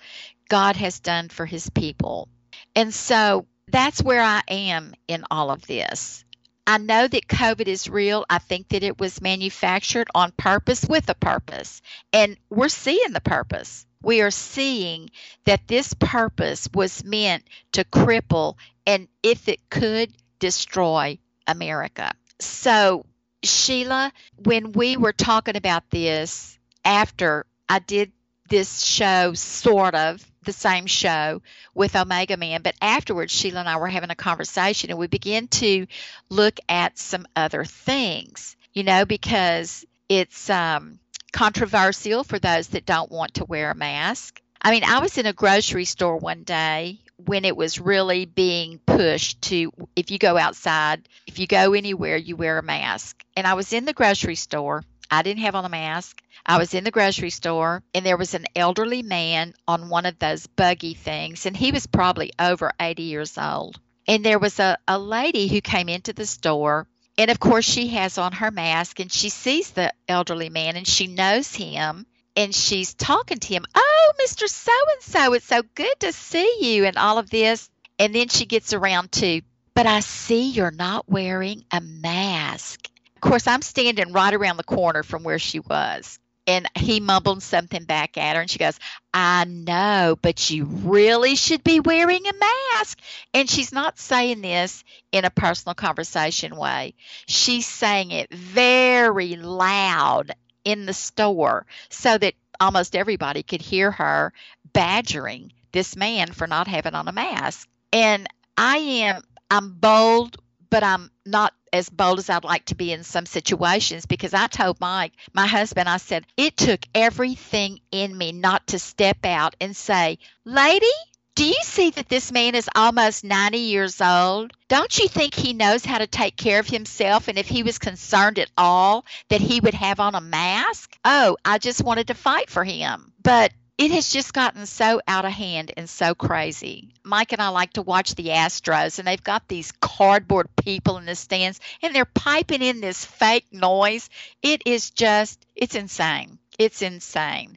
God 0.51 0.77
has 0.77 1.01
done 1.01 1.31
for 1.31 1.47
his 1.47 1.71
people. 1.71 2.29
And 2.77 2.93
so 2.93 3.47
that's 3.69 4.03
where 4.03 4.21
I 4.21 4.43
am 4.49 4.93
in 5.09 5.25
all 5.31 5.51
of 5.51 5.67
this. 5.67 6.27
I 6.67 6.77
know 6.77 7.09
that 7.09 7.27
COVID 7.27 7.69
is 7.69 7.89
real. 7.89 8.27
I 8.29 8.37
think 8.37 8.69
that 8.69 8.83
it 8.83 9.01
was 9.01 9.23
manufactured 9.23 10.09
on 10.15 10.31
purpose 10.33 10.85
with 10.85 11.09
a 11.09 11.15
purpose. 11.15 11.81
And 12.13 12.37
we're 12.51 12.69
seeing 12.69 13.13
the 13.13 13.23
purpose. 13.23 13.87
We 14.03 14.21
are 14.21 14.31
seeing 14.31 15.09
that 15.47 15.67
this 15.69 15.95
purpose 15.95 16.69
was 16.75 17.03
meant 17.03 17.45
to 17.73 17.85
cripple 17.85 18.57
and, 18.87 19.09
if 19.23 19.49
it 19.49 19.71
could, 19.71 20.13
destroy 20.39 21.19
America. 21.47 22.13
So, 22.43 23.05
Sheila, 23.43 24.13
when 24.37 24.73
we 24.73 24.97
were 24.97 25.13
talking 25.13 25.57
about 25.57 25.91
this 25.91 26.59
after 26.85 27.47
I 27.69 27.79
did 27.79 28.13
this 28.49 28.83
show, 28.83 29.35
sort 29.35 29.95
of 29.95 30.25
the 30.45 30.53
same 30.53 30.87
show 30.87 31.41
with 31.75 31.97
Omega 31.97 32.37
Man, 32.37 32.63
but 32.63 32.75
afterwards, 32.81 33.33
Sheila 33.33 33.61
and 33.61 33.69
I 33.69 33.77
were 33.77 33.89
having 33.89 34.11
a 34.11 34.15
conversation 34.15 34.91
and 34.91 34.99
we 34.99 35.07
began 35.07 35.49
to 35.49 35.87
look 36.29 36.59
at 36.69 36.99
some 36.99 37.27
other 37.37 37.65
things, 37.65 38.57
you 38.73 38.83
know, 38.83 39.05
because 39.05 39.85
it's 40.09 40.51
um, 40.51 40.99
controversial 41.33 42.25
for 42.25 42.39
those 42.39 42.69
that 42.69 42.87
don't 42.87 43.11
want 43.11 43.35
to 43.35 43.45
wear 43.45 43.71
a 43.71 43.75
mask. 43.75 44.41
I 44.61 44.71
mean, 44.71 44.85
I 44.85 45.01
was 45.01 45.17
in 45.17 45.27
a 45.27 45.33
grocery 45.33 45.85
store 45.85 46.17
one 46.17 46.43
day 46.43 47.01
when 47.27 47.45
it 47.45 47.57
was 47.57 47.81
really 47.81 48.25
being 48.25 48.81
pushed 48.87 49.43
to 49.43 49.73
if 49.97 50.11
you 50.11 50.19
go 50.19 50.37
outside, 50.37 51.09
if 51.27 51.39
you 51.39 51.47
go 51.47 51.73
anywhere, 51.73 52.17
you 52.17 52.37
wear 52.37 52.59
a 52.59 52.63
mask. 52.63 53.23
And 53.37 53.47
I 53.47 53.55
was 53.55 53.73
in 53.73 53.85
the 53.85 53.93
grocery 53.93 54.35
store. 54.35 54.85
I 55.11 55.23
didn't 55.23 55.43
have 55.43 55.55
on 55.55 55.65
a 55.65 55.69
mask. 55.69 56.23
I 56.45 56.59
was 56.59 56.75
in 56.75 56.85
the 56.85 56.91
grocery 56.91 57.31
store 57.31 57.83
and 57.95 58.05
there 58.05 58.17
was 58.17 58.35
an 58.35 58.47
elderly 58.57 59.03
man 59.03 59.55
on 59.69 59.89
one 59.89 60.07
of 60.07 60.19
those 60.19 60.47
buggy 60.47 60.95
things, 60.95 61.47
and 61.47 61.57
he 61.57 61.71
was 61.71 61.87
probably 61.87 62.33
over 62.39 62.73
80 62.81 63.03
years 63.03 63.39
old. 63.39 63.79
And 64.09 64.25
there 64.25 64.39
was 64.39 64.59
a, 64.59 64.79
a 64.89 64.99
lady 64.99 65.47
who 65.49 65.61
came 65.61 65.89
into 65.89 66.13
the 66.13 66.27
store, 66.27 66.89
and 67.19 67.31
of 67.31 67.39
course, 67.39 67.65
she 67.65 67.89
has 67.89 68.19
on 68.19 68.33
her 68.33 68.51
mask 68.51 68.99
and 68.99 69.13
she 69.13 69.29
sees 69.29 69.71
the 69.71 69.93
elderly 70.09 70.49
man 70.49 70.77
and 70.77 70.87
she 70.87 71.07
knows 71.07 71.55
him 71.55 72.07
and 72.37 72.55
she's 72.55 72.95
talking 72.95 73.39
to 73.39 73.49
him. 73.49 73.65
Oh, 73.75 74.13
Mr. 74.23 74.49
So 74.49 74.73
and 74.93 75.03
so, 75.03 75.33
it's 75.35 75.47
so 75.47 75.63
good 75.75 76.01
to 76.01 76.13
see 76.13 76.57
you, 76.61 76.85
and 76.85 76.97
all 76.97 77.19
of 77.19 77.31
this. 77.31 77.69
And 77.99 78.15
then 78.15 78.29
she 78.29 78.47
gets 78.47 78.73
around 78.73 79.13
to, 79.13 79.43
but 79.75 79.87
I 79.87 80.01
see 80.01 80.51
you're 80.51 80.71
not 80.71 81.09
wearing 81.09 81.65
a 81.71 81.81
mask. 81.81 82.89
Of 83.17 83.21
course, 83.21 83.47
I'm 83.47 83.63
standing 83.63 84.13
right 84.13 84.35
around 84.35 84.57
the 84.57 84.65
corner 84.65 85.03
from 85.03 85.23
where 85.23 85.39
she 85.39 85.61
was. 85.61 86.19
And 86.45 86.67
he 86.77 86.99
mumbled 86.99 87.41
something 87.41 87.85
back 87.85 88.19
at 88.19 88.35
her, 88.35 88.43
and 88.43 88.51
she 88.51 88.59
goes, 88.59 88.77
I 89.15 89.45
know, 89.45 90.19
but 90.21 90.51
you 90.51 90.65
really 90.65 91.37
should 91.37 91.63
be 91.63 91.79
wearing 91.79 92.27
a 92.27 92.33
mask. 92.33 92.99
And 93.33 93.49
she's 93.49 93.73
not 93.73 94.01
saying 94.01 94.41
this 94.41 94.83
in 95.13 95.25
a 95.25 95.31
personal 95.31 95.75
conversation 95.75 96.57
way. 96.57 96.95
She's 97.29 97.67
saying 97.67 98.11
it 98.11 98.35
very 98.35 99.37
loud 99.37 100.33
in 100.65 100.87
the 100.87 100.93
store 100.93 101.67
so 101.89 102.19
that 102.19 102.35
almost 102.61 102.95
everybody 102.95 103.43
could 103.43 103.63
hear 103.63 103.91
her 103.91 104.33
badgering 104.73 105.53
this 105.73 105.97
man 105.97 106.33
for 106.33 106.47
not 106.47 106.69
having 106.69 106.95
on 106.95 107.09
a 107.09 107.13
mask. 107.13 107.69
And 107.93 108.27
I 108.57 108.77
am 108.79 109.23
I'm 109.51 109.73
bold, 109.73 110.39
but 110.71 110.83
I'm 110.83 111.11
not 111.27 111.53
as 111.73 111.89
bold 111.89 112.19
as 112.19 112.31
I'd 112.31 112.45
like 112.45 112.67
to 112.67 112.75
be 112.75 112.93
in 112.93 113.05
some 113.05 113.27
situations 113.27 114.07
because 114.07 114.35
I 114.35 114.47
told 114.47 114.81
Mike, 114.81 115.13
my 115.33 115.47
husband, 115.47 115.89
I 115.89 115.97
said, 115.97 116.27
it 116.37 116.57
took 116.57 116.81
everything 116.95 117.81
in 117.91 118.17
me 118.17 118.33
not 118.33 118.67
to 118.69 118.79
step 118.79 119.25
out 119.25 119.57
and 119.61 119.75
say, 119.77 120.19
Lady, 120.45 120.87
do 121.35 121.47
you 121.47 121.59
see 121.63 121.91
that 121.91 122.09
this 122.09 122.31
man 122.31 122.55
is 122.55 122.69
almost 122.75 123.25
90 123.25 123.59
years 123.59 124.01
old? 124.01 124.53
Don't 124.69 124.99
you 124.99 125.09
think 125.09 125.35
he 125.35 125.55
knows 125.55 125.85
how 125.85 125.99
to 125.99 126.07
take 126.07 126.37
care 126.37 126.61
of 126.61 126.67
himself? 126.67 127.29
And 127.29 127.39
if 127.39 127.49
he 127.49 127.63
was 127.63 127.79
concerned 127.79 128.39
at 128.39 128.51
all 128.57 129.07
that 129.29 129.41
he 129.41 129.61
would 129.61 129.75
have 129.75 129.99
on 129.99 130.15
a 130.15 130.21
mask? 130.21 130.97
Oh, 131.05 131.37
I 131.45 131.59
just 131.59 131.83
wanted 131.83 132.09
to 132.09 132.15
fight 132.15 132.51
for 132.51 132.65
him. 132.65 133.13
But 133.23 133.53
it 133.79 133.91
has 133.93 134.11
just 134.11 134.35
gotten 134.35 134.67
so 134.67 135.01
out 135.09 135.25
of 135.25 135.33
hand 135.33 135.73
and 135.77 135.89
so 135.89 136.15
crazy. 136.15 136.91
Mike 137.03 137.33
and 137.33 137.41
I 137.41 137.49
like 137.49 137.73
to 137.73 137.83
watch 137.83 138.15
the 138.15 138.29
Astros, 138.29 138.99
and 138.99 139.09
they've 139.09 139.23
got 139.23 139.49
these 139.49 139.73
cardboard 139.73 140.49
people 140.57 140.99
in 140.99 141.07
the 141.07 141.17
stands, 141.17 141.59
and 141.83 141.95
they're 141.95 142.05
piping 142.05 142.63
in 142.63 142.81
this 142.81 143.05
fake 143.05 143.47
noise. 143.51 144.11
It 144.43 144.63
is 144.67 144.91
just, 144.91 145.45
it's 145.57 145.75
insane. 145.75 146.39
It's 146.59 146.83
insane. 146.83 147.57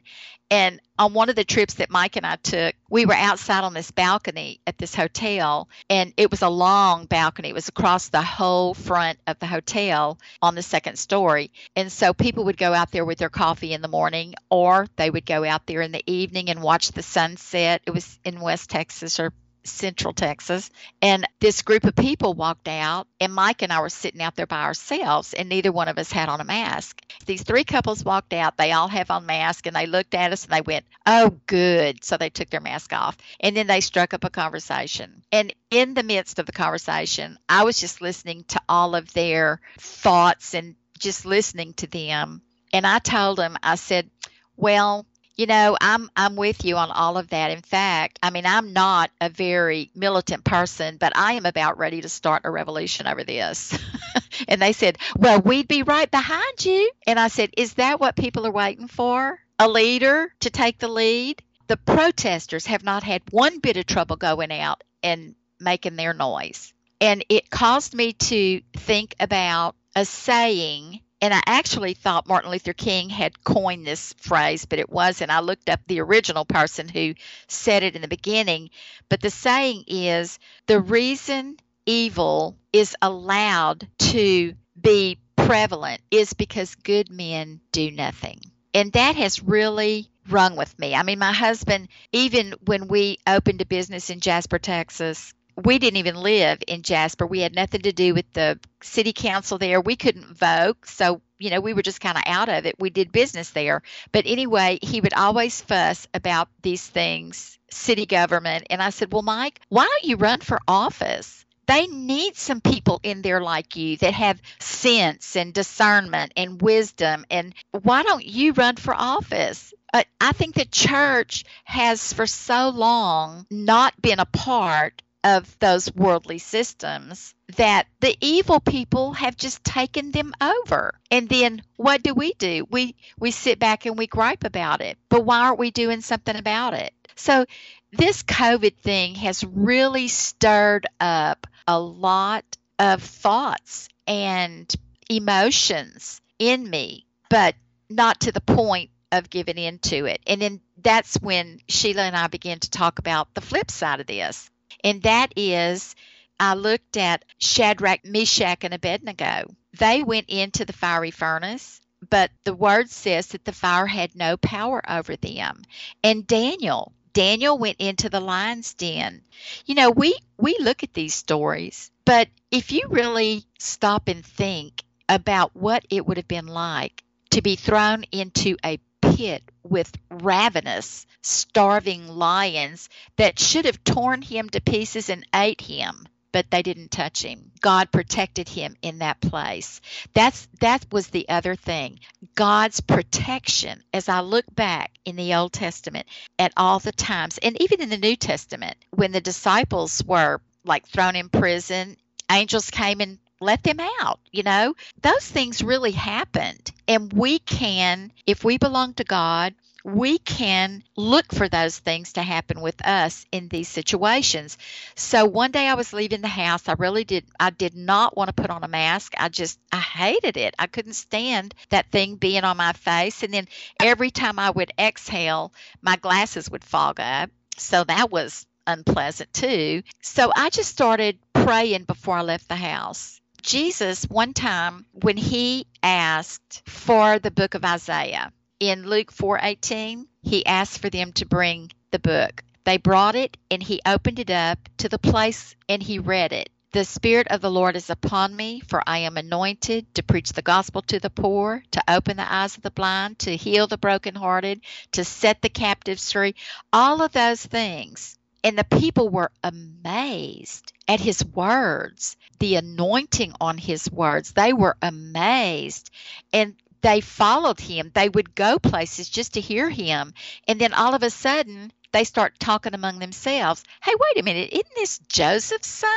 And 0.50 0.80
on 0.98 1.12
one 1.12 1.28
of 1.28 1.34
the 1.34 1.44
trips 1.44 1.74
that 1.74 1.90
Mike 1.90 2.16
and 2.16 2.24
I 2.24 2.36
took, 2.36 2.74
we 2.88 3.04
were 3.04 3.14
outside 3.14 3.64
on 3.64 3.74
this 3.74 3.90
balcony 3.90 4.60
at 4.66 4.78
this 4.78 4.94
hotel, 4.94 5.68
and 5.90 6.14
it 6.16 6.30
was 6.30 6.42
a 6.42 6.48
long 6.48 7.06
balcony. 7.06 7.48
It 7.48 7.54
was 7.54 7.68
across 7.68 8.08
the 8.08 8.22
whole 8.22 8.72
front 8.72 9.18
of 9.26 9.38
the 9.40 9.46
hotel 9.46 10.18
on 10.40 10.54
the 10.54 10.62
second 10.62 10.98
story. 10.98 11.50
And 11.74 11.90
so 11.90 12.14
people 12.14 12.44
would 12.44 12.56
go 12.56 12.72
out 12.72 12.92
there 12.92 13.04
with 13.04 13.18
their 13.18 13.28
coffee 13.28 13.72
in 13.72 13.82
the 13.82 13.88
morning, 13.88 14.34
or 14.48 14.86
they 14.96 15.10
would 15.10 15.26
go 15.26 15.44
out 15.44 15.66
there 15.66 15.80
in 15.80 15.92
the 15.92 16.04
evening 16.06 16.48
and 16.48 16.62
watch 16.62 16.92
the 16.92 17.02
sunset. 17.02 17.82
It 17.84 17.90
was 17.90 18.18
in 18.24 18.40
West 18.40 18.70
Texas 18.70 19.18
or 19.18 19.32
Central 19.66 20.12
Texas. 20.12 20.70
And 21.02 21.26
this 21.40 21.62
group 21.62 21.84
of 21.84 21.94
people 21.94 22.34
walked 22.34 22.68
out, 22.68 23.06
and 23.20 23.34
Mike 23.34 23.62
and 23.62 23.72
I 23.72 23.80
were 23.80 23.88
sitting 23.88 24.22
out 24.22 24.36
there 24.36 24.46
by 24.46 24.62
ourselves, 24.62 25.34
and 25.34 25.48
neither 25.48 25.72
one 25.72 25.88
of 25.88 25.98
us 25.98 26.10
had 26.10 26.28
on 26.28 26.40
a 26.40 26.44
mask. 26.44 27.02
These 27.26 27.42
three 27.42 27.64
couples 27.64 28.04
walked 28.04 28.32
out. 28.32 28.56
They 28.56 28.72
all 28.72 28.88
have 28.88 29.10
on 29.10 29.26
masks, 29.26 29.66
and 29.66 29.76
they 29.76 29.86
looked 29.86 30.14
at 30.14 30.32
us 30.32 30.44
and 30.44 30.52
they 30.52 30.60
went, 30.60 30.84
Oh, 31.04 31.36
good. 31.46 32.04
So 32.04 32.16
they 32.16 32.30
took 32.30 32.50
their 32.50 32.60
mask 32.60 32.92
off. 32.92 33.16
And 33.40 33.56
then 33.56 33.66
they 33.66 33.80
struck 33.80 34.14
up 34.14 34.24
a 34.24 34.30
conversation. 34.30 35.22
And 35.32 35.54
in 35.70 35.94
the 35.94 36.02
midst 36.02 36.38
of 36.38 36.46
the 36.46 36.52
conversation, 36.52 37.38
I 37.48 37.64
was 37.64 37.78
just 37.78 38.00
listening 38.00 38.44
to 38.48 38.60
all 38.68 38.94
of 38.94 39.12
their 39.12 39.60
thoughts 39.78 40.54
and 40.54 40.76
just 40.98 41.26
listening 41.26 41.74
to 41.74 41.86
them. 41.86 42.42
And 42.72 42.86
I 42.86 42.98
told 42.98 43.38
them, 43.38 43.56
I 43.62 43.76
said, 43.76 44.10
well, 44.56 45.06
you 45.36 45.46
know, 45.46 45.76
I'm 45.80 46.10
I'm 46.16 46.34
with 46.34 46.64
you 46.64 46.76
on 46.76 46.90
all 46.90 47.18
of 47.18 47.28
that. 47.28 47.50
In 47.50 47.60
fact, 47.60 48.18
I 48.22 48.30
mean, 48.30 48.46
I'm 48.46 48.72
not 48.72 49.10
a 49.20 49.28
very 49.28 49.90
militant 49.94 50.44
person, 50.44 50.96
but 50.96 51.12
I 51.14 51.34
am 51.34 51.44
about 51.44 51.78
ready 51.78 52.00
to 52.00 52.08
start 52.08 52.42
a 52.44 52.50
revolution 52.50 53.06
over 53.06 53.22
this. 53.22 53.78
and 54.48 54.60
they 54.60 54.72
said, 54.72 54.98
"Well, 55.16 55.40
we'd 55.40 55.68
be 55.68 55.82
right 55.82 56.10
behind 56.10 56.64
you." 56.64 56.90
And 57.06 57.20
I 57.20 57.28
said, 57.28 57.50
"Is 57.56 57.74
that 57.74 58.00
what 58.00 58.16
people 58.16 58.46
are 58.46 58.52
waiting 58.52 58.88
for? 58.88 59.38
A 59.58 59.68
leader 59.68 60.32
to 60.40 60.50
take 60.50 60.78
the 60.78 60.88
lead?" 60.88 61.42
The 61.66 61.76
protesters 61.76 62.66
have 62.66 62.84
not 62.84 63.02
had 63.02 63.22
one 63.30 63.58
bit 63.58 63.76
of 63.76 63.86
trouble 63.86 64.16
going 64.16 64.52
out 64.52 64.84
and 65.02 65.34
making 65.60 65.96
their 65.96 66.14
noise. 66.14 66.72
And 67.00 67.24
it 67.28 67.50
caused 67.50 67.94
me 67.94 68.12
to 68.14 68.62
think 68.74 69.14
about 69.20 69.74
a 69.94 70.04
saying 70.04 71.00
and 71.26 71.34
I 71.34 71.42
actually 71.44 71.94
thought 71.94 72.28
Martin 72.28 72.52
Luther 72.52 72.72
King 72.72 73.08
had 73.08 73.42
coined 73.42 73.84
this 73.84 74.12
phrase, 74.18 74.64
but 74.64 74.78
it 74.78 74.88
wasn't. 74.88 75.32
I 75.32 75.40
looked 75.40 75.68
up 75.68 75.80
the 75.84 76.00
original 76.00 76.44
person 76.44 76.86
who 76.86 77.14
said 77.48 77.82
it 77.82 77.96
in 77.96 78.02
the 78.02 78.06
beginning. 78.06 78.70
But 79.08 79.22
the 79.22 79.30
saying 79.30 79.82
is 79.88 80.38
the 80.66 80.80
reason 80.80 81.56
evil 81.84 82.56
is 82.72 82.94
allowed 83.02 83.88
to 83.98 84.54
be 84.80 85.18
prevalent 85.34 86.00
is 86.12 86.32
because 86.32 86.76
good 86.76 87.10
men 87.10 87.60
do 87.72 87.90
nothing. 87.90 88.38
And 88.72 88.92
that 88.92 89.16
has 89.16 89.42
really 89.42 90.08
rung 90.28 90.54
with 90.54 90.78
me. 90.78 90.94
I 90.94 91.02
mean, 91.02 91.18
my 91.18 91.32
husband, 91.32 91.88
even 92.12 92.54
when 92.66 92.86
we 92.86 93.18
opened 93.26 93.60
a 93.62 93.66
business 93.66 94.10
in 94.10 94.20
Jasper, 94.20 94.60
Texas, 94.60 95.34
we 95.56 95.78
didn't 95.78 95.96
even 95.96 96.16
live 96.16 96.58
in 96.66 96.82
Jasper. 96.82 97.26
We 97.26 97.40
had 97.40 97.54
nothing 97.54 97.82
to 97.82 97.92
do 97.92 98.14
with 98.14 98.30
the 98.32 98.58
city 98.82 99.12
council 99.12 99.58
there. 99.58 99.80
We 99.80 99.96
couldn't 99.96 100.36
vote. 100.36 100.76
So, 100.84 101.22
you 101.38 101.50
know, 101.50 101.60
we 101.60 101.72
were 101.72 101.82
just 101.82 102.00
kind 102.00 102.18
of 102.18 102.24
out 102.26 102.48
of 102.48 102.66
it. 102.66 102.76
We 102.78 102.90
did 102.90 103.10
business 103.10 103.50
there. 103.50 103.82
But 104.12 104.26
anyway, 104.26 104.78
he 104.82 105.00
would 105.00 105.14
always 105.14 105.60
fuss 105.60 106.06
about 106.12 106.48
these 106.62 106.86
things, 106.86 107.58
city 107.70 108.06
government. 108.06 108.66
And 108.68 108.82
I 108.82 108.90
said, 108.90 109.12
Well, 109.12 109.22
Mike, 109.22 109.60
why 109.68 109.84
don't 109.84 110.08
you 110.08 110.16
run 110.16 110.40
for 110.40 110.60
office? 110.68 111.44
They 111.66 111.88
need 111.88 112.36
some 112.36 112.60
people 112.60 113.00
in 113.02 113.22
there 113.22 113.40
like 113.40 113.74
you 113.74 113.96
that 113.96 114.14
have 114.14 114.40
sense 114.60 115.34
and 115.34 115.52
discernment 115.52 116.32
and 116.36 116.62
wisdom. 116.62 117.24
And 117.28 117.54
why 117.72 118.04
don't 118.04 118.24
you 118.24 118.52
run 118.52 118.76
for 118.76 118.94
office? 118.94 119.74
Uh, 119.92 120.04
I 120.20 120.32
think 120.32 120.54
the 120.54 120.64
church 120.64 121.44
has 121.64 122.12
for 122.12 122.26
so 122.26 122.68
long 122.68 123.46
not 123.50 124.00
been 124.00 124.20
a 124.20 124.26
part 124.26 125.02
of 125.26 125.58
those 125.58 125.92
worldly 125.92 126.38
systems 126.38 127.34
that 127.56 127.88
the 127.98 128.16
evil 128.20 128.60
people 128.60 129.12
have 129.12 129.36
just 129.36 129.64
taken 129.64 130.12
them 130.12 130.32
over. 130.40 130.94
And 131.10 131.28
then 131.28 131.62
what 131.74 132.04
do 132.04 132.14
we 132.14 132.32
do? 132.34 132.64
We 132.70 132.94
we 133.18 133.32
sit 133.32 133.58
back 133.58 133.86
and 133.86 133.98
we 133.98 134.06
gripe 134.06 134.44
about 134.44 134.80
it. 134.82 134.96
But 135.08 135.24
why 135.24 135.40
aren't 135.40 135.58
we 135.58 135.72
doing 135.72 136.00
something 136.00 136.36
about 136.36 136.74
it? 136.74 136.94
So 137.16 137.44
this 137.90 138.22
COVID 138.22 138.76
thing 138.76 139.16
has 139.16 139.42
really 139.42 140.06
stirred 140.06 140.86
up 141.00 141.48
a 141.66 141.80
lot 141.80 142.44
of 142.78 143.02
thoughts 143.02 143.88
and 144.06 144.72
emotions 145.10 146.20
in 146.38 146.70
me, 146.70 147.04
but 147.28 147.56
not 147.90 148.20
to 148.20 148.30
the 148.30 148.40
point 148.40 148.90
of 149.10 149.28
giving 149.28 149.58
in 149.58 149.80
to 149.80 150.04
it. 150.04 150.20
And 150.28 150.40
then 150.40 150.60
that's 150.80 151.16
when 151.16 151.58
Sheila 151.68 152.02
and 152.02 152.16
I 152.16 152.28
began 152.28 152.60
to 152.60 152.70
talk 152.70 153.00
about 153.00 153.34
the 153.34 153.40
flip 153.40 153.72
side 153.72 153.98
of 153.98 154.06
this 154.06 154.50
and 154.84 155.02
that 155.02 155.32
is 155.36 155.94
I 156.38 156.54
looked 156.54 156.96
at 156.96 157.24
Shadrach, 157.38 158.04
Meshach, 158.04 158.62
and 158.64 158.74
Abednego. 158.74 159.54
They 159.78 160.02
went 160.02 160.28
into 160.28 160.64
the 160.64 160.72
fiery 160.72 161.10
furnace, 161.10 161.80
but 162.08 162.30
the 162.44 162.54
word 162.54 162.90
says 162.90 163.28
that 163.28 163.44
the 163.44 163.52
fire 163.52 163.86
had 163.86 164.14
no 164.14 164.36
power 164.36 164.82
over 164.88 165.16
them. 165.16 165.62
And 166.04 166.26
Daniel, 166.26 166.92
Daniel 167.12 167.56
went 167.56 167.78
into 167.78 168.10
the 168.10 168.20
lion's 168.20 168.74
den. 168.74 169.22
You 169.64 169.74
know, 169.74 169.90
we 169.90 170.14
we 170.36 170.56
look 170.60 170.82
at 170.82 170.92
these 170.92 171.14
stories, 171.14 171.90
but 172.04 172.28
if 172.50 172.72
you 172.72 172.88
really 172.90 173.44
stop 173.58 174.08
and 174.08 174.24
think 174.24 174.84
about 175.08 175.56
what 175.56 175.86
it 175.88 176.06
would 176.06 176.18
have 176.18 176.28
been 176.28 176.46
like 176.46 177.02
to 177.30 177.40
be 177.40 177.56
thrown 177.56 178.02
into 178.12 178.56
a 178.64 178.78
pit 179.16 179.42
with 179.62 179.90
ravenous, 180.10 181.06
starving 181.22 182.06
lions 182.08 182.88
that 183.16 183.38
should 183.38 183.64
have 183.64 183.82
torn 183.82 184.20
him 184.22 184.48
to 184.50 184.60
pieces 184.60 185.08
and 185.08 185.26
ate 185.34 185.60
him. 185.62 186.06
but 186.32 186.50
they 186.50 186.62
didn't 186.62 186.90
touch 186.90 187.22
him. 187.22 187.50
God 187.62 187.90
protected 187.90 188.46
him 188.46 188.76
in 188.82 188.98
that 188.98 189.22
place. 189.22 189.80
That's 190.12 190.46
that 190.60 190.84
was 190.92 191.06
the 191.08 191.26
other 191.30 191.54
thing. 191.56 192.00
God's 192.34 192.80
protection 192.82 193.82
as 193.94 194.08
I 194.10 194.20
look 194.20 194.44
back 194.54 194.90
in 195.06 195.16
the 195.16 195.32
Old 195.34 195.54
Testament 195.54 196.06
at 196.38 196.52
all 196.56 196.78
the 196.78 196.92
times 196.92 197.38
and 197.38 197.56
even 197.62 197.80
in 197.80 197.88
the 197.88 197.96
New 197.96 198.16
Testament 198.16 198.76
when 198.90 199.12
the 199.12 199.20
disciples 199.22 200.02
were 200.04 200.42
like 200.64 200.86
thrown 200.86 201.16
in 201.16 201.30
prison, 201.30 201.96
angels 202.30 202.70
came 202.70 203.00
and 203.00 203.18
let 203.40 203.62
them 203.62 203.80
out. 204.00 204.20
You 204.32 204.42
know, 204.42 204.74
those 205.02 205.26
things 205.26 205.62
really 205.62 205.92
happened. 205.92 206.70
And 206.88 207.12
we 207.12 207.38
can, 207.38 208.12
if 208.26 208.44
we 208.44 208.58
belong 208.58 208.94
to 208.94 209.04
God, 209.04 209.54
we 209.84 210.18
can 210.18 210.82
look 210.96 211.32
for 211.32 211.48
those 211.48 211.78
things 211.78 212.14
to 212.14 212.22
happen 212.22 212.60
with 212.60 212.84
us 212.84 213.24
in 213.30 213.48
these 213.48 213.68
situations. 213.68 214.58
So 214.96 215.24
one 215.26 215.52
day 215.52 215.68
I 215.68 215.74
was 215.74 215.92
leaving 215.92 216.22
the 216.22 216.28
house. 216.28 216.68
I 216.68 216.74
really 216.78 217.04
did 217.04 217.24
I 217.38 217.50
did 217.50 217.74
not 217.76 218.16
want 218.16 218.28
to 218.28 218.34
put 218.34 218.50
on 218.50 218.64
a 218.64 218.68
mask. 218.68 219.12
I 219.16 219.28
just 219.28 219.58
I 219.70 219.78
hated 219.78 220.36
it. 220.36 220.54
I 220.58 220.66
couldn't 220.66 220.94
stand 220.94 221.54
that 221.68 221.90
thing 221.92 222.16
being 222.16 222.42
on 222.44 222.56
my 222.56 222.72
face 222.72 223.22
and 223.22 223.32
then 223.32 223.46
every 223.80 224.10
time 224.10 224.38
I 224.38 224.50
would 224.50 224.72
exhale, 224.78 225.52
my 225.82 225.96
glasses 225.96 226.50
would 226.50 226.64
fog 226.64 226.98
up. 227.00 227.30
So 227.56 227.84
that 227.84 228.10
was 228.10 228.44
unpleasant 228.66 229.32
too. 229.32 229.82
So 230.02 230.32
I 230.34 230.50
just 230.50 230.70
started 230.70 231.18
praying 231.32 231.84
before 231.84 232.16
I 232.16 232.22
left 232.22 232.48
the 232.48 232.56
house. 232.56 233.20
Jesus, 233.46 234.06
one 234.06 234.34
time 234.34 234.86
when 234.92 235.16
he 235.16 235.68
asked 235.80 236.62
for 236.66 237.20
the 237.20 237.30
book 237.30 237.54
of 237.54 237.64
Isaiah, 237.64 238.32
in 238.58 238.88
Luke 238.88 239.12
4:18, 239.12 240.08
he 240.24 240.44
asked 240.44 240.80
for 240.80 240.90
them 240.90 241.12
to 241.12 241.26
bring 241.26 241.70
the 241.92 242.00
book. 242.00 242.42
They 242.64 242.76
brought 242.76 243.14
it 243.14 243.36
and 243.48 243.62
he 243.62 243.80
opened 243.86 244.18
it 244.18 244.30
up 244.30 244.58
to 244.78 244.88
the 244.88 244.98
place 244.98 245.54
and 245.68 245.80
he 245.80 246.00
read 246.00 246.32
it. 246.32 246.50
The 246.72 246.84
Spirit 246.84 247.28
of 247.28 247.40
the 247.40 247.50
Lord 247.50 247.76
is 247.76 247.88
upon 247.88 248.34
me, 248.34 248.62
for 248.66 248.82
I 248.84 248.98
am 248.98 249.16
anointed 249.16 249.94
to 249.94 250.02
preach 250.02 250.32
the 250.32 250.42
gospel 250.42 250.82
to 250.82 250.98
the 250.98 251.08
poor, 251.08 251.62
to 251.70 251.84
open 251.86 252.16
the 252.16 252.30
eyes 252.30 252.56
of 252.56 252.64
the 252.64 252.72
blind, 252.72 253.20
to 253.20 253.36
heal 253.36 253.68
the 253.68 253.78
brokenhearted, 253.78 254.60
to 254.90 255.04
set 255.04 255.40
the 255.40 255.48
captives 255.50 256.10
free. 256.10 256.34
All 256.72 257.00
of 257.00 257.12
those 257.12 257.46
things. 257.46 258.15
And 258.46 258.56
the 258.56 258.62
people 258.62 259.08
were 259.08 259.32
amazed 259.42 260.72
at 260.86 261.00
his 261.00 261.24
words, 261.24 262.16
the 262.38 262.54
anointing 262.54 263.32
on 263.40 263.58
his 263.58 263.90
words. 263.90 264.30
They 264.30 264.52
were 264.52 264.76
amazed. 264.80 265.90
And 266.32 266.54
they 266.80 267.00
followed 267.00 267.58
him. 267.58 267.90
They 267.92 268.08
would 268.08 268.36
go 268.36 268.60
places 268.60 269.08
just 269.08 269.34
to 269.34 269.40
hear 269.40 269.68
him. 269.68 270.14
And 270.46 270.60
then 270.60 270.74
all 270.74 270.94
of 270.94 271.02
a 271.02 271.10
sudden, 271.10 271.72
they 271.90 272.04
start 272.04 272.38
talking 272.38 272.72
among 272.72 273.00
themselves. 273.00 273.64
Hey, 273.82 273.94
wait 273.98 274.20
a 274.20 274.24
minute, 274.24 274.50
isn't 274.52 274.74
this 274.76 275.00
Joseph's 275.08 275.66
son? 275.66 275.90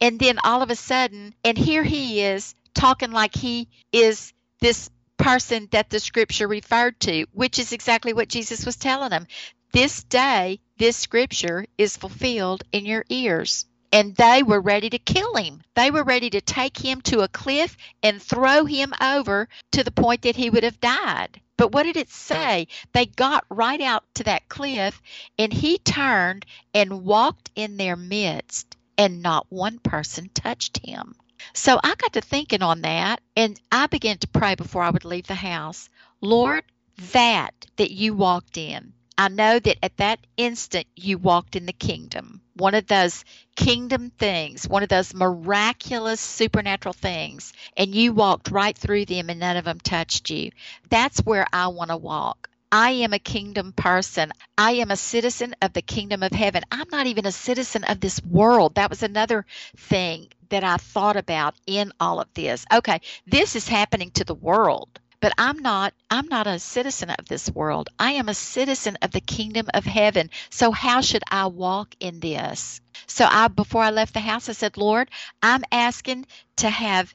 And 0.00 0.18
then 0.18 0.40
all 0.42 0.62
of 0.62 0.70
a 0.70 0.76
sudden, 0.76 1.32
and 1.44 1.56
here 1.56 1.84
he 1.84 2.22
is 2.22 2.56
talking 2.74 3.12
like 3.12 3.36
he 3.36 3.68
is 3.92 4.32
this 4.58 4.90
person 5.16 5.68
that 5.70 5.90
the 5.90 6.00
scripture 6.00 6.48
referred 6.48 6.98
to, 6.98 7.26
which 7.30 7.60
is 7.60 7.70
exactly 7.72 8.12
what 8.12 8.28
Jesus 8.28 8.66
was 8.66 8.74
telling 8.74 9.10
them. 9.10 9.28
This 9.74 10.04
day, 10.04 10.60
this 10.78 10.96
scripture 10.96 11.66
is 11.76 11.96
fulfilled 11.96 12.62
in 12.70 12.86
your 12.86 13.04
ears 13.08 13.66
and 13.92 14.14
they 14.14 14.44
were 14.44 14.60
ready 14.60 14.88
to 14.88 15.00
kill 15.00 15.34
him. 15.34 15.62
They 15.74 15.90
were 15.90 16.04
ready 16.04 16.30
to 16.30 16.40
take 16.40 16.78
him 16.78 17.00
to 17.00 17.22
a 17.22 17.28
cliff 17.28 17.76
and 18.00 18.22
throw 18.22 18.66
him 18.66 18.94
over 19.00 19.48
to 19.72 19.82
the 19.82 19.90
point 19.90 20.22
that 20.22 20.36
he 20.36 20.48
would 20.48 20.62
have 20.62 20.78
died. 20.78 21.40
But 21.56 21.72
what 21.72 21.82
did 21.82 21.96
it 21.96 22.08
say? 22.08 22.68
They 22.92 23.06
got 23.06 23.46
right 23.50 23.80
out 23.80 24.04
to 24.14 24.22
that 24.22 24.48
cliff, 24.48 25.02
and 25.40 25.52
he 25.52 25.78
turned 25.78 26.46
and 26.72 27.04
walked 27.04 27.50
in 27.56 27.76
their 27.76 27.96
midst, 27.96 28.76
and 28.96 29.22
not 29.22 29.44
one 29.48 29.80
person 29.80 30.30
touched 30.34 30.86
him. 30.86 31.16
So 31.52 31.80
I 31.82 31.96
got 31.96 32.12
to 32.12 32.20
thinking 32.20 32.62
on 32.62 32.82
that, 32.82 33.20
and 33.36 33.60
I 33.72 33.88
began 33.88 34.18
to 34.18 34.28
pray 34.28 34.54
before 34.54 34.82
I 34.82 34.90
would 34.90 35.04
leave 35.04 35.26
the 35.26 35.34
house 35.34 35.88
Lord, 36.20 36.62
that 37.10 37.66
that 37.74 37.90
you 37.90 38.14
walked 38.14 38.56
in, 38.56 38.92
I 39.16 39.28
know 39.28 39.60
that 39.60 39.78
at 39.82 39.96
that 39.98 40.18
instant 40.36 40.86
you 40.96 41.18
walked 41.18 41.54
in 41.54 41.66
the 41.66 41.72
kingdom. 41.72 42.40
One 42.56 42.74
of 42.74 42.86
those 42.88 43.24
kingdom 43.54 44.10
things, 44.10 44.66
one 44.66 44.82
of 44.82 44.88
those 44.88 45.14
miraculous 45.14 46.20
supernatural 46.20 46.94
things, 46.94 47.52
and 47.76 47.94
you 47.94 48.12
walked 48.12 48.50
right 48.50 48.76
through 48.76 49.04
them 49.04 49.30
and 49.30 49.38
none 49.38 49.56
of 49.56 49.66
them 49.66 49.78
touched 49.78 50.30
you. 50.30 50.50
That's 50.88 51.20
where 51.20 51.46
I 51.52 51.68
want 51.68 51.90
to 51.90 51.96
walk. 51.96 52.50
I 52.72 52.90
am 52.90 53.12
a 53.12 53.20
kingdom 53.20 53.72
person. 53.72 54.32
I 54.58 54.72
am 54.72 54.90
a 54.90 54.96
citizen 54.96 55.54
of 55.62 55.72
the 55.72 55.82
kingdom 55.82 56.24
of 56.24 56.32
heaven. 56.32 56.64
I'm 56.72 56.88
not 56.90 57.06
even 57.06 57.24
a 57.24 57.30
citizen 57.30 57.84
of 57.84 58.00
this 58.00 58.20
world. 58.24 58.74
That 58.74 58.90
was 58.90 59.04
another 59.04 59.46
thing 59.76 60.26
that 60.48 60.64
I 60.64 60.78
thought 60.78 61.16
about 61.16 61.54
in 61.68 61.92
all 62.00 62.20
of 62.20 62.34
this. 62.34 62.66
Okay, 62.72 63.00
this 63.28 63.54
is 63.54 63.68
happening 63.68 64.10
to 64.12 64.24
the 64.24 64.34
world 64.34 64.88
but 65.24 65.32
i'm 65.38 65.58
not 65.60 65.94
i'm 66.10 66.28
not 66.28 66.46
a 66.46 66.58
citizen 66.58 67.08
of 67.08 67.24
this 67.24 67.48
world 67.48 67.88
i 67.98 68.12
am 68.12 68.28
a 68.28 68.34
citizen 68.34 68.98
of 69.00 69.10
the 69.10 69.22
kingdom 69.22 69.66
of 69.72 69.86
heaven 69.86 70.28
so 70.50 70.70
how 70.70 71.00
should 71.00 71.22
i 71.30 71.46
walk 71.46 71.94
in 71.98 72.20
this 72.20 72.82
so 73.06 73.24
i 73.30 73.48
before 73.48 73.80
i 73.80 73.88
left 73.88 74.12
the 74.12 74.20
house 74.20 74.50
i 74.50 74.52
said 74.52 74.76
lord 74.76 75.08
i'm 75.42 75.64
asking 75.72 76.26
to 76.56 76.68
have 76.68 77.14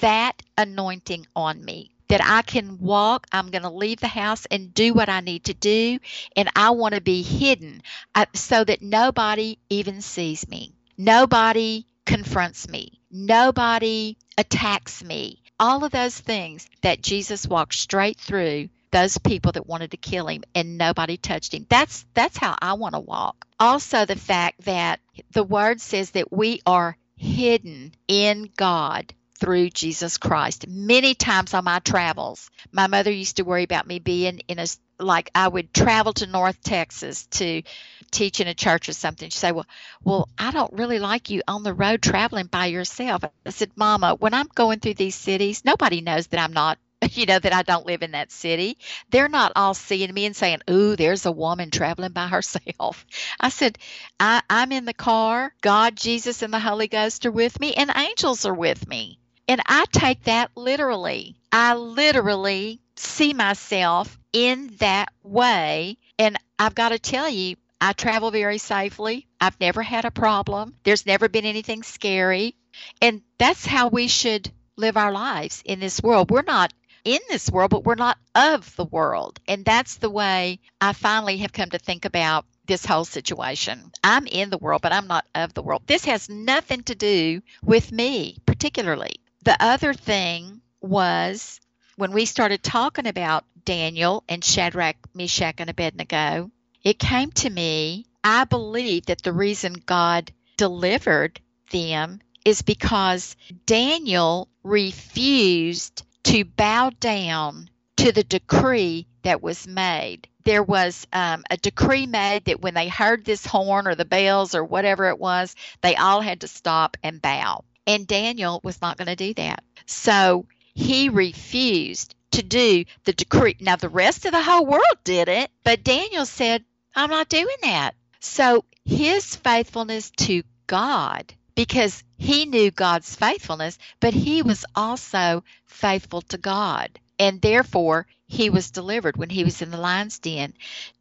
that 0.00 0.40
anointing 0.56 1.26
on 1.34 1.64
me 1.64 1.90
that 2.06 2.22
I 2.24 2.40
can 2.40 2.78
walk. 2.78 3.26
I'm 3.32 3.50
going 3.50 3.64
to 3.64 3.68
leave 3.68 4.00
the 4.00 4.08
house 4.08 4.46
and 4.50 4.72
do 4.72 4.94
what 4.94 5.10
I 5.10 5.20
need 5.20 5.44
to 5.44 5.52
do. 5.52 5.98
And 6.34 6.48
I 6.56 6.70
want 6.70 6.94
to 6.94 7.02
be 7.02 7.20
hidden 7.20 7.82
uh, 8.14 8.24
so 8.32 8.64
that 8.64 8.80
nobody 8.80 9.58
even 9.68 10.00
sees 10.00 10.48
me. 10.48 10.72
Nobody 10.96 11.84
confronts 12.06 12.66
me. 12.66 12.98
Nobody 13.10 14.16
attacks 14.38 15.04
me 15.04 15.42
all 15.58 15.84
of 15.84 15.92
those 15.92 16.18
things 16.18 16.68
that 16.82 17.02
Jesus 17.02 17.46
walked 17.46 17.74
straight 17.74 18.18
through 18.18 18.68
those 18.90 19.18
people 19.18 19.52
that 19.52 19.66
wanted 19.66 19.90
to 19.90 19.96
kill 19.96 20.26
him 20.26 20.42
and 20.54 20.78
nobody 20.78 21.16
touched 21.16 21.52
him. 21.52 21.66
That's 21.68 22.06
that's 22.14 22.38
how 22.38 22.56
I 22.60 22.74
want 22.74 22.94
to 22.94 23.00
walk. 23.00 23.46
Also 23.60 24.04
the 24.04 24.16
fact 24.16 24.64
that 24.64 25.00
the 25.32 25.42
word 25.42 25.80
says 25.80 26.12
that 26.12 26.32
we 26.32 26.62
are 26.64 26.96
hidden 27.16 27.92
in 28.06 28.50
God 28.56 29.12
through 29.38 29.70
Jesus 29.70 30.16
Christ. 30.18 30.66
Many 30.68 31.14
times 31.14 31.54
on 31.54 31.64
my 31.64 31.78
travels, 31.80 32.50
my 32.72 32.86
mother 32.86 33.10
used 33.10 33.36
to 33.36 33.44
worry 33.44 33.62
about 33.62 33.86
me 33.86 33.98
being 33.98 34.40
in 34.48 34.58
a 34.58 34.66
like 34.98 35.30
I 35.34 35.48
would 35.48 35.72
travel 35.74 36.12
to 36.14 36.26
North 36.26 36.62
Texas 36.62 37.26
to 37.26 37.62
teach 38.10 38.40
in 38.40 38.48
a 38.48 38.54
church 38.54 38.88
or 38.88 38.92
something. 38.92 39.30
She'd 39.30 39.38
say, 39.38 39.52
Well, 39.52 39.66
well, 40.04 40.28
I 40.38 40.50
don't 40.50 40.72
really 40.74 40.98
like 40.98 41.30
you 41.30 41.42
on 41.48 41.62
the 41.62 41.74
road 41.74 42.02
traveling 42.02 42.46
by 42.46 42.66
yourself. 42.66 43.24
I 43.46 43.50
said, 43.50 43.72
Mama, 43.76 44.16
when 44.18 44.34
I'm 44.34 44.48
going 44.54 44.80
through 44.80 44.94
these 44.94 45.14
cities, 45.14 45.64
nobody 45.64 46.00
knows 46.00 46.28
that 46.28 46.40
I'm 46.40 46.52
not 46.52 46.78
you 47.12 47.26
know 47.26 47.38
that 47.38 47.52
I 47.52 47.62
don't 47.62 47.86
live 47.86 48.02
in 48.02 48.12
that 48.12 48.32
city. 48.32 48.76
They're 49.10 49.28
not 49.28 49.52
all 49.56 49.74
seeing 49.74 50.12
me 50.12 50.26
and 50.26 50.34
saying, 50.34 50.60
"Ooh, 50.68 50.96
there's 50.96 51.26
a 51.26 51.32
woman 51.32 51.70
traveling 51.70 52.12
by 52.12 52.26
herself." 52.28 53.06
I 53.40 53.50
said, 53.50 53.78
I, 54.18 54.42
"I'm 54.50 54.72
in 54.72 54.84
the 54.84 54.94
car. 54.94 55.52
God, 55.60 55.96
Jesus, 55.96 56.42
and 56.42 56.52
the 56.52 56.58
Holy 56.58 56.88
Ghost 56.88 57.24
are 57.26 57.30
with 57.30 57.60
me, 57.60 57.74
and 57.74 57.90
angels 57.94 58.46
are 58.46 58.54
with 58.54 58.88
me." 58.88 59.18
And 59.46 59.62
I 59.66 59.84
take 59.92 60.24
that 60.24 60.50
literally. 60.56 61.36
I 61.52 61.74
literally 61.74 62.80
see 62.98 63.34
myself 63.34 64.18
in 64.32 64.74
that 64.78 65.12
way. 65.22 65.98
And 66.18 66.36
I've 66.58 66.74
got 66.74 66.90
to 66.90 66.98
tell 66.98 67.28
you, 67.28 67.56
I 67.80 67.92
travel 67.92 68.30
very 68.30 68.58
safely. 68.58 69.26
I've 69.40 69.58
never 69.60 69.82
had 69.82 70.04
a 70.04 70.10
problem. 70.10 70.74
There's 70.82 71.06
never 71.06 71.28
been 71.28 71.44
anything 71.44 71.82
scary. 71.82 72.56
And 73.00 73.22
that's 73.38 73.64
how 73.64 73.88
we 73.88 74.08
should 74.08 74.50
live 74.76 74.96
our 74.96 75.12
lives 75.12 75.62
in 75.64 75.80
this 75.80 76.02
world. 76.02 76.30
We're 76.30 76.42
not 76.42 76.72
in 77.04 77.20
this 77.28 77.50
world, 77.50 77.70
but 77.70 77.84
we're 77.84 77.94
not 77.94 78.18
of 78.34 78.74
the 78.76 78.84
world. 78.84 79.40
And 79.46 79.64
that's 79.64 79.96
the 79.96 80.10
way 80.10 80.60
I 80.80 80.92
finally 80.92 81.38
have 81.38 81.52
come 81.52 81.70
to 81.70 81.78
think 81.78 82.04
about 82.04 82.44
this 82.66 82.84
whole 82.84 83.04
situation. 83.04 83.92
I'm 84.04 84.26
in 84.26 84.50
the 84.50 84.58
world, 84.58 84.82
but 84.82 84.92
I'm 84.92 85.06
not 85.06 85.24
of 85.34 85.54
the 85.54 85.62
world. 85.62 85.82
This 85.86 86.04
has 86.04 86.28
nothing 86.28 86.82
to 86.84 86.94
do 86.94 87.40
with 87.64 87.92
me, 87.92 88.36
particularly. 88.46 89.14
The 89.44 89.56
other 89.62 89.94
thing 89.94 90.60
was 90.80 91.60
when 91.98 92.12
we 92.12 92.24
started 92.26 92.62
talking 92.62 93.08
about 93.08 93.44
Daniel 93.64 94.22
and 94.28 94.44
Shadrach, 94.44 94.94
Meshach, 95.14 95.56
and 95.58 95.68
Abednego, 95.68 96.48
it 96.84 96.96
came 96.96 97.32
to 97.32 97.50
me, 97.50 98.06
I 98.22 98.44
believe 98.44 99.06
that 99.06 99.22
the 99.22 99.32
reason 99.32 99.72
God 99.84 100.30
delivered 100.56 101.40
them 101.72 102.20
is 102.44 102.62
because 102.62 103.34
Daniel 103.66 104.48
refused 104.62 106.04
to 106.22 106.44
bow 106.44 106.92
down 107.00 107.68
to 107.96 108.12
the 108.12 108.22
decree 108.22 109.08
that 109.22 109.42
was 109.42 109.66
made. 109.66 110.28
There 110.44 110.62
was 110.62 111.04
um, 111.12 111.42
a 111.50 111.56
decree 111.56 112.06
made 112.06 112.44
that 112.44 112.60
when 112.60 112.74
they 112.74 112.86
heard 112.86 113.24
this 113.24 113.44
horn 113.44 113.88
or 113.88 113.96
the 113.96 114.04
bells 114.04 114.54
or 114.54 114.62
whatever 114.62 115.08
it 115.08 115.18
was, 115.18 115.56
they 115.80 115.96
all 115.96 116.20
had 116.20 116.42
to 116.42 116.48
stop 116.48 116.96
and 117.02 117.20
bow. 117.20 117.64
And 117.88 118.06
Daniel 118.06 118.60
was 118.62 118.80
not 118.80 118.98
going 118.98 119.08
to 119.08 119.16
do 119.16 119.34
that. 119.34 119.64
So 119.86 120.46
he 120.78 121.08
refused 121.08 122.14
to 122.30 122.40
do 122.40 122.84
the 123.02 123.12
decree. 123.12 123.56
Now, 123.58 123.74
the 123.74 123.88
rest 123.88 124.24
of 124.24 124.32
the 124.32 124.40
whole 124.40 124.64
world 124.64 124.98
did 125.02 125.28
it, 125.28 125.50
but 125.64 125.82
Daniel 125.82 126.24
said, 126.24 126.64
I'm 126.94 127.10
not 127.10 127.28
doing 127.28 127.56
that. 127.62 127.96
So 128.20 128.64
his 128.84 129.34
faithfulness 129.34 130.10
to 130.18 130.44
God 130.68 131.34
because 131.56 132.04
he 132.16 132.46
knew 132.46 132.70
God's 132.70 133.16
faithfulness, 133.16 133.76
but 133.98 134.14
he 134.14 134.42
was 134.42 134.64
also 134.76 135.42
faithful 135.66 136.22
to 136.22 136.38
God. 136.38 137.00
And 137.18 137.42
therefore, 137.42 138.06
he 138.28 138.48
was 138.48 138.70
delivered 138.70 139.16
when 139.16 139.30
he 139.30 139.42
was 139.42 139.60
in 139.60 139.72
the 139.72 139.78
lion's 139.78 140.20
den. 140.20 140.54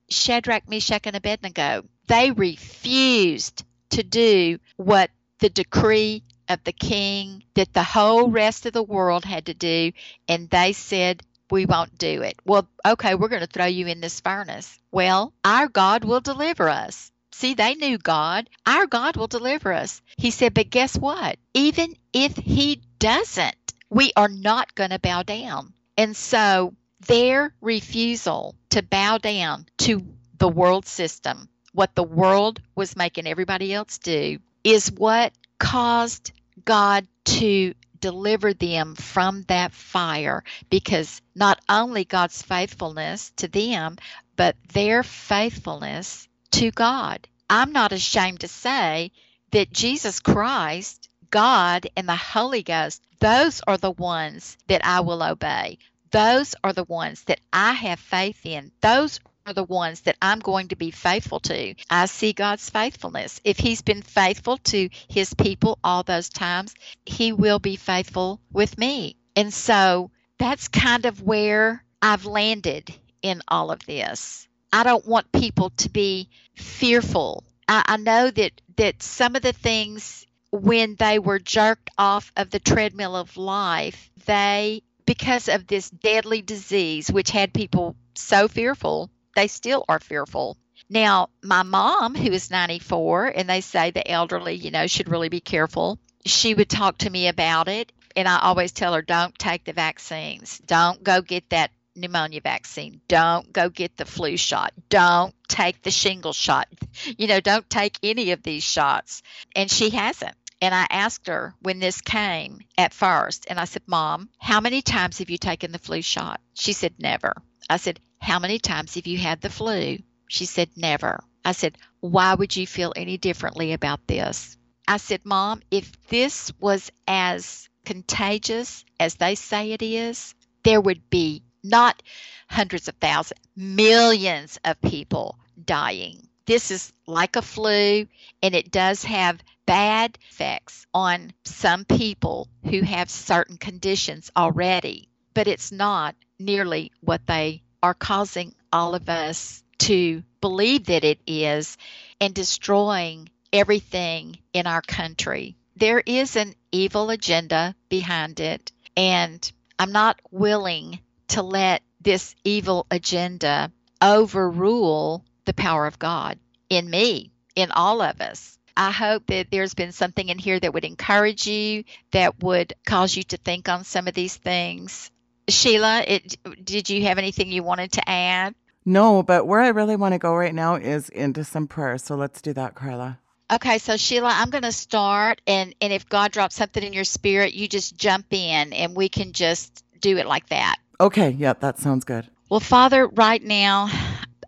Shadrach, 0.10 0.68
Meshach, 0.68 1.06
and 1.06 1.16
Abednego, 1.16 1.86
they 2.08 2.32
refused 2.32 3.64
to 3.92 4.02
do 4.02 4.58
what 4.78 5.12
the 5.38 5.50
decree 5.50 6.24
of 6.50 6.64
the 6.64 6.72
king 6.72 7.44
that 7.54 7.74
the 7.74 7.84
whole 7.84 8.30
rest 8.30 8.66
of 8.66 8.74
the 8.74 8.84
world 8.84 9.26
had 9.26 9.48
to 9.48 9.54
do, 9.54 9.92
and 10.28 10.50
they 10.50 10.74
said, 10.74 11.24
we 11.50 11.66
won't 11.66 11.98
do 11.98 12.22
it. 12.24 12.38
Well, 12.46 12.68
okay, 12.86 13.16
we're 13.16 13.30
going 13.30 13.42
to 13.42 13.48
throw 13.48 13.66
you 13.66 13.88
in 13.88 14.02
this 14.02 14.20
furnace. 14.20 14.78
Well, 14.92 15.34
our 15.46 15.68
God 15.68 16.04
will 16.04 16.20
deliver 16.20 16.68
us. 16.68 17.12
See, 17.32 17.54
they 17.54 17.76
knew 17.76 17.98
God. 17.98 18.50
Our 18.66 18.88
God 18.88 19.16
will 19.16 19.28
deliver 19.28 19.72
us. 19.72 20.02
He 20.18 20.32
said, 20.32 20.54
but 20.54 20.70
guess 20.70 20.98
what? 20.98 21.38
Even 21.54 21.96
if 22.12 22.36
He 22.36 22.82
doesn't, 23.00 23.74
we 23.90 24.12
are 24.16 24.28
not 24.28 24.76
going 24.76 24.90
to 24.90 25.00
bow 25.00 25.24
down. 25.24 25.74
And 25.98 26.16
so 26.16 26.74
their 27.06 27.54
refusal 27.62 28.56
to 28.72 28.82
bow 28.82 29.18
down 29.18 29.68
to 29.78 30.04
the 30.38 30.50
world 30.50 30.86
system, 30.86 31.48
what 31.74 31.96
the 31.96 32.04
world 32.04 32.62
was 32.76 32.96
making 32.96 33.28
everybody 33.28 33.74
else 33.74 34.00
do, 34.00 34.40
is 34.64 34.92
what 34.92 35.32
caused 35.60 36.32
God 36.68 37.08
to 37.24 37.74
deliver 38.02 38.54
them 38.54 38.96
from 38.96 39.44
that 39.44 39.72
fire 39.72 40.44
because 40.70 41.22
not 41.34 41.62
only 41.70 42.04
God's 42.04 42.42
faithfulness 42.42 43.32
to 43.38 43.48
them, 43.48 43.96
but 44.36 44.58
their 44.74 45.02
faithfulness 45.02 46.28
to 46.52 46.72
God. 46.72 47.26
I'm 47.50 47.72
not 47.72 47.94
ashamed 47.94 48.42
to 48.42 48.50
say 48.50 49.14
that 49.52 49.72
Jesus 49.72 50.20
Christ, 50.20 51.08
God, 51.32 51.88
and 51.96 52.08
the 52.10 52.18
Holy 52.18 52.64
Ghost, 52.64 53.02
those 53.22 53.62
are 53.66 53.78
the 53.78 53.92
ones 53.92 54.58
that 54.68 54.86
I 54.86 55.00
will 55.00 55.24
obey. 55.24 55.78
Those 56.12 56.54
are 56.66 56.74
the 56.74 56.84
ones 56.84 57.24
that 57.24 57.40
I 57.54 57.72
have 57.72 58.00
faith 58.00 58.46
in. 58.46 58.74
Those 58.82 59.22
are 59.48 59.54
the 59.54 59.64
ones 59.64 60.02
that 60.02 60.18
I'm 60.22 60.40
going 60.40 60.68
to 60.68 60.76
be 60.76 60.92
faithful 60.92 61.40
to. 61.42 61.74
I 61.90 62.06
see 62.08 62.34
God's 62.34 62.70
faithfulness. 62.70 63.40
If 63.46 63.58
He's 63.58 63.82
been 63.82 64.02
faithful 64.02 64.58
to 64.58 64.90
His 65.08 65.34
people 65.34 65.80
all 65.84 66.04
those 66.04 66.30
times, 66.30 66.76
He 67.06 67.32
will 67.32 67.60
be 67.60 67.78
faithful 67.78 68.42
with 68.52 68.78
me. 68.78 69.16
And 69.36 69.54
so 69.54 70.12
that's 70.38 70.68
kind 70.68 71.06
of 71.06 71.22
where 71.22 71.84
I've 72.02 72.26
landed 72.26 72.94
in 73.22 73.42
all 73.48 73.72
of 73.72 73.86
this. 73.86 74.48
I 74.74 74.84
don't 74.84 75.08
want 75.08 75.32
people 75.32 75.70
to 75.78 75.90
be 75.90 76.30
fearful. 76.56 77.46
I, 77.70 77.84
I 77.86 77.98
know 77.98 78.30
that, 78.30 78.52
that 78.76 79.02
some 79.02 79.36
of 79.38 79.42
the 79.42 79.54
things 79.54 80.26
when 80.52 80.96
they 80.96 81.20
were 81.20 81.40
jerked 81.40 81.90
off 81.98 82.34
of 82.36 82.50
the 82.50 82.60
treadmill 82.60 83.16
of 83.16 83.38
life, 83.38 84.10
they, 84.26 84.82
because 85.06 85.48
of 85.48 85.68
this 85.68 85.90
deadly 85.90 86.42
disease, 86.42 87.10
which 87.10 87.32
had 87.32 87.54
people 87.54 87.96
so 88.14 88.48
fearful, 88.48 89.10
they 89.38 89.48
still 89.48 89.86
are 89.88 90.00
fearful. 90.00 90.58
Now, 90.90 91.30
my 91.44 91.62
mom, 91.62 92.16
who 92.16 92.32
is 92.32 92.50
94, 92.50 93.28
and 93.28 93.48
they 93.48 93.62
say 93.62 93.92
the 93.92 94.10
elderly, 94.10 94.56
you 94.56 94.72
know, 94.72 94.88
should 94.88 95.10
really 95.10 95.30
be 95.30 95.42
careful, 95.42 96.00
she 96.26 96.56
would 96.56 96.70
talk 96.70 96.98
to 97.00 97.10
me 97.10 97.28
about 97.28 97.68
it. 97.68 97.92
And 98.16 98.28
I 98.28 98.40
always 98.40 98.72
tell 98.72 98.96
her, 98.96 99.04
don't 99.04 99.38
take 99.38 99.64
the 99.64 99.74
vaccines. 99.74 100.58
Don't 100.66 101.04
go 101.04 101.22
get 101.22 101.48
that 101.52 101.70
pneumonia 101.96 102.42
vaccine. 102.42 103.00
Don't 103.08 103.54
go 103.54 103.70
get 103.70 103.96
the 103.96 104.06
flu 104.06 104.38
shot. 104.38 104.74
Don't 104.90 105.36
take 105.48 105.84
the 105.84 105.92
shingle 105.92 106.34
shot. 106.34 106.68
You 107.16 107.28
know, 107.28 107.40
don't 107.40 107.70
take 107.70 108.00
any 108.02 108.32
of 108.32 108.42
these 108.42 108.64
shots. 108.64 109.22
And 109.56 109.70
she 109.70 109.92
hasn't. 109.92 110.36
And 110.60 110.74
I 110.74 110.88
asked 110.90 111.28
her 111.28 111.54
when 111.62 111.80
this 111.80 112.02
came 112.02 112.62
at 112.76 112.92
first, 112.92 113.46
and 113.48 113.60
I 113.60 113.66
said, 113.66 113.84
Mom, 113.86 114.30
how 114.40 114.62
many 114.62 114.82
times 114.82 115.20
have 115.20 115.30
you 115.30 115.38
taken 115.38 115.72
the 115.72 115.78
flu 115.78 116.02
shot? 116.02 116.42
She 116.56 116.74
said, 116.74 116.96
Never. 116.98 117.36
I 117.70 117.78
said, 117.78 118.00
How 118.20 118.40
many 118.40 118.60
times 118.60 118.96
have 118.96 119.08
you 119.08 119.18
had 119.18 119.42
the 119.42 119.50
flu? 119.50 120.00
She 120.28 120.46
said, 120.46 120.70
Never. 120.76 121.24
I 121.46 121.52
said, 121.54 121.78
Why 122.00 122.34
would 122.34 122.56
you 122.56 122.68
feel 122.68 122.94
any 122.96 123.18
differently 123.18 123.74
about 123.74 124.06
this? 124.08 124.58
I 124.88 124.98
said, 124.98 125.22
Mom, 125.24 125.62
if 125.72 125.92
this 126.08 126.52
was 126.60 126.92
as 127.08 127.70
contagious 127.86 128.84
as 129.00 129.16
they 129.16 129.36
say 129.36 129.72
it 129.72 129.82
is, 129.82 130.34
there 130.64 130.82
would 130.82 131.10
be 131.10 131.44
not 131.64 132.02
hundreds 132.50 132.88
of 132.88 132.96
thousands, 132.96 133.40
millions 133.56 134.60
of 134.66 134.82
people 134.82 135.38
dying. 135.64 136.28
This 136.46 136.72
is 136.72 136.94
like 137.06 137.36
a 137.36 137.42
flu, 137.42 138.08
and 138.42 138.56
it 138.56 138.72
does 138.72 139.04
have 139.04 139.44
bad 139.66 140.18
effects 140.30 140.86
on 140.94 141.34
some 141.44 141.86
people 141.86 142.48
who 142.64 142.82
have 142.82 143.10
certain 143.10 143.58
conditions 143.58 144.32
already, 144.36 145.10
but 145.34 145.48
it's 145.48 145.72
not 145.72 146.16
nearly 146.40 146.92
what 147.02 147.26
they 147.28 147.64
are 147.82 147.94
causing 147.94 148.54
all 148.72 148.96
of 148.96 149.10
us 149.10 149.64
to 149.80 150.24
believe 150.42 150.86
that 150.86 151.04
it 151.04 151.20
is 151.28 151.78
and 152.20 152.34
destroying 152.34 153.30
everything 153.54 154.38
in 154.54 154.68
our 154.68 154.82
country. 154.82 155.56
There 155.76 156.02
is 156.06 156.36
an 156.36 156.56
evil 156.72 157.10
agenda 157.12 157.76
behind 157.90 158.40
it, 158.40 158.72
and 158.96 159.52
I'm 159.78 159.92
not 159.92 160.20
willing 160.32 161.00
to 161.30 161.44
let 161.44 161.84
this 162.02 162.36
evil 162.44 162.88
agenda 162.90 163.72
overrule 164.02 165.24
the 165.46 165.54
power 165.54 165.86
of 165.86 166.00
God 166.00 166.40
in 166.70 166.90
me, 166.90 167.32
in 167.56 167.72
all 167.72 168.02
of 168.02 168.22
us. 168.22 168.58
I 168.76 168.92
hope 168.92 169.26
that 169.28 169.50
there's 169.50 169.74
been 169.74 169.92
something 169.92 170.30
in 170.30 170.38
here 170.38 170.60
that 170.60 170.74
would 170.74 170.86
encourage 170.86 171.48
you, 171.48 171.84
that 172.12 172.44
would 172.44 172.74
cause 172.86 173.16
you 173.16 173.24
to 173.24 173.38
think 173.38 173.70
on 173.70 173.84
some 173.84 174.08
of 174.08 174.14
these 174.14 174.36
things. 174.36 175.10
Sheila, 175.50 176.04
it, 176.08 176.38
did 176.64 176.90
you 176.90 177.04
have 177.04 177.18
anything 177.18 177.52
you 177.52 177.64
wanted 177.64 177.94
to 177.94 178.10
add? 178.10 178.56
No, 178.86 179.24
but 179.24 179.46
where 179.46 179.60
I 179.60 179.70
really 179.70 179.96
want 179.96 180.14
to 180.14 180.20
go 180.20 180.36
right 180.36 180.56
now 180.56 180.76
is 180.76 181.10
into 181.10 181.44
some 181.44 181.68
prayer. 181.68 181.98
So 181.98 182.16
let's 182.16 182.42
do 182.42 182.54
that, 182.54 182.76
Carla. 182.76 183.20
Okay, 183.52 183.78
so 183.78 183.96
Sheila, 183.96 184.30
I'm 184.32 184.50
going 184.50 184.64
to 184.64 184.74
start, 184.74 185.42
and 185.48 185.74
and 185.80 185.94
if 185.94 186.10
God 186.10 186.32
drops 186.32 186.56
something 186.56 186.84
in 186.84 186.92
your 186.92 187.06
spirit, 187.06 187.54
you 187.54 187.68
just 187.70 187.98
jump 187.98 188.26
in, 188.32 188.74
and 188.74 188.96
we 188.96 189.08
can 189.08 189.32
just 189.32 189.86
do 190.02 190.18
it 190.18 190.26
like 190.26 190.50
that. 190.50 190.78
Okay, 191.00 191.30
yep, 191.30 191.62
that 191.62 191.80
sounds 191.80 192.04
good. 192.04 192.28
Well, 192.50 192.60
Father, 192.60 193.08
right 193.08 193.42
now, 193.42 193.90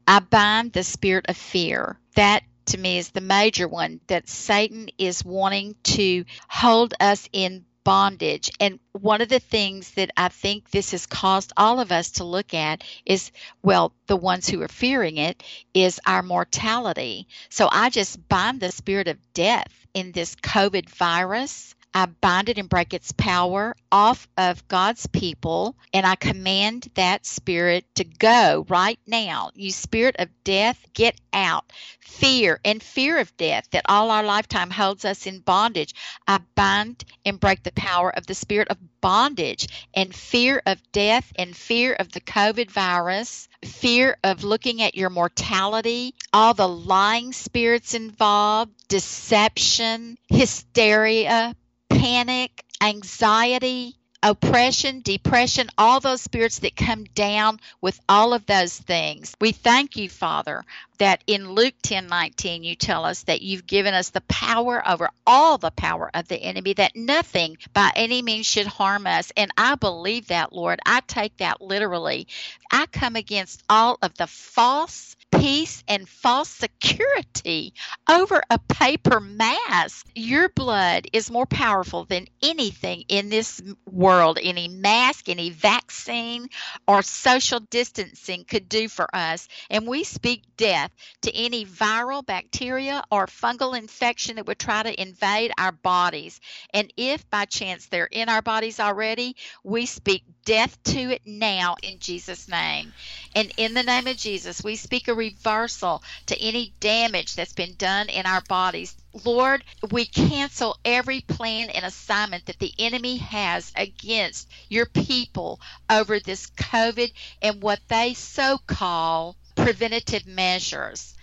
I 0.07 0.19
bind 0.19 0.73
the 0.73 0.83
spirit 0.83 1.27
of 1.29 1.37
fear. 1.37 1.97
That 2.15 2.43
to 2.67 2.77
me 2.77 2.97
is 2.97 3.09
the 3.09 3.21
major 3.21 3.67
one 3.67 3.99
that 4.07 4.27
Satan 4.27 4.89
is 4.97 5.23
wanting 5.23 5.75
to 5.83 6.25
hold 6.49 6.93
us 6.99 7.27
in 7.31 7.65
bondage. 7.89 8.51
And 8.59 8.79
one 8.91 9.19
of 9.19 9.29
the 9.29 9.39
things 9.39 9.89
that 9.93 10.11
I 10.15 10.27
think 10.27 10.69
this 10.69 10.91
has 10.91 11.07
caused 11.07 11.53
all 11.57 11.79
of 11.79 11.91
us 11.91 12.11
to 12.11 12.23
look 12.23 12.53
at 12.53 12.83
is, 13.03 13.31
well, 13.63 13.93
the 14.05 14.15
ones 14.15 14.47
who 14.47 14.61
are 14.61 14.67
fearing 14.67 15.17
it, 15.17 15.41
is 15.73 15.99
our 16.05 16.21
mortality. 16.21 17.27
So 17.49 17.67
I 17.71 17.89
just 17.89 18.29
bind 18.29 18.59
the 18.59 18.71
spirit 18.71 19.07
of 19.07 19.17
death 19.33 19.87
in 19.95 20.11
this 20.11 20.35
COVID 20.35 20.87
virus. 20.87 21.73
I 21.91 22.05
bind 22.05 22.49
it 22.49 22.59
and 22.59 22.69
break 22.69 22.93
its 22.93 23.11
power 23.13 23.75
off 23.91 24.27
of 24.37 24.67
God's 24.67 25.07
people, 25.07 25.75
and 25.91 26.05
I 26.05 26.15
command 26.15 26.87
that 26.93 27.25
spirit 27.25 27.83
to 27.95 28.03
go 28.03 28.65
right 28.69 28.99
now. 29.07 29.49
You 29.55 29.71
spirit 29.71 30.15
of 30.19 30.29
death, 30.43 30.85
get 30.93 31.19
out. 31.33 31.73
Fear 31.99 32.59
and 32.63 32.81
fear 32.81 33.17
of 33.17 33.35
death 33.37 33.67
that 33.71 33.85
all 33.89 34.11
our 34.11 34.23
lifetime 34.23 34.69
holds 34.69 35.03
us 35.03 35.25
in 35.25 35.39
bondage. 35.39 35.95
I 36.27 36.39
bind 36.53 37.03
and 37.25 37.39
break 37.39 37.63
the 37.63 37.71
power 37.71 38.11
of 38.15 38.27
the 38.27 38.35
spirit 38.35 38.67
of 38.67 38.77
bondage 39.01 39.67
and 39.93 40.13
fear 40.13 40.61
of 40.67 40.79
death 40.91 41.33
and 41.37 41.57
fear 41.57 41.93
of 41.93 42.11
the 42.11 42.21
COVID 42.21 42.69
virus, 42.69 43.49
fear 43.65 44.15
of 44.23 44.43
looking 44.43 44.81
at 44.83 44.95
your 44.95 45.09
mortality, 45.09 46.13
all 46.31 46.53
the 46.53 46.67
lying 46.67 47.33
spirits 47.33 47.95
involved, 47.95 48.71
deception, 48.87 50.17
hysteria, 50.27 51.55
panic, 51.89 52.63
anxiety, 52.81 53.95
oppression, 54.21 55.01
depression, 55.01 55.69
all 55.77 55.99
those 55.99 56.21
spirits 56.21 56.59
that 56.59 56.75
come 56.75 57.05
down 57.15 57.59
with 57.81 57.99
all 58.09 58.33
of 58.33 58.45
those 58.45 58.77
things. 58.77 59.35
We 59.39 59.51
thank 59.51 59.95
you, 59.95 60.09
Father, 60.09 60.63
that 60.97 61.23
in 61.27 61.51
Luke 61.51 61.75
10 61.83 62.07
19, 62.07 62.63
you 62.63 62.75
tell 62.75 63.05
us 63.05 63.23
that 63.23 63.41
you've 63.41 63.65
given 63.65 63.93
us 63.93 64.09
the 64.09 64.21
power 64.21 64.85
over 64.87 65.09
all 65.25 65.57
the 65.57 65.71
power 65.71 66.09
of 66.13 66.27
the 66.27 66.37
enemy, 66.37 66.73
that 66.73 66.95
nothing 66.95 67.57
by 67.73 67.91
any 67.95 68.21
means 68.21 68.45
should 68.45 68.67
harm 68.67 69.07
us. 69.07 69.31
And 69.37 69.51
I 69.57 69.75
believe 69.75 70.27
that, 70.27 70.53
Lord. 70.53 70.79
I 70.85 71.01
take 71.07 71.37
that 71.37 71.61
literally. 71.61 72.27
I 72.71 72.85
come 72.87 73.15
against 73.15 73.63
all 73.69 73.97
of 74.01 74.13
the 74.15 74.27
false 74.27 75.15
peace 75.31 75.83
and 75.87 76.07
false 76.07 76.49
security 76.49 77.73
over 78.09 78.41
a 78.49 78.59
paper 78.59 79.19
mask. 79.19 80.07
Your 80.15 80.49
blood 80.49 81.07
is 81.13 81.31
more 81.31 81.45
powerful 81.45 82.05
than 82.05 82.27
anything 82.41 83.03
in 83.07 83.29
this 83.29 83.61
world, 83.89 84.39
any 84.41 84.67
mask, 84.67 85.29
any 85.29 85.49
vaccine, 85.49 86.47
or 86.87 87.01
social 87.01 87.59
distancing 87.59 88.43
could 88.43 88.67
do 88.67 88.87
for 88.87 89.07
us. 89.15 89.47
And 89.69 89.87
we 89.87 90.03
speak 90.03 90.43
death 90.57 90.91
to 91.21 91.35
any 91.35 91.65
viral 91.65 92.25
bacteria 92.25 93.03
or 93.11 93.27
fungal 93.27 93.77
infection 93.77 94.35
that 94.37 94.47
would 94.47 94.59
try 94.59 94.83
to 94.83 95.01
invade 95.01 95.51
our 95.57 95.71
bodies. 95.71 96.39
And 96.73 96.91
if 96.97 97.29
by 97.29 97.45
chance 97.45 97.85
they're 97.85 98.05
in 98.05 98.29
our 98.29 98.41
bodies 98.41 98.79
already, 98.79 99.35
we 99.63 99.85
speak 99.85 100.23
death 100.45 100.81
to 100.83 100.99
it 100.99 101.21
now 101.25 101.75
in 101.83 101.99
Jesus' 101.99 102.47
name. 102.47 102.93
And 103.35 103.51
in 103.57 103.73
the 103.73 103.83
name 103.83 104.07
of 104.07 104.17
Jesus, 104.17 104.63
we 104.63 104.75
speak 104.75 105.07
a 105.07 105.13
reversal 105.19 106.01
to 106.27 106.41
any 106.41 106.73
damage 106.79 107.35
that's 107.35 107.53
been 107.53 107.75
done 107.75 108.09
in 108.09 108.25
our 108.25 108.41
bodies. 108.41 108.95
Lord, 109.25 109.63
we 109.91 110.05
cancel 110.05 110.77
every 110.85 111.21
plan 111.21 111.69
and 111.69 111.85
assignment 111.85 112.45
that 112.45 112.59
the 112.59 112.73
enemy 112.79 113.17
has 113.17 113.71
against 113.75 114.49
your 114.69 114.85
people 114.87 115.59
over 115.89 116.19
this 116.19 116.49
COVID 116.51 117.11
and 117.41 117.61
what 117.61 117.81
they 117.89 118.13
so 118.13 118.57
call 118.65 119.35
preventative 119.55 120.25
measures 120.25 121.13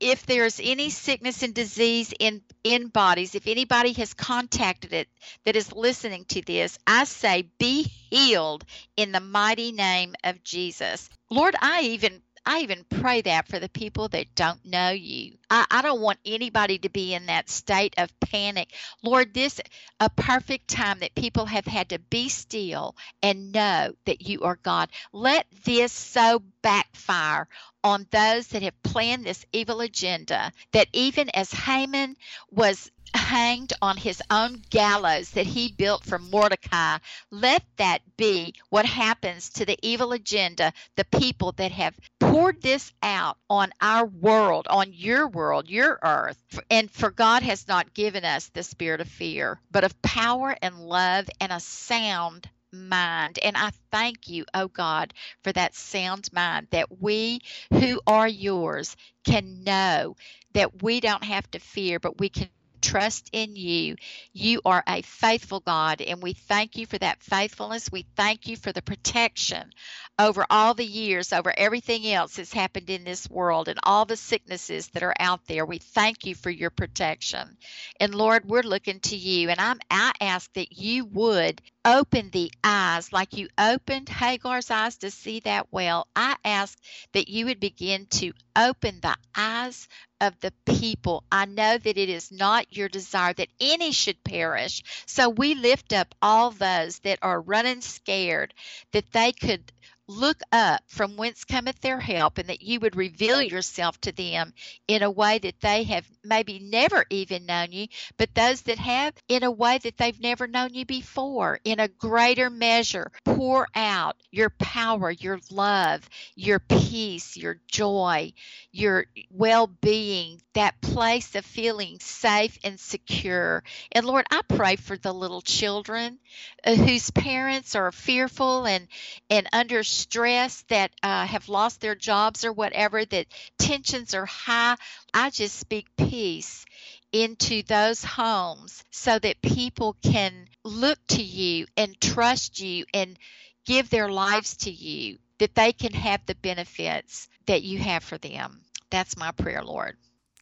if 0.00 0.24
there's 0.24 0.58
any 0.62 0.88
sickness 0.88 1.42
and 1.42 1.54
disease 1.54 2.12
in 2.18 2.42
in 2.64 2.88
bodies 2.88 3.34
if 3.34 3.46
anybody 3.46 3.92
has 3.92 4.14
contacted 4.14 4.92
it 4.94 5.08
that 5.44 5.56
is 5.56 5.72
listening 5.72 6.24
to 6.24 6.40
this 6.42 6.78
i 6.86 7.04
say 7.04 7.46
be 7.58 7.82
healed 7.82 8.64
in 8.96 9.12
the 9.12 9.20
mighty 9.20 9.72
name 9.72 10.14
of 10.24 10.42
jesus 10.42 11.10
lord 11.30 11.54
i 11.60 11.82
even 11.82 12.22
I 12.46 12.60
even 12.60 12.84
pray 12.88 13.20
that 13.22 13.48
for 13.48 13.58
the 13.58 13.68
people 13.68 14.08
that 14.08 14.34
don't 14.34 14.64
know 14.64 14.90
you. 14.90 15.36
I, 15.50 15.66
I 15.70 15.82
don't 15.82 16.00
want 16.00 16.18
anybody 16.24 16.78
to 16.78 16.88
be 16.88 17.14
in 17.14 17.26
that 17.26 17.50
state 17.50 17.94
of 17.98 18.18
panic. 18.20 18.72
Lord, 19.02 19.34
this 19.34 19.60
a 20.00 20.08
perfect 20.10 20.68
time 20.68 21.00
that 21.00 21.14
people 21.14 21.46
have 21.46 21.66
had 21.66 21.90
to 21.90 21.98
be 21.98 22.28
still 22.28 22.96
and 23.22 23.52
know 23.52 23.92
that 24.06 24.22
you 24.26 24.42
are 24.42 24.58
God. 24.62 24.88
Let 25.12 25.46
this 25.64 25.92
so 25.92 26.42
backfire 26.62 27.46
on 27.82 28.06
those 28.10 28.48
that 28.48 28.62
have 28.62 28.82
planned 28.82 29.24
this 29.24 29.44
evil 29.52 29.80
agenda 29.80 30.52
that 30.72 30.88
even 30.92 31.30
as 31.30 31.52
Haman 31.52 32.16
was 32.50 32.90
hanged 33.14 33.72
on 33.82 33.96
his 33.96 34.22
own 34.30 34.62
gallows 34.70 35.30
that 35.30 35.46
he 35.46 35.72
built 35.72 36.04
for 36.04 36.18
Mordecai. 36.18 36.98
Let 37.30 37.62
that 37.76 38.02
be 38.16 38.54
what 38.68 38.86
happens 38.86 39.50
to 39.50 39.64
the 39.64 39.78
evil 39.82 40.12
agenda, 40.12 40.72
the 40.96 41.04
people 41.04 41.52
that 41.52 41.72
have 41.72 41.98
poured 42.18 42.62
this 42.62 42.92
out 43.02 43.36
on 43.48 43.72
our 43.80 44.06
world, 44.06 44.66
on 44.68 44.92
your 44.92 45.28
world, 45.28 45.68
your 45.68 45.98
earth. 46.02 46.38
And 46.70 46.90
for 46.90 47.10
God 47.10 47.42
has 47.42 47.66
not 47.66 47.94
given 47.94 48.24
us 48.24 48.48
the 48.48 48.62
spirit 48.62 49.00
of 49.00 49.08
fear, 49.08 49.60
but 49.70 49.84
of 49.84 50.00
power 50.02 50.56
and 50.62 50.78
love 50.78 51.28
and 51.40 51.52
a 51.52 51.60
sound 51.60 52.48
mind. 52.72 53.38
And 53.42 53.56
I 53.56 53.70
thank 53.90 54.28
you, 54.28 54.44
oh 54.54 54.68
God, 54.68 55.14
for 55.42 55.52
that 55.52 55.74
sound 55.74 56.28
mind 56.32 56.68
that 56.70 57.00
we 57.00 57.40
who 57.72 58.00
are 58.06 58.28
yours 58.28 58.96
can 59.24 59.64
know 59.64 60.16
that 60.54 60.82
we 60.82 61.00
don't 61.00 61.24
have 61.24 61.50
to 61.52 61.58
fear, 61.58 61.98
but 61.98 62.18
we 62.18 62.28
can 62.28 62.48
trust 62.80 63.28
in 63.32 63.56
you. 63.56 63.96
You 64.32 64.60
are 64.64 64.82
a 64.88 65.02
faithful 65.02 65.60
God, 65.60 66.00
and 66.00 66.22
we 66.22 66.32
thank 66.32 66.76
you 66.76 66.86
for 66.86 66.98
that 66.98 67.22
faithfulness. 67.22 67.92
We 67.92 68.06
thank 68.16 68.48
you 68.48 68.56
for 68.56 68.72
the 68.72 68.82
protection 68.82 69.70
over 70.18 70.44
all 70.50 70.74
the 70.74 70.84
years, 70.84 71.32
over 71.32 71.52
everything 71.56 72.06
else 72.06 72.36
that's 72.36 72.52
happened 72.52 72.90
in 72.90 73.04
this 73.04 73.28
world 73.30 73.68
and 73.68 73.78
all 73.82 74.04
the 74.04 74.16
sicknesses 74.16 74.88
that 74.88 75.02
are 75.02 75.14
out 75.18 75.46
there. 75.46 75.64
We 75.64 75.78
thank 75.78 76.26
you 76.26 76.34
for 76.34 76.50
your 76.50 76.70
protection. 76.70 77.56
And 77.98 78.14
Lord, 78.14 78.46
we're 78.46 78.62
looking 78.62 79.00
to 79.00 79.16
you, 79.16 79.50
and 79.50 79.60
I'm, 79.60 79.78
I 79.90 80.12
ask 80.20 80.52
that 80.54 80.72
you 80.78 81.04
would 81.06 81.60
open 81.84 82.30
the 82.30 82.52
eyes 82.62 83.12
like 83.12 83.36
you 83.36 83.48
opened 83.58 84.08
Hagar's 84.08 84.70
eyes 84.70 84.98
to 84.98 85.10
see 85.10 85.40
that 85.40 85.68
well. 85.70 86.06
I 86.14 86.36
ask 86.44 86.78
that 87.12 87.28
you 87.28 87.46
would 87.46 87.60
begin 87.60 88.06
to 88.06 88.32
open 88.54 89.00
the 89.00 89.16
eyes 89.34 89.88
of 90.20 90.38
the 90.40 90.52
people. 90.66 91.24
I 91.32 91.46
know 91.46 91.78
that 91.78 91.96
it 91.96 92.08
is 92.08 92.30
not 92.30 92.76
your 92.76 92.88
desire 92.88 93.32
that 93.34 93.48
any 93.60 93.92
should 93.92 94.22
perish. 94.24 94.82
So 95.06 95.28
we 95.30 95.54
lift 95.54 95.92
up 95.92 96.14
all 96.20 96.50
those 96.50 96.98
that 97.00 97.18
are 97.22 97.40
running 97.40 97.80
scared 97.80 98.52
that 98.92 99.10
they 99.12 99.32
could 99.32 99.72
look 100.10 100.40
up 100.52 100.82
from 100.88 101.16
whence 101.16 101.44
cometh 101.44 101.80
their 101.80 102.00
help, 102.00 102.38
and 102.38 102.48
that 102.48 102.62
you 102.62 102.80
would 102.80 102.96
reveal 102.96 103.40
yourself 103.40 104.00
to 104.02 104.12
them 104.12 104.52
in 104.88 105.02
a 105.02 105.10
way 105.10 105.38
that 105.38 105.60
they 105.60 105.84
have 105.84 106.06
maybe 106.24 106.58
never 106.58 107.04
even 107.10 107.46
known 107.46 107.72
you, 107.72 107.86
but 108.16 108.34
those 108.34 108.62
that 108.62 108.78
have 108.78 109.14
in 109.28 109.42
a 109.42 109.50
way 109.50 109.78
that 109.78 109.96
they've 109.96 110.20
never 110.20 110.46
known 110.46 110.74
you 110.74 110.84
before, 110.84 111.60
in 111.64 111.80
a 111.80 111.88
greater 111.88 112.50
measure. 112.50 113.10
Pour 113.24 113.68
out 113.74 114.16
your 114.30 114.50
power, 114.50 115.10
your 115.10 115.38
love, 115.50 116.08
your 116.34 116.58
peace, 116.58 117.36
your 117.36 117.58
joy, 117.68 118.32
your 118.72 119.06
well 119.30 119.66
being, 119.66 120.40
that 120.54 120.80
place 120.80 121.34
of 121.34 121.44
feeling 121.44 121.98
safe 122.00 122.58
and 122.64 122.78
secure. 122.78 123.62
And 123.92 124.04
Lord, 124.04 124.26
I 124.30 124.42
pray 124.42 124.76
for 124.76 124.96
the 124.96 125.12
little 125.12 125.40
children 125.40 126.18
uh, 126.64 126.74
whose 126.74 127.10
parents 127.10 127.74
are 127.74 127.92
fearful 127.92 128.66
and, 128.66 128.88
and 129.28 129.48
under 129.52 129.82
stress 130.00 130.62
that 130.68 130.90
uh, 131.02 131.26
have 131.26 131.48
lost 131.48 131.80
their 131.80 131.94
jobs 131.94 132.44
or 132.44 132.52
whatever, 132.52 133.04
that 133.04 133.26
tensions 133.58 134.14
are 134.14 134.26
high. 134.26 134.76
I 135.14 135.30
just 135.30 135.56
speak 135.58 135.86
peace 135.96 136.64
into 137.12 137.62
those 137.62 138.04
homes 138.04 138.84
so 138.90 139.18
that 139.18 139.42
people 139.42 139.96
can 140.02 140.46
look 140.64 140.98
to 141.08 141.22
you 141.22 141.66
and 141.76 142.00
trust 142.00 142.60
you 142.60 142.84
and 142.94 143.18
give 143.66 143.90
their 143.90 144.08
lives 144.08 144.56
to 144.58 144.70
you, 144.70 145.18
that 145.38 145.54
they 145.54 145.72
can 145.72 145.92
have 145.92 146.24
the 146.26 146.34
benefits 146.36 147.28
that 147.46 147.62
you 147.62 147.78
have 147.78 148.02
for 148.02 148.18
them. 148.18 148.60
That's 148.90 149.16
my 149.16 149.32
prayer, 149.32 149.62
Lord. 149.62 149.96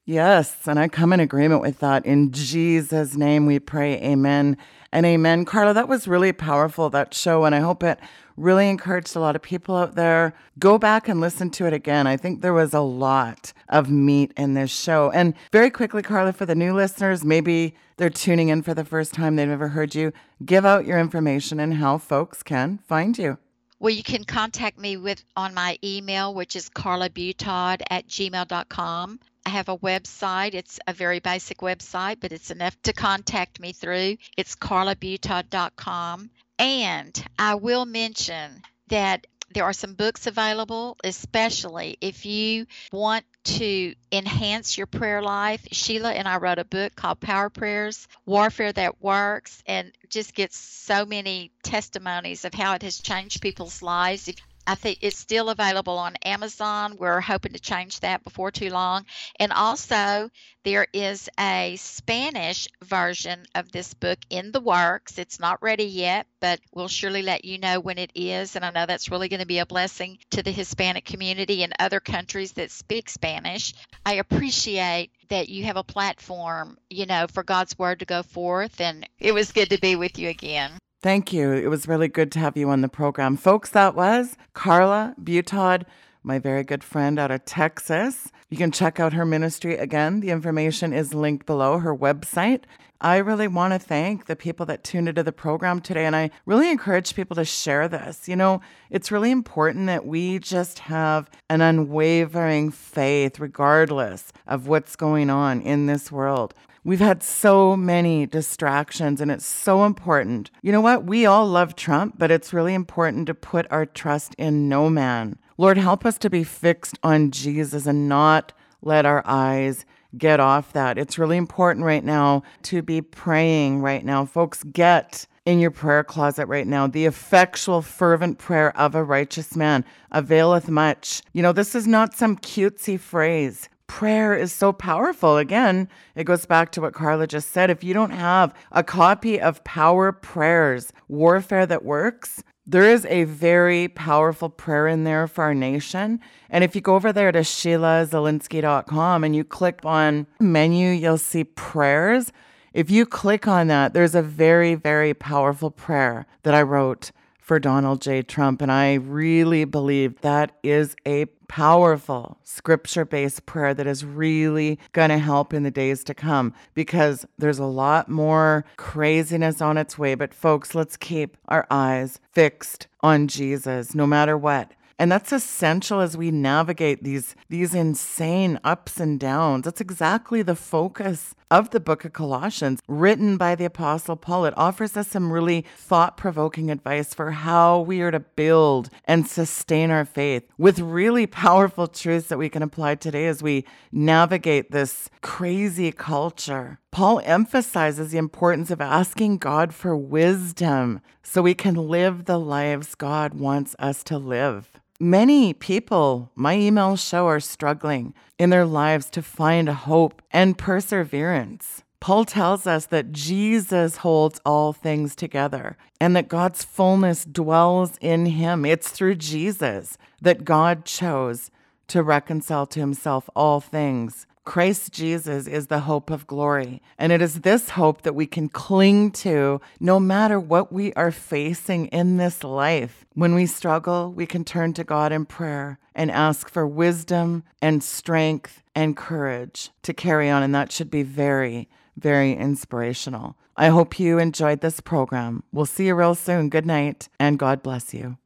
Yes, 0.08 0.66
and 0.66 0.78
I 0.78 0.88
come 0.88 1.12
in 1.12 1.20
agreement 1.20 1.60
with 1.60 1.80
that. 1.80 2.06
In 2.06 2.32
Jesus' 2.32 3.14
name 3.14 3.44
we 3.44 3.58
pray, 3.58 3.96
amen 3.96 4.56
and 4.90 5.04
amen. 5.04 5.44
Carla, 5.44 5.74
that 5.74 5.86
was 5.86 6.08
really 6.08 6.32
powerful, 6.32 6.88
that 6.88 7.12
show, 7.12 7.44
and 7.44 7.54
I 7.54 7.60
hope 7.60 7.82
it 7.82 8.00
really 8.34 8.70
encouraged 8.70 9.14
a 9.16 9.20
lot 9.20 9.36
of 9.36 9.42
people 9.42 9.76
out 9.76 9.96
there. 9.96 10.32
Go 10.58 10.78
back 10.78 11.08
and 11.08 11.20
listen 11.20 11.50
to 11.50 11.66
it 11.66 11.74
again. 11.74 12.06
I 12.06 12.16
think 12.16 12.40
there 12.40 12.54
was 12.54 12.72
a 12.72 12.80
lot 12.80 13.52
of 13.68 13.90
meat 13.90 14.32
in 14.34 14.54
this 14.54 14.70
show. 14.70 15.10
And 15.10 15.34
very 15.52 15.68
quickly, 15.68 16.00
Carla, 16.00 16.32
for 16.32 16.46
the 16.46 16.54
new 16.54 16.72
listeners, 16.72 17.22
maybe 17.22 17.74
they're 17.98 18.08
tuning 18.08 18.48
in 18.48 18.62
for 18.62 18.72
the 18.72 18.86
first 18.86 19.12
time, 19.12 19.36
they've 19.36 19.46
never 19.46 19.68
heard 19.68 19.94
you, 19.94 20.14
give 20.42 20.64
out 20.64 20.86
your 20.86 20.98
information 20.98 21.60
and 21.60 21.74
how 21.74 21.98
folks 21.98 22.42
can 22.42 22.78
find 22.88 23.18
you. 23.18 23.36
Well, 23.78 23.94
you 23.94 24.02
can 24.02 24.24
contact 24.24 24.78
me 24.78 24.96
with 24.96 25.22
on 25.36 25.52
my 25.52 25.78
email, 25.84 26.32
which 26.32 26.56
is 26.56 26.70
carlabutaud 26.70 27.82
at 27.90 28.08
gmail.com. 28.08 29.20
I 29.48 29.52
have 29.52 29.70
a 29.70 29.78
website. 29.78 30.52
It's 30.52 30.78
a 30.86 30.92
very 30.92 31.20
basic 31.20 31.60
website, 31.60 32.20
but 32.20 32.32
it's 32.32 32.50
enough 32.50 32.76
to 32.82 32.92
contact 32.92 33.58
me 33.58 33.72
through. 33.72 34.18
It's 34.36 34.54
carlabutaud.com. 34.54 36.30
And 36.58 37.24
I 37.38 37.54
will 37.54 37.86
mention 37.86 38.60
that 38.88 39.26
there 39.50 39.64
are 39.64 39.72
some 39.72 39.94
books 39.94 40.26
available, 40.26 40.98
especially 41.02 41.96
if 42.02 42.26
you 42.26 42.66
want 42.92 43.24
to 43.44 43.94
enhance 44.12 44.76
your 44.76 44.86
prayer 44.86 45.22
life. 45.22 45.66
Sheila 45.72 46.12
and 46.12 46.28
I 46.28 46.36
wrote 46.36 46.58
a 46.58 46.64
book 46.66 46.94
called 46.94 47.20
Power 47.20 47.48
Prayers 47.48 48.06
Warfare 48.26 48.74
That 48.74 49.00
Works, 49.00 49.62
and 49.64 49.92
just 50.10 50.34
gets 50.34 50.58
so 50.58 51.06
many 51.06 51.52
testimonies 51.62 52.44
of 52.44 52.52
how 52.52 52.74
it 52.74 52.82
has 52.82 53.00
changed 53.00 53.40
people's 53.40 53.80
lives. 53.80 54.28
If 54.28 54.36
I 54.68 54.74
think 54.74 54.98
it's 55.00 55.16
still 55.16 55.48
available 55.48 55.96
on 55.96 56.16
Amazon. 56.26 56.98
We're 56.98 57.22
hoping 57.22 57.54
to 57.54 57.58
change 57.58 58.00
that 58.00 58.22
before 58.22 58.50
too 58.50 58.68
long. 58.68 59.06
And 59.40 59.50
also, 59.50 60.28
there 60.62 60.86
is 60.92 61.30
a 61.40 61.76
Spanish 61.76 62.68
version 62.84 63.46
of 63.54 63.72
this 63.72 63.94
book 63.94 64.18
in 64.28 64.52
the 64.52 64.60
works. 64.60 65.16
It's 65.16 65.40
not 65.40 65.62
ready 65.62 65.86
yet, 65.86 66.26
but 66.38 66.60
we'll 66.74 66.88
surely 66.88 67.22
let 67.22 67.46
you 67.46 67.56
know 67.56 67.80
when 67.80 67.96
it 67.96 68.10
is. 68.14 68.56
And 68.56 68.64
I 68.64 68.70
know 68.70 68.84
that's 68.84 69.10
really 69.10 69.30
going 69.30 69.40
to 69.40 69.46
be 69.46 69.60
a 69.60 69.64
blessing 69.64 70.18
to 70.32 70.42
the 70.42 70.52
Hispanic 70.52 71.06
community 71.06 71.62
and 71.62 71.72
other 71.78 71.98
countries 71.98 72.52
that 72.52 72.70
speak 72.70 73.08
Spanish. 73.08 73.72
I 74.04 74.16
appreciate 74.16 75.12
that 75.30 75.48
you 75.48 75.64
have 75.64 75.78
a 75.78 75.82
platform, 75.82 76.76
you 76.90 77.06
know, 77.06 77.26
for 77.32 77.42
God's 77.42 77.78
word 77.78 78.00
to 78.00 78.04
go 78.04 78.22
forth. 78.22 78.82
And 78.82 79.08
it 79.18 79.32
was 79.32 79.52
good 79.52 79.70
to 79.70 79.80
be 79.80 79.96
with 79.96 80.18
you 80.18 80.28
again. 80.28 80.72
Thank 81.00 81.32
you. 81.32 81.52
It 81.52 81.68
was 81.68 81.86
really 81.86 82.08
good 82.08 82.32
to 82.32 82.40
have 82.40 82.56
you 82.56 82.70
on 82.70 82.80
the 82.80 82.88
program. 82.88 83.36
Folks, 83.36 83.70
that 83.70 83.94
was 83.94 84.36
Carla 84.52 85.14
Butaud 85.22 85.84
my 86.22 86.38
very 86.38 86.62
good 86.62 86.84
friend 86.84 87.18
out 87.18 87.30
of 87.30 87.44
Texas. 87.44 88.30
You 88.50 88.58
can 88.58 88.70
check 88.70 88.98
out 89.00 89.12
her 89.12 89.24
ministry 89.24 89.76
again. 89.76 90.20
The 90.20 90.30
information 90.30 90.92
is 90.92 91.14
linked 91.14 91.46
below 91.46 91.78
her 91.78 91.96
website. 91.96 92.64
I 93.00 93.18
really 93.18 93.46
want 93.46 93.72
to 93.72 93.78
thank 93.78 94.26
the 94.26 94.34
people 94.34 94.66
that 94.66 94.82
tuned 94.82 95.08
into 95.08 95.22
the 95.22 95.32
program 95.32 95.80
today. 95.80 96.04
And 96.04 96.16
I 96.16 96.30
really 96.46 96.70
encourage 96.70 97.14
people 97.14 97.36
to 97.36 97.44
share 97.44 97.86
this. 97.88 98.28
You 98.28 98.36
know, 98.36 98.60
it's 98.90 99.12
really 99.12 99.30
important 99.30 99.86
that 99.86 100.04
we 100.04 100.38
just 100.38 100.80
have 100.80 101.30
an 101.48 101.60
unwavering 101.60 102.72
faith, 102.72 103.38
regardless 103.38 104.32
of 104.46 104.66
what's 104.66 104.96
going 104.96 105.30
on 105.30 105.60
in 105.62 105.86
this 105.86 106.10
world. 106.10 106.54
We've 106.88 107.00
had 107.00 107.22
so 107.22 107.76
many 107.76 108.24
distractions, 108.24 109.20
and 109.20 109.30
it's 109.30 109.44
so 109.44 109.84
important. 109.84 110.50
You 110.62 110.72
know 110.72 110.80
what? 110.80 111.04
We 111.04 111.26
all 111.26 111.46
love 111.46 111.76
Trump, 111.76 112.14
but 112.16 112.30
it's 112.30 112.54
really 112.54 112.72
important 112.72 113.26
to 113.26 113.34
put 113.34 113.70
our 113.70 113.84
trust 113.84 114.34
in 114.38 114.70
no 114.70 114.88
man. 114.88 115.38
Lord, 115.58 115.76
help 115.76 116.06
us 116.06 116.16
to 116.16 116.30
be 116.30 116.44
fixed 116.44 116.98
on 117.02 117.30
Jesus 117.30 117.84
and 117.84 118.08
not 118.08 118.54
let 118.80 119.04
our 119.04 119.22
eyes 119.26 119.84
get 120.16 120.40
off 120.40 120.72
that. 120.72 120.96
It's 120.96 121.18
really 121.18 121.36
important 121.36 121.84
right 121.84 122.02
now 122.02 122.42
to 122.62 122.80
be 122.80 123.02
praying 123.02 123.82
right 123.82 124.02
now. 124.02 124.24
Folks, 124.24 124.64
get 124.64 125.26
in 125.44 125.58
your 125.58 125.70
prayer 125.70 126.02
closet 126.02 126.46
right 126.46 126.66
now. 126.66 126.86
The 126.86 127.04
effectual, 127.04 127.82
fervent 127.82 128.38
prayer 128.38 128.74
of 128.78 128.94
a 128.94 129.04
righteous 129.04 129.54
man 129.54 129.84
availeth 130.10 130.70
much. 130.70 131.20
You 131.34 131.42
know, 131.42 131.52
this 131.52 131.74
is 131.74 131.86
not 131.86 132.16
some 132.16 132.38
cutesy 132.38 132.98
phrase. 132.98 133.68
Prayer 133.88 134.36
is 134.36 134.52
so 134.52 134.72
powerful. 134.72 135.38
Again, 135.38 135.88
it 136.14 136.24
goes 136.24 136.46
back 136.46 136.70
to 136.72 136.80
what 136.80 136.94
Carla 136.94 137.26
just 137.26 137.50
said. 137.50 137.70
If 137.70 137.82
you 137.82 137.92
don't 137.92 138.12
have 138.12 138.54
a 138.70 138.84
copy 138.84 139.40
of 139.40 139.64
Power 139.64 140.12
Prayers, 140.12 140.92
Warfare 141.08 141.66
That 141.66 141.84
Works, 141.84 142.44
there 142.64 142.84
is 142.84 143.06
a 143.06 143.24
very 143.24 143.88
powerful 143.88 144.50
prayer 144.50 144.86
in 144.86 145.04
there 145.04 145.26
for 145.26 145.42
our 145.42 145.54
nation. 145.54 146.20
And 146.50 146.62
if 146.62 146.74
you 146.74 146.82
go 146.82 146.94
over 146.94 147.12
there 147.14 147.32
to 147.32 147.40
SheilaZilinsky.com 147.40 149.24
and 149.24 149.34
you 149.34 149.42
click 149.42 149.80
on 149.84 150.26
menu, 150.38 150.90
you'll 150.90 151.16
see 151.16 151.44
prayers. 151.44 152.30
If 152.74 152.90
you 152.90 153.06
click 153.06 153.48
on 153.48 153.68
that, 153.68 153.94
there's 153.94 154.14
a 154.14 154.22
very, 154.22 154.74
very 154.74 155.14
powerful 155.14 155.70
prayer 155.70 156.26
that 156.42 156.54
I 156.54 156.60
wrote 156.60 157.10
for 157.48 157.58
Donald 157.58 158.02
J. 158.02 158.20
Trump. 158.22 158.60
And 158.60 158.70
I 158.70 158.94
really 158.94 159.64
believe 159.64 160.20
that 160.20 160.52
is 160.62 160.94
a 161.06 161.24
powerful 161.48 162.36
scripture 162.44 163.06
based 163.06 163.46
prayer 163.46 163.72
that 163.72 163.86
is 163.86 164.04
really 164.04 164.78
going 164.92 165.08
to 165.08 165.16
help 165.16 165.54
in 165.54 165.62
the 165.62 165.70
days 165.70 166.04
to 166.04 166.14
come 166.14 166.52
because 166.74 167.26
there's 167.38 167.58
a 167.58 167.64
lot 167.64 168.10
more 168.10 168.66
craziness 168.76 169.62
on 169.62 169.78
its 169.78 169.98
way. 169.98 170.14
But, 170.14 170.34
folks, 170.34 170.74
let's 170.74 170.98
keep 170.98 171.38
our 171.48 171.66
eyes 171.70 172.20
fixed 172.30 172.86
on 173.00 173.26
Jesus 173.26 173.94
no 173.94 174.06
matter 174.06 174.36
what. 174.36 174.72
And 175.00 175.10
that's 175.12 175.32
essential 175.32 176.00
as 176.00 176.16
we 176.16 176.30
navigate 176.32 177.04
these, 177.04 177.36
these 177.48 177.72
insane 177.72 178.58
ups 178.64 178.98
and 178.98 179.18
downs. 179.18 179.64
That's 179.64 179.80
exactly 179.80 180.42
the 180.42 180.56
focus 180.56 181.36
of 181.50 181.70
the 181.70 181.80
book 181.80 182.04
of 182.04 182.12
Colossians, 182.12 182.80
written 182.88 183.36
by 183.36 183.54
the 183.54 183.64
Apostle 183.64 184.16
Paul. 184.16 184.44
It 184.44 184.54
offers 184.56 184.96
us 184.96 185.08
some 185.08 185.32
really 185.32 185.64
thought 185.76 186.16
provoking 186.16 186.70
advice 186.70 187.14
for 187.14 187.30
how 187.30 187.80
we 187.80 188.00
are 188.00 188.10
to 188.10 188.20
build 188.20 188.90
and 189.04 189.26
sustain 189.26 189.90
our 189.90 190.04
faith 190.04 190.44
with 190.58 190.78
really 190.78 191.26
powerful 191.26 191.86
truths 191.86 192.28
that 192.28 192.38
we 192.38 192.48
can 192.48 192.62
apply 192.62 192.96
today 192.96 193.26
as 193.26 193.42
we 193.42 193.64
navigate 193.92 194.70
this 194.70 195.08
crazy 195.22 195.92
culture. 195.92 196.78
Paul 196.90 197.20
emphasizes 197.24 198.10
the 198.10 198.18
importance 198.18 198.70
of 198.70 198.80
asking 198.80 199.38
God 199.38 199.74
for 199.74 199.96
wisdom 199.96 201.00
so 201.22 201.42
we 201.42 201.54
can 201.54 201.74
live 201.74 202.24
the 202.24 202.38
lives 202.38 202.94
God 202.94 203.34
wants 203.34 203.76
us 203.78 204.02
to 204.04 204.18
live. 204.18 204.80
Many 205.00 205.52
people, 205.52 206.32
my 206.34 206.56
emails 206.56 207.08
show, 207.08 207.28
are 207.28 207.38
struggling 207.38 208.14
in 208.36 208.50
their 208.50 208.64
lives 208.64 209.08
to 209.10 209.22
find 209.22 209.68
hope 209.68 210.20
and 210.32 210.58
perseverance. 210.58 211.84
Paul 212.00 212.24
tells 212.24 212.66
us 212.66 212.86
that 212.86 213.12
Jesus 213.12 213.98
holds 213.98 214.40
all 214.44 214.72
things 214.72 215.14
together 215.14 215.76
and 216.00 216.16
that 216.16 216.26
God's 216.26 216.64
fullness 216.64 217.24
dwells 217.24 217.96
in 218.00 218.26
him. 218.26 218.64
It's 218.64 218.90
through 218.90 219.14
Jesus 219.14 219.98
that 220.20 220.44
God 220.44 220.84
chose 220.84 221.52
to 221.86 222.02
reconcile 222.02 222.66
to 222.66 222.80
himself 222.80 223.30
all 223.36 223.60
things 223.60 224.26
Christ 224.48 224.92
Jesus 224.92 225.46
is 225.46 225.66
the 225.66 225.80
hope 225.80 226.08
of 226.08 226.26
glory. 226.26 226.80
And 226.96 227.12
it 227.12 227.20
is 227.20 227.42
this 227.42 227.68
hope 227.68 228.00
that 228.00 228.14
we 228.14 228.24
can 228.24 228.48
cling 228.48 229.10
to 229.10 229.60
no 229.78 230.00
matter 230.00 230.40
what 230.40 230.72
we 230.72 230.90
are 230.94 231.10
facing 231.10 231.88
in 231.88 232.16
this 232.16 232.42
life. 232.42 233.04
When 233.12 233.34
we 233.34 233.44
struggle, 233.44 234.10
we 234.10 234.24
can 234.24 234.44
turn 234.46 234.72
to 234.72 234.84
God 234.84 235.12
in 235.12 235.26
prayer 235.26 235.78
and 235.94 236.10
ask 236.10 236.48
for 236.48 236.66
wisdom 236.66 237.44
and 237.60 237.84
strength 237.84 238.62
and 238.74 238.96
courage 238.96 239.68
to 239.82 239.92
carry 239.92 240.30
on. 240.30 240.42
And 240.42 240.54
that 240.54 240.72
should 240.72 240.90
be 240.90 241.02
very, 241.02 241.68
very 241.98 242.32
inspirational. 242.32 243.36
I 243.54 243.68
hope 243.68 244.00
you 244.00 244.18
enjoyed 244.18 244.62
this 244.62 244.80
program. 244.80 245.42
We'll 245.52 245.66
see 245.66 245.88
you 245.88 245.94
real 245.94 246.14
soon. 246.14 246.48
Good 246.48 246.64
night, 246.64 247.10
and 247.20 247.38
God 247.38 247.62
bless 247.62 247.92
you. 247.92 248.18